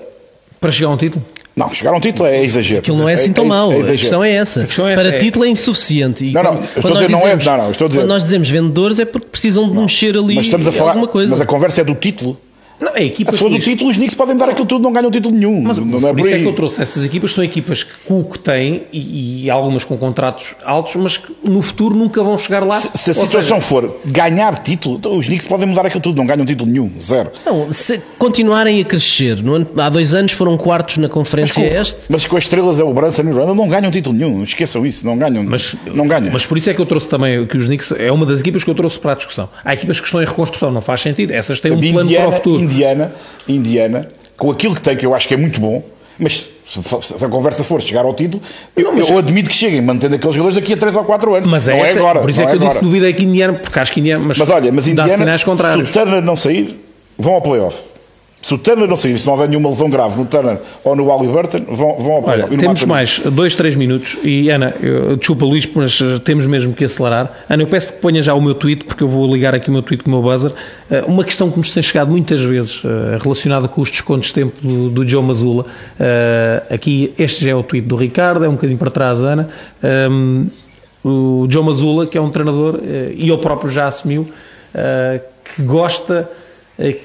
para 0.61 0.71
chegar 0.71 0.89
a 0.89 0.93
um 0.93 0.97
título? 0.97 1.25
Não, 1.57 1.73
chegar 1.73 1.93
a 1.93 1.97
um 1.97 2.01
título 2.01 2.29
é 2.29 2.43
exagero. 2.43 2.81
Aquilo 2.81 2.97
não 2.97 3.09
é 3.09 3.15
assim 3.15 3.33
tão 3.33 3.45
é, 3.45 3.49
mau. 3.49 3.73
É, 3.73 3.79
a 3.79 3.85
questão 3.85 4.25
é 4.25 4.33
essa. 4.33 4.65
Questão 4.65 4.89
é, 4.89 4.95
Para 4.95 5.09
é, 5.09 5.19
título 5.19 5.45
é 5.45 5.49
insuficiente. 5.49 6.25
E 6.25 6.33
não, 6.33 6.43
não, 6.43 6.61
estou 6.61 6.91
a 6.91 6.95
dizer, 6.95 7.11
não 7.11 7.29
é. 7.29 7.37
Não, 7.37 7.57
não, 7.57 7.71
estou 7.71 7.85
a 7.85 7.89
dizer. 7.89 8.01
Quando 8.01 8.09
nós 8.09 8.25
dizemos 8.25 8.51
vendedores 8.51 8.99
é 8.99 9.05
porque 9.05 9.29
precisam 9.29 9.69
de 9.69 9.75
não, 9.75 9.83
mexer 9.83 10.17
ali 10.17 10.35
mas 10.35 10.47
estamos 10.47 10.67
a 10.67 10.73
falar, 10.73 10.93
alguma 10.93 11.07
coisa. 11.07 11.31
Mas 11.31 11.41
a 11.41 11.47
conversa 11.47 11.83
é 11.83 11.85
do 11.85 11.95
título. 11.95 12.37
Não, 12.81 12.95
é 12.95 13.05
equipas. 13.05 13.35
Se 13.35 13.41
for 13.41 13.51
do 13.51 13.59
título, 13.59 13.91
os 13.91 13.97
Knicks 13.97 14.17
podem 14.17 14.37
dar 14.37 14.49
aquilo 14.49 14.67
tudo, 14.67 14.83
não 14.83 14.93
ganham 14.93 15.11
título 15.11 15.35
nenhum. 15.35 15.61
Mas, 15.63 15.79
não, 15.79 15.87
não 15.87 16.09
é 16.09 16.13
por, 16.13 16.21
isso 16.21 16.35
é 16.35 16.39
que 16.39 16.47
eu 16.47 16.53
trouxe 16.53 16.83
essas 16.83 17.05
equipas, 17.05 17.33
são 17.33 17.45
equipas 17.45 17.83
que 17.83 18.25
que 18.25 18.39
têm 18.39 18.83
e, 18.93 19.45
e, 19.45 19.51
algumas 19.51 19.85
com 19.85 19.97
contratos 19.97 20.55
altos, 20.65 20.95
mas 20.97 21.17
que 21.17 21.35
no 21.43 21.63
futuro 21.63 21.95
nunca 21.95 22.23
vão 22.23 22.39
chegar 22.39 22.65
lá. 22.65 22.81
Se, 22.81 22.91
se 22.95 23.11
a 23.11 23.15
situação 23.15 23.61
seja, 23.61 23.61
for 23.61 23.97
ganhar 24.05 24.63
título, 24.63 24.97
então 24.97 25.17
os 25.17 25.27
Knicks 25.27 25.47
podem 25.47 25.67
mudar 25.67 25.87
aquilo 25.87 26.01
tudo, 26.01 26.17
não 26.17 26.27
ganham 26.27 26.45
título 26.45 26.71
nenhum, 26.71 26.93
zero. 27.01 27.31
Não, 27.45 27.73
se 27.73 28.01
continuarem 28.19 28.81
a 28.81 28.85
crescer, 28.85 29.39
ano, 29.39 29.69
há 29.77 29.89
dois 29.89 30.15
anos 30.15 30.33
foram 30.33 30.57
quartos 30.57 30.99
na 30.99 31.09
Conferência 31.09 31.63
mas 31.63 31.73
com, 31.73 31.81
Este. 31.81 32.01
Mas 32.09 32.27
com 32.27 32.37
as 32.37 32.45
estrelas 32.45 32.81
é 32.81 32.85
o 32.85 32.93
Branson 32.93 33.23
e 33.23 33.27
o 33.27 33.37
Randall, 33.37 33.55
não 33.55 33.69
ganham 33.69 33.91
título 33.91 34.17
nenhum, 34.17 34.43
esqueçam 34.43 34.87
isso, 34.87 35.07
não 35.07 35.17
ganham. 35.17 35.45
Mas, 35.45 35.75
não 35.87 36.07
ganham. 36.07 36.31
mas 36.33 36.47
por 36.47 36.59
isso 36.59 36.71
é 36.71 36.75
que 36.75 36.81
eu 36.81 36.87
trouxe 36.87 37.09
também 37.09 37.47
que 37.47 37.57
os 37.57 37.67
Knicks 37.67 37.93
é 37.99 38.11
uma 38.11 38.27
das 38.27 38.41
equipas 38.41 38.65
que 38.65 38.71
eu 38.71 38.75
trouxe 38.75 38.99
para 38.99 39.13
a 39.13 39.15
discussão. 39.15 39.49
Há 39.65 39.75
equipas 39.75 40.01
que 40.01 40.07
estão 40.07 40.23
em 40.23 40.27
reconstrução, 40.27 40.71
não 40.71 40.81
faz 40.81 41.01
sentido. 41.01 41.33
Essas 41.33 41.61
têm 41.61 41.73
um 41.73 41.81
plano 41.81 42.11
para 42.11 42.29
o 42.29 42.33
futuro. 42.33 42.64
Indiana, 42.65 43.13
Indiana, 43.49 44.09
com 44.37 44.51
aquilo 44.51 44.75
que 44.75 44.81
tem, 44.81 44.97
que 44.97 45.07
eu 45.07 45.15
acho 45.15 45.29
que 45.29 45.35
é 45.35 45.37
muito 45.37 45.61
bom, 45.61 45.83
mas 46.19 46.51
se 46.67 47.25
a 47.25 47.29
conversa 47.29 47.63
for 47.63 47.81
chegar 47.83 48.05
ao 48.05 48.15
título, 48.15 48.43
eu, 48.77 48.93
não, 48.93 49.07
eu 49.07 49.19
admito 49.19 49.51
que 49.51 49.57
cheguem 49.57 49.83
mantendo 49.83 50.15
aqueles 50.15 50.35
jogadores 50.35 50.59
daqui 50.59 50.73
a 50.73 50.77
3 50.77 50.97
ou 50.97 51.05
4 51.05 51.35
anos. 51.35 51.49
Mas 51.49 51.69
é, 51.69 51.77
não 51.77 51.85
é 51.85 51.91
agora. 51.93 52.21
Por 52.21 52.31
isso 52.31 52.41
é 52.41 52.47
que 52.47 52.53
é 52.53 52.55
eu 52.55 52.57
agora. 52.57 52.73
disse 52.73 52.85
duvidei 52.85 53.13
que 53.13 53.25
Indiana, 53.25 53.53
porque 53.55 53.79
acho 53.79 53.93
que 53.93 54.01
Indiana, 54.01 54.25
mas, 54.25 54.39
mas 54.39 54.51
olha, 54.51 54.73
mas 54.73 54.89
Indiana, 54.89 55.11
dá 55.11 55.19
sinais 55.19 55.45
contrários. 55.45 55.89
se 55.89 55.99
o 55.99 56.03
Turner 56.03 56.23
não 56.23 56.37
sair, 56.37 56.81
vão 57.19 57.35
ao 57.35 57.43
playoff. 57.43 57.85
Se 58.45 58.53
o 58.53 58.59
Turner 58.59 58.87
não 58.87 58.95
sair, 58.95 59.17
se 59.17 59.25
não 59.25 59.33
houver 59.33 59.49
nenhuma 59.49 59.71
lesão 59.71 59.89
grave 59.89 60.19
no 60.19 60.27
Turner 60.27 60.59
ou 60.85 60.95
no 60.95 61.09
Halliburton, 61.09 61.65
vão, 61.67 61.97
vão 61.97 62.13
ao 62.13 62.23
playoff. 62.23 62.55
Temos 62.55 62.85
mais 62.85 63.19
dois, 63.21 63.57
três 63.57 63.75
minutos 63.75 64.19
e 64.23 64.51
Ana, 64.51 64.75
eu, 64.83 65.17
desculpa 65.17 65.47
Luís, 65.47 65.67
mas 65.75 65.99
eh, 65.99 66.19
temos 66.19 66.45
mesmo 66.45 66.75
que 66.75 66.85
acelerar. 66.85 67.33
Ana, 67.49 67.63
eu 67.63 67.67
peço 67.67 67.95
que 67.95 68.01
ponha 68.01 68.21
já 68.21 68.35
o 68.35 68.43
meu 68.43 68.53
tweet, 68.53 68.85
porque 68.85 69.03
eu 69.03 69.09
vou 69.09 69.33
ligar 69.33 69.55
aqui 69.55 69.71
o 69.71 69.73
meu 69.73 69.81
tweet 69.81 70.05
com 70.05 70.11
o 70.11 70.13
meu 70.13 70.23
buzzer. 70.23 70.53
Eh, 70.91 71.03
uma 71.07 71.25
questão 71.25 71.51
que 71.51 71.57
nos 71.57 71.73
tem 71.73 71.83
chegado 71.83 72.11
muitas 72.11 72.43
vezes 72.43 72.83
eh, 72.85 73.17
relacionada 73.19 73.67
com 73.67 73.81
os 73.81 73.91
descontos 73.91 74.29
de 74.29 74.35
tempo 74.35 74.55
do, 74.61 74.91
do 74.91 75.09
Joe 75.09 75.23
Mazula. 75.23 75.65
Aqui, 76.69 77.15
este 77.19 77.43
já 77.47 77.53
é 77.53 77.55
o 77.55 77.63
tweet 77.63 77.89
do 77.89 77.97
Ricardo, 77.97 78.45
é 78.45 78.49
um 78.49 78.57
bocadinho 78.57 78.79
para 78.79 78.91
trás, 78.91 79.23
Ana. 79.23 79.49
Ehm, 79.83 80.45
o 81.03 81.47
Joe 81.49 81.65
Mazula, 81.65 82.07
que 82.07 82.19
é 82.19 82.21
um 82.21 82.29
treinador, 82.29 82.79
e 82.85 83.27
ele 83.27 83.39
próprio 83.39 83.71
já 83.71 83.87
assumiu, 83.87 84.29
que 85.57 85.63
gosta 85.63 86.31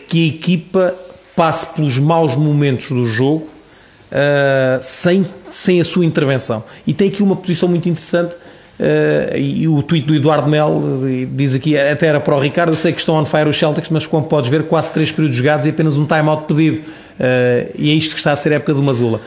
que 0.06 0.26
a 0.26 0.28
equipa 0.28 0.96
passe 1.40 1.68
pelos 1.68 1.98
maus 1.98 2.36
momentos 2.36 2.90
do 2.90 3.06
jogo 3.06 3.48
uh, 4.12 4.78
sem, 4.82 5.26
sem 5.50 5.80
a 5.80 5.86
sua 5.86 6.04
intervenção. 6.04 6.62
E 6.86 6.94
tem 6.94 7.08
aqui 7.08 7.24
uma 7.24 7.38
posição 7.38 7.70
muito 7.70 7.88
interessante. 7.88 8.36
Uh, 8.36 9.38
e 9.38 9.66
o 9.66 9.82
tweet 9.82 10.06
do 10.06 10.14
Eduardo 10.14 10.50
Mel 10.50 10.84
diz 11.32 11.56
aqui, 11.56 11.78
até 11.78 12.08
era 12.08 12.20
para 12.20 12.36
o 12.36 12.40
Ricardo, 12.42 12.72
eu 12.72 12.76
sei 12.76 12.92
que 12.92 13.00
estão 13.00 13.16
on 13.16 13.26
fire 13.26 13.48
os 13.48 13.58
Celtics, 13.58 13.90
mas 13.90 14.06
como 14.06 14.26
podes 14.26 14.50
ver, 14.50 14.64
quase 14.64 14.90
três 14.92 15.12
períodos 15.14 15.38
jogados 15.38 15.66
e 15.66 15.70
apenas 15.70 15.96
um 15.96 16.06
time-out 16.06 16.44
pedido. 16.44 16.80
Uh, 16.80 17.72
e 17.78 17.90
é 17.90 17.94
isto 17.94 18.16
que 18.16 18.20
está 18.20 18.34
a 18.34 18.36
ser 18.36 18.52
a 18.52 18.56
época 18.58 18.74
do 18.74 18.84
Mazula. 18.84 19.22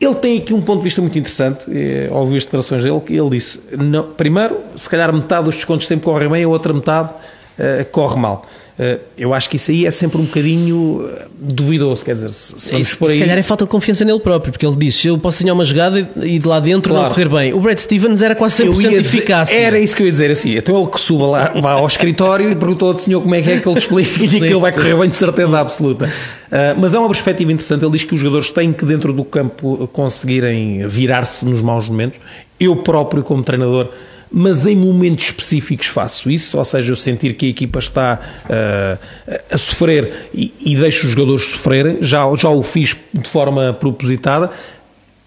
Ele 0.00 0.14
tem 0.14 0.38
aqui 0.38 0.54
um 0.54 0.62
ponto 0.62 0.78
de 0.78 0.84
vista 0.84 1.02
muito 1.02 1.18
interessante, 1.18 1.66
ouvi 2.10 2.38
as 2.38 2.44
declarações 2.44 2.82
dele, 2.82 3.00
que 3.00 3.14
ele 3.14 3.30
disse, 3.30 3.60
não, 3.78 4.04
primeiro, 4.04 4.58
se 4.74 4.88
calhar 4.88 5.12
metade 5.12 5.44
dos 5.44 5.56
descontos 5.56 5.84
de 5.84 5.88
tempo 5.88 6.04
corre 6.04 6.28
bem, 6.28 6.44
a 6.44 6.48
outra 6.48 6.72
metade 6.72 7.10
uh, 7.10 7.84
corre 7.90 8.18
mal. 8.18 8.46
Eh, 8.78 8.98
eu 9.16 9.32
acho 9.32 9.48
que 9.48 9.56
isso 9.56 9.70
aí 9.70 9.86
é 9.86 9.90
sempre 9.90 10.18
um 10.18 10.24
bocadinho 10.24 11.08
eh, 11.10 11.26
duvidoso, 11.38 12.04
quer 12.04 12.12
dizer, 12.12 12.28
se, 12.28 12.58
se 12.58 12.72
vamos 12.72 12.94
por 12.94 13.08
aí... 13.08 13.14
Se 13.14 13.20
calhar 13.20 13.38
é 13.38 13.42
falta 13.42 13.64
de 13.64 13.70
confiança 13.70 14.04
nele 14.04 14.20
próprio, 14.20 14.52
porque 14.52 14.66
ele 14.66 14.76
diz, 14.76 15.02
eu 15.02 15.18
posso 15.18 15.38
desenhar 15.38 15.54
uma 15.54 15.64
jogada 15.64 16.06
e 16.22 16.38
de 16.38 16.46
lá 16.46 16.60
dentro 16.60 16.92
claro. 16.92 17.06
não 17.06 17.14
correr 17.14 17.28
bem. 17.28 17.54
O 17.54 17.60
Brad 17.60 17.78
Stevens 17.78 18.20
era 18.20 18.34
quase 18.34 18.62
100% 18.64 18.88
de 18.88 18.94
eficácia. 18.96 19.56
Era 19.56 19.80
isso 19.80 19.96
que 19.96 20.02
eu 20.02 20.06
ia 20.06 20.12
dizer, 20.12 20.30
assim, 20.30 20.56
então 20.56 20.78
ele 20.78 20.90
que 20.90 21.00
suba 21.00 21.26
lá, 21.26 21.52
vá 21.58 21.72
ao 21.72 21.86
escritório 21.86 22.50
e 22.50 22.54
perguntou 22.54 22.92
ao 22.92 22.98
senhor 22.98 23.22
como 23.22 23.34
é 23.34 23.40
que 23.40 23.50
é 23.50 23.60
que 23.60 23.66
ele 23.68 23.78
explica 23.78 24.22
e 24.22 24.28
que 24.28 24.44
ele 24.44 24.54
vai 24.56 24.72
correr 24.72 24.94
bem 24.94 25.08
de 25.08 25.16
certeza 25.16 25.58
absoluta. 25.58 26.04
Uh, 26.04 26.78
mas 26.78 26.92
é 26.92 26.98
uma 26.98 27.08
perspectiva 27.08 27.50
interessante, 27.50 27.82
ele 27.82 27.92
diz 27.92 28.04
que 28.04 28.14
os 28.14 28.20
jogadores 28.20 28.50
têm 28.50 28.74
que 28.74 28.84
dentro 28.84 29.10
do 29.10 29.24
campo 29.24 29.88
conseguirem 29.90 30.86
virar-se 30.86 31.46
nos 31.46 31.62
maus 31.62 31.88
momentos. 31.88 32.20
Eu 32.60 32.76
próprio 32.76 33.22
como 33.22 33.42
treinador 33.42 33.88
mas 34.30 34.66
em 34.66 34.76
momentos 34.76 35.26
específicos 35.26 35.86
faço 35.86 36.30
isso, 36.30 36.58
ou 36.58 36.64
seja, 36.64 36.92
eu 36.92 36.96
sentir 36.96 37.34
que 37.34 37.46
a 37.46 37.48
equipa 37.48 37.78
está 37.78 38.18
uh, 38.44 39.34
a 39.50 39.58
sofrer 39.58 40.28
e, 40.34 40.52
e 40.60 40.76
deixo 40.76 41.06
os 41.06 41.12
jogadores 41.12 41.46
sofrerem, 41.46 41.98
já, 42.00 42.24
já 42.36 42.48
o 42.48 42.62
fiz 42.62 42.96
de 43.12 43.28
forma 43.28 43.72
propositada. 43.72 44.50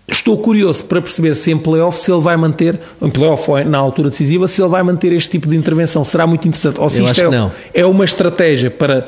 Estou 0.07 0.37
curioso 0.39 0.85
para 0.85 1.01
perceber 1.01 1.35
se 1.35 1.51
em 1.51 1.57
playoff 1.57 1.99
se 1.99 2.11
ele 2.11 2.21
vai 2.21 2.35
manter, 2.35 2.79
em 2.99 3.09
playoff 3.09 3.49
ou 3.49 3.63
na 3.63 3.77
altura 3.77 4.09
decisiva, 4.09 4.47
se 4.47 4.59
ele 4.59 4.69
vai 4.69 4.81
manter 4.81 5.13
este 5.13 5.29
tipo 5.29 5.47
de 5.47 5.55
intervenção. 5.55 6.03
Será 6.03 6.25
muito 6.25 6.47
interessante. 6.47 6.79
Ou 6.79 6.89
se 6.89 6.99
eu 6.99 7.05
isto 7.05 7.21
é, 7.21 7.81
é 7.81 7.85
uma 7.85 8.03
estratégia 8.03 8.71
para 8.71 9.07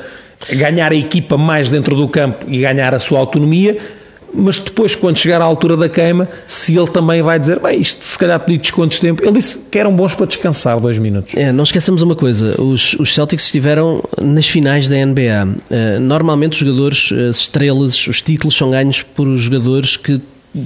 ganhar 0.50 0.92
a 0.92 0.94
equipa 0.94 1.36
mais 1.36 1.68
dentro 1.68 1.96
do 1.96 2.08
campo 2.08 2.46
e 2.48 2.58
ganhar 2.58 2.94
a 2.94 2.98
sua 3.00 3.18
autonomia 3.18 3.78
mas 4.34 4.58
depois, 4.58 4.94
quando 4.94 5.16
chegar 5.16 5.40
à 5.40 5.44
altura 5.44 5.76
da 5.76 5.88
queima, 5.88 6.28
se 6.46 6.76
ele 6.76 6.88
também 6.88 7.22
vai 7.22 7.38
dizer, 7.38 7.60
bem, 7.60 7.80
isto 7.80 8.04
se 8.04 8.18
calhar 8.18 8.38
pedir 8.40 8.58
descontos 8.58 8.96
de 8.96 9.02
tempo, 9.02 9.22
ele 9.22 9.32
disse 9.32 9.58
que 9.70 9.78
eram 9.78 9.94
bons 9.94 10.14
para 10.14 10.26
descansar 10.26 10.80
dois 10.80 10.98
minutos. 10.98 11.32
É, 11.34 11.52
não 11.52 11.64
esqueçamos 11.64 12.02
uma 12.02 12.14
coisa, 12.14 12.60
os, 12.60 12.94
os 12.94 13.14
Celtics 13.14 13.44
estiveram 13.44 14.02
nas 14.20 14.46
finais 14.46 14.88
da 14.88 14.96
NBA. 15.04 15.46
Uh, 15.46 15.60
eh, 15.70 15.98
normalmente 15.98 16.52
os 16.52 16.58
jogadores, 16.58 17.12
as 17.12 17.38
estrelas, 17.38 18.06
os 18.06 18.20
títulos 18.22 18.56
são 18.56 18.70
ganhos 18.70 19.02
por 19.02 19.26
jogadores 19.36 19.96
que 19.96 20.20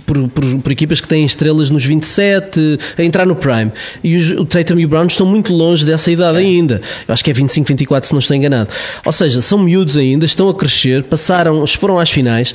por, 0.05 0.29
por, 0.29 0.59
por, 0.61 0.73
equipas 0.73 1.01
que 1.01 1.07
têm 1.07 1.25
estrelas 1.25 1.71
nos 1.71 1.85
27 1.85 2.79
a 2.99 3.05
entrar 3.05 3.25
no 3.25 3.37
Prime. 3.37 3.71
E 4.03 4.17
os, 4.17 4.31
o 4.33 4.45
Tatum 4.45 4.79
e 4.79 4.85
o 4.85 4.89
Brown 4.89 5.07
estão 5.07 5.27
muito 5.27 5.55
longe 5.55 5.85
dessa 5.85 6.11
idade 6.11 6.39
é. 6.39 6.41
ainda. 6.41 6.81
Eu 7.07 7.13
acho 7.13 7.25
que 7.25 7.31
é 7.31 7.35
25, 7.35 7.69
24, 7.69 8.09
se 8.09 8.13
não 8.13 8.19
estou 8.19 8.37
enganado. 8.37 8.71
Ou 9.05 9.13
seja, 9.13 9.41
são 9.41 9.59
miúdos 9.59 9.97
ainda, 9.97 10.25
estão 10.25 10.49
a 10.49 10.55
crescer, 10.55 11.05
passaram, 11.05 11.65
foram 11.67 11.99
às 11.99 12.11
finais, 12.11 12.55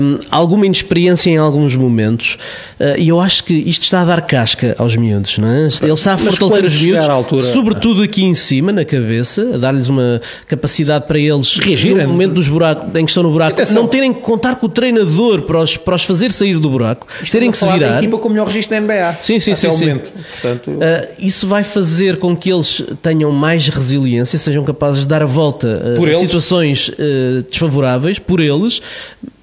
um, 0.00 0.18
alguma 0.30 0.66
inexperiência 0.66 1.30
em 1.30 1.36
alguns 1.36 1.74
momentos. 1.74 2.38
Uh, 2.78 2.98
e 2.98 3.08
eu 3.08 3.20
acho 3.20 3.44
que 3.44 3.54
isto 3.54 3.82
está 3.82 4.02
a 4.02 4.04
dar 4.04 4.22
casca 4.22 4.74
aos 4.78 4.94
miúdos, 4.94 5.38
não 5.38 5.48
é? 5.48 5.68
Ele 5.82 5.92
está 5.92 6.14
a 6.14 6.18
fortalecer 6.18 6.64
os 6.64 6.80
miúdos, 6.80 7.08
altura, 7.08 7.52
sobretudo 7.52 8.02
aqui 8.02 8.22
em 8.22 8.34
cima, 8.34 8.72
na 8.72 8.84
cabeça, 8.84 9.50
a 9.54 9.56
dar-lhes 9.56 9.88
uma 9.88 10.20
capacidade 10.46 11.06
para 11.06 11.18
eles 11.18 11.56
reagir 11.58 11.94
no 11.96 12.08
momento 12.08 12.34
dos 12.34 12.48
buracos, 12.48 12.84
em 12.94 13.04
que 13.04 13.10
estão 13.10 13.22
no 13.22 13.30
buraco, 13.30 13.60
não 13.72 13.86
terem 13.86 14.12
que 14.12 14.20
contar 14.20 14.56
com 14.56 14.66
o 14.66 14.68
treinador 14.68 15.42
para 15.42 15.60
os, 15.60 15.76
para 15.76 15.94
os 15.94 16.04
fazer 16.04 16.30
sair 16.32 16.51
sair 16.52 16.58
do 16.58 16.70
buraco, 16.70 17.06
Isto 17.22 17.32
terem 17.32 17.50
que 17.50 17.56
se 17.56 17.66
virar. 17.66 17.98
equipa 17.98 18.18
com 18.18 18.28
o 18.28 18.30
melhor 18.30 18.46
registro 18.46 18.76
da 18.76 18.80
NBA. 18.80 19.16
Sim, 19.20 19.38
sim, 19.40 19.54
sim. 19.54 19.72
sim. 19.72 19.98
Portanto... 19.98 20.70
Uh, 20.70 20.80
isso 21.18 21.46
vai 21.46 21.64
fazer 21.64 22.18
com 22.18 22.36
que 22.36 22.52
eles 22.52 22.82
tenham 23.02 23.30
mais 23.32 23.68
resiliência, 23.68 24.38
sejam 24.38 24.64
capazes 24.64 25.02
de 25.02 25.08
dar 25.08 25.22
a 25.22 25.26
volta 25.26 25.96
uh, 25.98 26.16
a 26.16 26.18
situações 26.18 26.88
uh, 26.88 27.42
desfavoráveis 27.48 28.18
por 28.18 28.40
eles. 28.40 28.80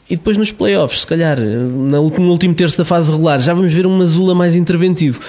E 0.10 0.16
depois 0.16 0.38
nos 0.38 0.52
playoffs, 0.52 1.02
se 1.02 1.08
calhar, 1.08 1.40
no 1.40 2.02
último 2.02 2.56
terço 2.56 2.76
da 2.80 2.84
fase 2.84 3.12
regular, 3.12 3.40
já 3.40 3.54
vamos 3.54 3.72
ver 3.72 3.86
um 3.86 3.96
Mazula 3.96 4.34
mais 4.34 4.56
interventivo. 4.56 5.20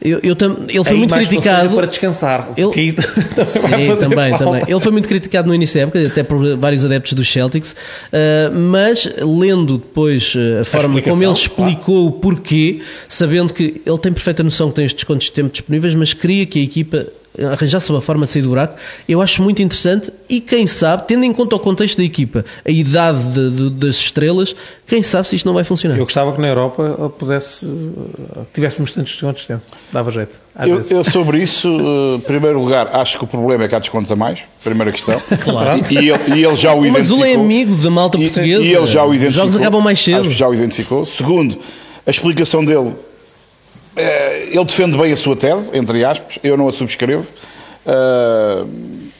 Eu, 0.00 0.20
eu 0.22 0.36
tam, 0.36 0.56
ele 0.68 0.84
foi 0.84 0.92
Aí 0.92 0.98
muito 0.98 1.14
criticado 1.14 1.74
para 1.74 1.86
descansar. 1.86 2.50
Ele, 2.56 2.94
sim, 3.46 3.96
também, 3.98 4.30
falta. 4.30 4.44
também. 4.44 4.62
Ele 4.68 4.80
foi 4.80 4.92
muito 4.92 5.08
criticado 5.08 5.48
no 5.48 5.54
início 5.54 5.76
da 5.76 5.82
época, 5.84 6.06
até 6.06 6.22
por 6.22 6.56
vários 6.58 6.84
adeptos 6.84 7.14
dos 7.14 7.30
Celtics, 7.30 7.72
uh, 7.72 8.54
mas 8.54 9.08
lendo 9.20 9.78
depois 9.78 10.34
uh, 10.34 10.60
a 10.60 10.64
forma 10.64 10.98
a 10.98 11.02
como 11.02 11.22
ele 11.22 11.32
explicou 11.32 11.76
claro. 11.76 12.06
o 12.06 12.12
porquê, 12.12 12.80
sabendo 13.08 13.52
que 13.52 13.80
ele 13.84 13.98
tem 13.98 14.12
perfeita 14.12 14.42
noção 14.42 14.68
que 14.68 14.76
tem 14.76 14.84
os 14.84 14.92
descontos 14.92 15.26
de 15.26 15.32
tempo 15.32 15.50
disponíveis, 15.50 15.94
mas 15.94 16.12
queria 16.12 16.44
que 16.44 16.60
a 16.60 16.62
equipa 16.62 17.06
arranjasse 17.44 17.90
uma 17.90 18.00
forma 18.00 18.26
de 18.26 18.32
sair 18.32 18.42
do 18.42 18.48
buraco, 18.48 18.76
eu 19.08 19.20
acho 19.20 19.42
muito 19.42 19.62
interessante 19.62 20.12
e 20.28 20.40
quem 20.40 20.66
sabe, 20.66 21.04
tendo 21.06 21.24
em 21.24 21.32
conta 21.32 21.56
o 21.56 21.58
contexto 21.58 21.98
da 21.98 22.04
equipa, 22.04 22.44
a 22.64 22.70
idade 22.70 23.22
de, 23.32 23.50
de, 23.50 23.70
das 23.70 23.96
estrelas, 23.96 24.54
quem 24.86 25.02
sabe 25.02 25.28
se 25.28 25.36
isto 25.36 25.46
não 25.46 25.54
vai 25.54 25.64
funcionar. 25.64 25.96
Eu 25.96 26.04
gostava 26.04 26.32
que 26.32 26.40
na 26.40 26.48
Europa 26.48 27.12
pudesse, 27.18 27.66
tivéssemos 28.54 28.92
tantos 28.92 29.12
descontos 29.12 29.42
de 29.42 29.48
tempo, 29.48 29.62
dava 29.92 30.10
jeito. 30.10 30.46
Eu, 30.64 30.82
eu, 30.88 31.04
sobre 31.04 31.42
isso, 31.42 31.68
em 32.16 32.20
primeiro 32.20 32.58
lugar, 32.58 32.88
acho 32.94 33.18
que 33.18 33.24
o 33.24 33.26
problema 33.26 33.64
é 33.64 33.68
que 33.68 33.74
há 33.74 33.78
descontos 33.78 34.10
a 34.10 34.16
mais, 34.16 34.40
primeira 34.64 34.90
questão. 34.90 35.20
claro. 35.44 35.84
E, 35.90 35.94
e, 35.94 36.10
ele, 36.10 36.34
e 36.34 36.44
ele 36.44 36.56
já 36.56 36.72
o 36.72 36.86
identificou. 36.86 36.92
Mas 36.92 37.10
o 37.10 37.24
é 37.24 37.34
amigo 37.34 37.74
da 37.76 37.90
malta 37.90 38.16
portuguesa. 38.16 38.62
E, 38.62 38.68
e 38.68 38.74
ele 38.74 38.86
já 38.86 39.04
o 39.04 39.14
identificou. 39.14 39.28
Os 39.28 39.34
jogos 39.34 39.56
acabam 39.56 39.82
mais 39.82 40.02
cedo. 40.02 40.20
Acho 40.20 40.28
que 40.30 40.34
já 40.34 40.48
o 40.48 40.54
identificou. 40.54 41.04
Segundo, 41.04 41.58
a 42.06 42.10
explicação 42.10 42.64
dele 42.64 42.94
eh, 42.94 43.05
ele 43.96 44.64
defende 44.64 44.96
bem 44.96 45.12
a 45.12 45.16
sua 45.16 45.36
tese, 45.36 45.76
entre 45.76 46.04
aspas, 46.04 46.38
eu 46.42 46.56
não 46.56 46.68
a 46.68 46.72
subscrevo. 46.72 47.26
Uh, 47.86 48.66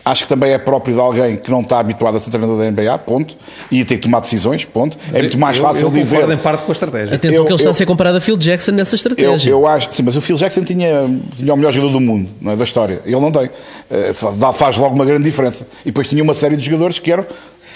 acho 0.04 0.24
que 0.24 0.28
também 0.28 0.52
é 0.52 0.58
próprio 0.58 0.92
de 0.92 1.00
alguém 1.00 1.36
que 1.36 1.48
não 1.48 1.60
está 1.60 1.78
habituado 1.78 2.16
a 2.16 2.20
ser 2.20 2.30
treinador 2.30 2.58
da 2.58 2.68
NBA, 2.68 2.98
ponto, 2.98 3.36
e 3.70 3.84
tem 3.84 3.96
que 3.96 4.02
tomar 4.02 4.18
decisões, 4.18 4.64
ponto. 4.64 4.98
É 5.12 5.20
muito 5.20 5.38
mais 5.38 5.58
fácil 5.58 5.82
eu, 5.82 5.88
eu 5.88 5.94
dizer. 5.94 6.28
em 6.28 6.36
parte 6.38 6.64
com 6.64 6.70
a 6.70 6.72
estratégia. 6.72 7.14
Atenção 7.14 7.38
eu, 7.38 7.44
que 7.44 7.52
ele 7.52 7.56
está 7.60 7.70
a 7.70 7.74
ser 7.74 7.86
comparado 7.86 8.18
a 8.18 8.20
Phil 8.20 8.36
Jackson 8.36 8.72
nessa 8.72 8.96
estratégia. 8.96 9.50
Eu, 9.50 9.60
eu, 9.60 9.66
acho, 9.68 9.92
sim, 9.92 10.02
mas 10.02 10.16
o 10.16 10.20
Phil 10.20 10.36
Jackson 10.36 10.64
tinha, 10.64 11.08
tinha 11.36 11.54
o 11.54 11.56
melhor 11.56 11.72
jogador 11.72 11.92
do 11.92 12.00
mundo, 12.00 12.28
não 12.40 12.52
é, 12.52 12.56
da 12.56 12.64
história. 12.64 13.00
Ele 13.04 13.20
não 13.20 13.30
tem. 13.30 13.46
Uh, 13.46 14.52
faz 14.52 14.76
logo 14.76 14.96
uma 14.96 15.04
grande 15.04 15.22
diferença. 15.22 15.64
E 15.82 15.86
depois 15.86 16.08
tinha 16.08 16.22
uma 16.22 16.34
série 16.34 16.56
de 16.56 16.64
jogadores 16.64 16.98
que 16.98 17.12
eram 17.12 17.24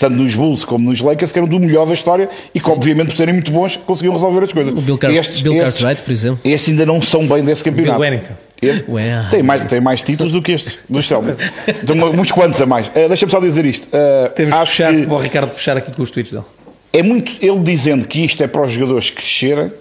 tanto 0.01 0.16
nos 0.16 0.34
Bulls 0.34 0.64
como 0.64 0.88
nos 0.88 1.01
Lakers, 1.01 1.30
que 1.30 1.38
eram 1.38 1.46
do 1.46 1.61
melhor 1.61 1.86
da 1.86 1.92
história 1.92 2.28
e 2.55 2.59
que, 2.59 2.64
Sim. 2.64 2.72
obviamente, 2.72 3.09
por 3.09 3.16
serem 3.16 3.34
muito 3.34 3.53
bons, 3.53 3.76
conseguiam 3.76 4.14
resolver 4.14 4.44
as 4.44 4.53
coisas. 4.53 4.72
O 4.72 4.80
Bill, 4.80 4.98
Car 4.98 5.11
estes, 5.11 5.42
Bill 5.42 5.55
estes, 5.55 5.72
Cartwright, 5.72 6.03
por 6.03 6.11
exemplo. 6.11 6.40
Estes 6.42 6.70
ainda 6.70 6.86
não 6.86 7.03
são 7.03 7.26
bem 7.26 7.44
desse 7.44 7.62
campeonato. 7.62 8.01
Bill 8.01 8.11
Wellington. 8.11 8.34
Esse, 8.62 8.84
tem, 9.30 9.42
mais, 9.42 9.64
tem 9.64 9.80
mais 9.80 10.03
títulos 10.03 10.34
do 10.34 10.42
que 10.42 10.53
estes, 10.53 10.78
dos 10.88 11.07
Celtics. 11.07 11.38
Tem 11.86 12.03
uns 12.03 12.30
quantos 12.30 12.61
a 12.61 12.66
mais. 12.66 12.88
Uh, 12.88 13.09
Deixa-me 13.09 13.32
só 13.32 13.40
dizer 13.40 13.64
isto. 13.64 13.88
Uh, 13.88 14.28
Temos 14.34 14.53
acho 14.55 14.72
que 14.72 14.76
fechar, 14.76 14.94
que, 14.94 15.07
o 15.07 15.16
Ricardo 15.16 15.53
fechar 15.53 15.76
aqui 15.78 15.90
com 15.94 16.03
os 16.03 16.11
tweets 16.11 16.32
dele. 16.32 16.44
É 16.92 17.03
muito 17.03 17.32
ele 17.40 17.59
dizendo 17.61 18.07
que 18.07 18.22
isto 18.22 18.42
é 18.42 18.46
para 18.46 18.62
os 18.62 18.72
jogadores 18.72 19.11
crescerem 19.11 19.72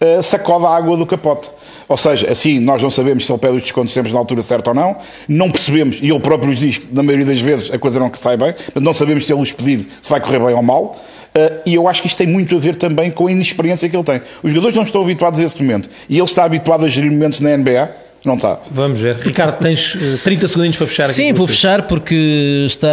uh, 0.00 0.22
sacode 0.22 0.64
a 0.64 0.70
água 0.70 0.96
do 0.96 1.06
capote. 1.06 1.50
Ou 1.88 1.96
seja, 1.96 2.30
assim, 2.30 2.58
nós 2.58 2.82
não 2.82 2.90
sabemos 2.90 3.26
se 3.26 3.32
ele 3.32 3.38
pede 3.38 3.56
os 3.56 3.62
descontos 3.62 3.92
sempre 3.92 4.12
na 4.12 4.18
altura 4.18 4.42
certa 4.42 4.70
ou 4.70 4.74
não, 4.74 4.96
não 5.28 5.50
percebemos, 5.50 5.98
e 6.02 6.10
ele 6.10 6.20
próprio 6.20 6.50
nos 6.50 6.58
diz 6.58 6.78
que 6.78 6.94
na 6.94 7.02
maioria 7.02 7.26
das 7.26 7.40
vezes 7.40 7.70
a 7.70 7.78
coisa 7.78 8.00
não 8.00 8.10
que 8.10 8.18
sai 8.18 8.36
bem, 8.36 8.54
mas 8.74 8.82
não 8.82 8.92
sabemos 8.92 9.26
se 9.26 9.32
ele 9.32 9.42
os 9.42 9.52
pedir 9.52 9.88
se 10.02 10.10
vai 10.10 10.20
correr 10.20 10.38
bem 10.38 10.54
ou 10.54 10.62
mal, 10.62 10.96
uh, 11.36 11.60
e 11.64 11.74
eu 11.74 11.86
acho 11.88 12.02
que 12.02 12.08
isto 12.08 12.18
tem 12.18 12.26
muito 12.26 12.56
a 12.56 12.58
ver 12.58 12.76
também 12.76 13.10
com 13.10 13.26
a 13.26 13.32
inexperiência 13.32 13.88
que 13.88 13.96
ele 13.96 14.04
tem. 14.04 14.20
Os 14.42 14.50
jogadores 14.50 14.76
não 14.76 14.82
estão 14.82 15.02
habituados 15.02 15.38
a 15.38 15.44
esse 15.44 15.60
momento, 15.62 15.88
e 16.08 16.16
ele 16.16 16.24
está 16.24 16.44
habituado 16.44 16.84
a 16.84 16.88
gerir 16.88 17.10
momentos 17.10 17.40
na 17.40 17.56
NBA, 17.56 18.05
não 18.26 18.34
está. 18.34 18.58
Vamos 18.72 19.00
ver. 19.00 19.16
Ricardo, 19.16 19.60
tens 19.60 19.96
30 20.24 20.44
eh, 20.44 20.48
segundinhos 20.48 20.76
para 20.76 20.86
fechar 20.88 21.04
aqui. 21.04 21.14
Sim, 21.14 21.32
vou 21.32 21.46
fechar 21.46 21.86
porque 21.86 22.64
está 22.66 22.88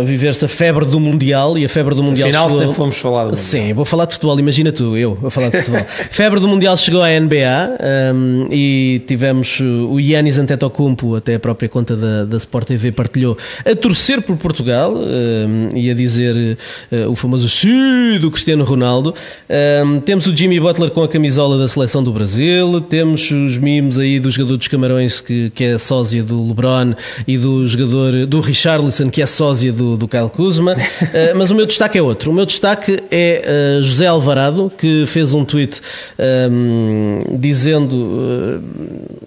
a 0.00 0.02
viver-se 0.02 0.46
a 0.46 0.48
febre 0.48 0.86
do 0.86 0.98
Mundial 0.98 1.58
e 1.58 1.64
a 1.64 1.68
febre 1.68 1.94
do 1.94 2.02
Mundial 2.02 2.28
Afinal, 2.28 2.46
chegou... 2.48 2.60
sempre 2.60 2.74
fomos 2.74 2.96
falar 2.96 3.28
do 3.28 3.36
Sim, 3.36 3.74
vou 3.74 3.84
falar 3.84 4.06
de 4.06 4.14
futebol, 4.14 4.40
imagina 4.40 4.72
tu, 4.72 4.96
eu 4.96 5.14
vou 5.14 5.30
falar 5.30 5.50
de 5.50 5.58
futebol. 5.58 5.84
febre 6.10 6.40
do 6.40 6.48
Mundial 6.48 6.74
chegou 6.76 7.02
à 7.02 7.08
NBA 7.08 8.14
um, 8.14 8.48
e 8.50 9.02
tivemos 9.06 9.60
o 9.60 10.00
Yannis 10.00 10.38
Antetokounmpo, 10.38 11.16
até 11.16 11.34
a 11.34 11.40
própria 11.40 11.68
conta 11.68 11.94
da, 11.94 12.24
da 12.24 12.36
Sport 12.38 12.68
TV 12.68 12.90
partilhou, 12.90 13.36
a 13.66 13.76
torcer 13.76 14.22
por 14.22 14.38
Portugal 14.38 14.94
um, 14.94 15.68
e 15.76 15.90
a 15.90 15.94
dizer 15.94 16.56
uh, 16.90 17.10
o 17.10 17.14
famoso 17.14 17.46
sim 17.46 18.18
do 18.18 18.30
Cristiano 18.30 18.64
Ronaldo. 18.64 19.14
Um, 19.84 20.00
temos 20.00 20.26
o 20.26 20.34
Jimmy 20.34 20.58
Butler 20.58 20.90
com 20.90 21.02
a 21.02 21.08
camisola 21.08 21.58
da 21.58 21.68
seleção 21.68 22.02
do 22.02 22.10
Brasil, 22.10 22.80
temos 22.80 23.30
os 23.30 23.58
mimos 23.58 23.98
aí 23.98 24.18
dos 24.18 24.32
jogadores 24.32 24.58
dos 24.58 24.68
Camarões, 24.78 25.20
que, 25.20 25.50
que 25.50 25.64
é 25.64 25.78
sósia 25.78 26.22
do 26.22 26.46
LeBron, 26.46 26.94
e 27.26 27.36
do 27.36 27.66
jogador, 27.66 28.26
do 28.26 28.40
Richarlison, 28.40 29.06
que 29.06 29.20
é 29.20 29.26
sósia 29.26 29.72
do, 29.72 29.96
do 29.96 30.06
Kyle 30.06 30.28
Kuzma. 30.28 30.74
Uh, 30.74 31.34
mas 31.36 31.50
o 31.50 31.54
meu 31.54 31.66
destaque 31.66 31.98
é 31.98 32.02
outro. 32.02 32.30
O 32.30 32.34
meu 32.34 32.46
destaque 32.46 33.00
é 33.10 33.78
uh, 33.80 33.82
José 33.82 34.06
Alvarado, 34.06 34.70
que 34.78 35.04
fez 35.06 35.34
um 35.34 35.44
tweet 35.44 35.80
um, 36.16 37.22
ehm, 37.26 37.38
dizendo 37.38 37.96
uh, 37.96 38.62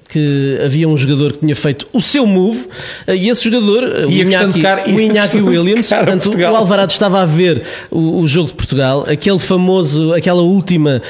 que 0.09 0.57
havia 0.63 0.87
um 0.87 0.95
jogador 0.95 1.33
que 1.33 1.39
tinha 1.39 1.55
feito 1.55 1.85
o 1.91 2.01
seu 2.01 2.25
move, 2.25 2.69
e 3.07 3.29
esse 3.29 3.43
jogador, 3.43 3.83
o 4.07 4.11
Iñaki, 4.11 4.61
o 4.93 4.99
Iñaki 4.99 5.41
Williams, 5.41 5.89
portanto, 5.89 6.31
o 6.37 6.55
Alvarado 6.55 6.91
estava 6.91 7.21
a 7.21 7.25
ver 7.25 7.63
o, 7.89 8.21
o, 8.21 8.27
jogo 8.27 8.49
de 8.49 8.55
Portugal, 8.55 9.05
aquele 9.07 9.39
famoso, 9.39 10.13
aquela 10.13 10.41
última 10.41 11.01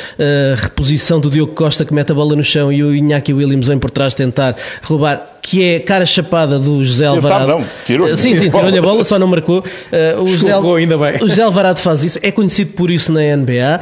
reposição 0.58 1.20
do 1.20 1.30
Diogo 1.30 1.54
Costa 1.54 1.84
que 1.84 1.94
mete 1.94 2.12
a 2.12 2.16
bola 2.16 2.36
no 2.36 2.44
chão 2.44 2.72
e 2.72 2.84
o 2.84 2.96
Iñaki 2.96 3.34
Williams 3.34 3.68
vem 3.68 3.78
por 3.78 3.92
trás 3.92 4.14
tentar 4.32 4.56
roubar 4.84 5.32
que 5.42 5.64
é 5.64 5.80
cara 5.80 6.06
chapada 6.06 6.60
do 6.60 6.86
José 6.86 7.08
Alvarado. 7.08 7.48
Não, 7.48 7.66
tirou 7.84 8.16
Sim, 8.16 8.36
sim, 8.36 8.50
tirou-lhe 8.50 8.78
a 8.78 8.82
bola, 8.82 9.04
só 9.04 9.18
não 9.18 9.28
marcou. 9.28 9.60
Uh, 9.60 10.22
o, 10.22 10.28
José, 10.28 10.54
ainda 10.54 10.98
bem. 10.98 11.16
o 11.16 11.28
José 11.28 11.42
Alvarado 11.42 11.80
faz 11.80 12.04
isso, 12.04 12.20
é 12.22 12.32
conhecido 12.32 12.74
por 12.74 12.92
isso 12.92 13.12
na 13.12 13.22
NBA. 13.36 13.82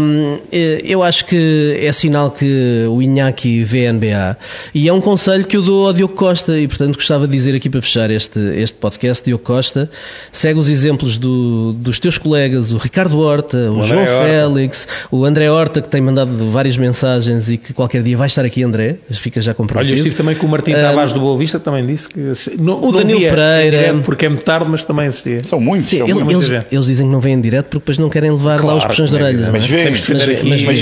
Um, 0.00 0.38
eh, 0.50 0.82
eu 0.84 1.02
acho 1.02 1.24
que 1.26 1.78
é 1.80 1.92
sinal 1.92 2.30
que 2.30 2.86
o 2.88 3.00
Iñaki 3.00 3.62
vê 3.62 3.86
a 3.86 3.92
NBA. 3.92 4.36
E 4.74 4.88
é 4.88 4.92
um 4.92 5.00
conselho 5.00 5.44
que 5.44 5.56
eu 5.56 5.62
dou 5.62 5.86
ao 5.86 5.92
Diogo 5.92 6.14
Costa, 6.14 6.58
e 6.58 6.66
portanto 6.66 6.96
gostava 6.96 7.26
de 7.26 7.32
dizer 7.32 7.54
aqui 7.54 7.70
para 7.70 7.80
fechar 7.80 8.10
este, 8.10 8.40
este 8.56 8.76
podcast, 8.76 9.24
Diogo 9.24 9.44
Costa, 9.44 9.88
segue 10.32 10.58
os 10.58 10.68
exemplos 10.68 11.16
do, 11.16 11.72
dos 11.72 12.00
teus 12.00 12.18
colegas, 12.18 12.72
o 12.72 12.78
Ricardo 12.78 13.18
Horta, 13.18 13.56
o, 13.56 13.78
o 13.78 13.86
João 13.86 14.02
Horta. 14.02 14.24
Félix, 14.24 14.88
o 15.10 15.24
André 15.24 15.50
Horta, 15.50 15.80
que 15.80 15.88
tem 15.88 16.00
mandado 16.00 16.50
várias 16.50 16.76
mensagens 16.76 17.50
e 17.50 17.56
que 17.56 17.72
qualquer 17.72 18.02
dia 18.02 18.16
vai 18.16 18.26
estar 18.26 18.44
aqui, 18.44 18.62
André, 18.62 18.96
fica 19.10 19.40
já 19.40 19.54
comprometido. 19.60 19.78
Olha, 19.78 19.90
eu 19.90 19.94
estive 19.94 20.16
também 20.16 20.34
com 20.34 20.46
o 20.46 20.48
Martim 20.48 20.72
Tavares 20.72 21.12
do 21.12 21.20
Boa 21.20 21.36
Vista 21.38 21.58
também 21.58 21.84
disse 21.86 22.08
que. 22.08 22.20
Não, 22.58 22.82
o 22.82 22.92
Danilo 22.92 23.20
via, 23.20 23.30
Pereira. 23.30 24.00
Porque 24.04 24.26
é 24.26 24.28
muito 24.28 24.44
tarde, 24.44 24.66
mas 24.68 24.84
também 24.84 25.06
assistia. 25.06 25.44
São 25.44 25.60
muitos. 25.60 25.88
Sim, 25.88 25.98
são 25.98 26.08
ele, 26.08 26.24
muitos. 26.24 26.50
Eles, 26.50 26.66
eles, 26.70 26.86
dizem 26.86 27.06
que 27.06 27.12
não 27.12 27.20
vêm 27.20 27.34
em 27.34 27.40
direto 27.40 27.66
porque 27.66 27.78
depois 27.78 27.98
não 27.98 28.08
querem 28.08 28.30
levar 28.30 28.58
claro, 28.58 28.76
lá 28.76 28.78
os 28.78 28.84
puxões 28.84 29.10
de 29.10 29.16
orelhas. 29.16 29.50
Mas 29.50 29.66
vê, 29.66 29.90
mas, 29.90 30.08
mas, 30.08 30.26
mas, 30.44 30.62
mas 30.62 30.80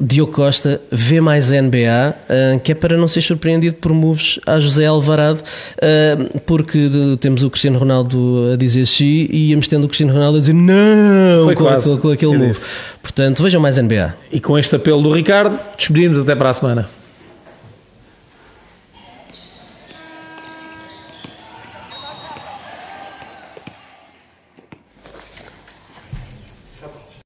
Diogo 0.00 0.32
Costa 0.32 0.80
vê 0.90 1.20
mais 1.20 1.50
NBA, 1.50 2.14
uh, 2.14 2.60
que 2.60 2.72
é 2.72 2.74
para 2.74 2.96
não 2.96 3.08
ser 3.08 3.20
surpreendido 3.20 3.76
por 3.76 3.92
moves 3.92 4.38
a 4.46 4.60
José 4.60 4.86
Alvarado, 4.86 5.40
uh, 5.40 6.40
porque 6.40 6.88
temos 7.20 7.42
o 7.42 7.50
Cristiano 7.50 7.78
Ronaldo 7.78 8.50
a 8.52 8.56
dizer 8.56 8.86
sim 8.86 9.26
e 9.30 9.50
íamos 9.50 9.66
tendo 9.66 9.84
o 9.84 9.88
Cristiano 9.88 10.12
Ronaldo 10.12 10.38
a 10.38 10.40
dizer 10.40 10.54
não 10.54 11.44
Foi 11.44 11.54
com, 11.54 11.64
quase. 11.64 11.90
com, 11.90 11.98
com 11.98 12.10
aquele 12.10 12.36
move. 12.36 12.60
Portanto, 13.02 13.42
vejam 13.42 13.60
mais 13.60 13.78
NBA. 13.78 14.14
E 14.30 14.40
com 14.40 14.58
este 14.58 14.76
apelo 14.76 15.02
do 15.02 15.12
Ricardo, 15.12 15.58
despedimos 15.76 16.18
até 16.18 16.34
para 16.36 16.50
a 16.50 16.54
semana. 16.54 16.88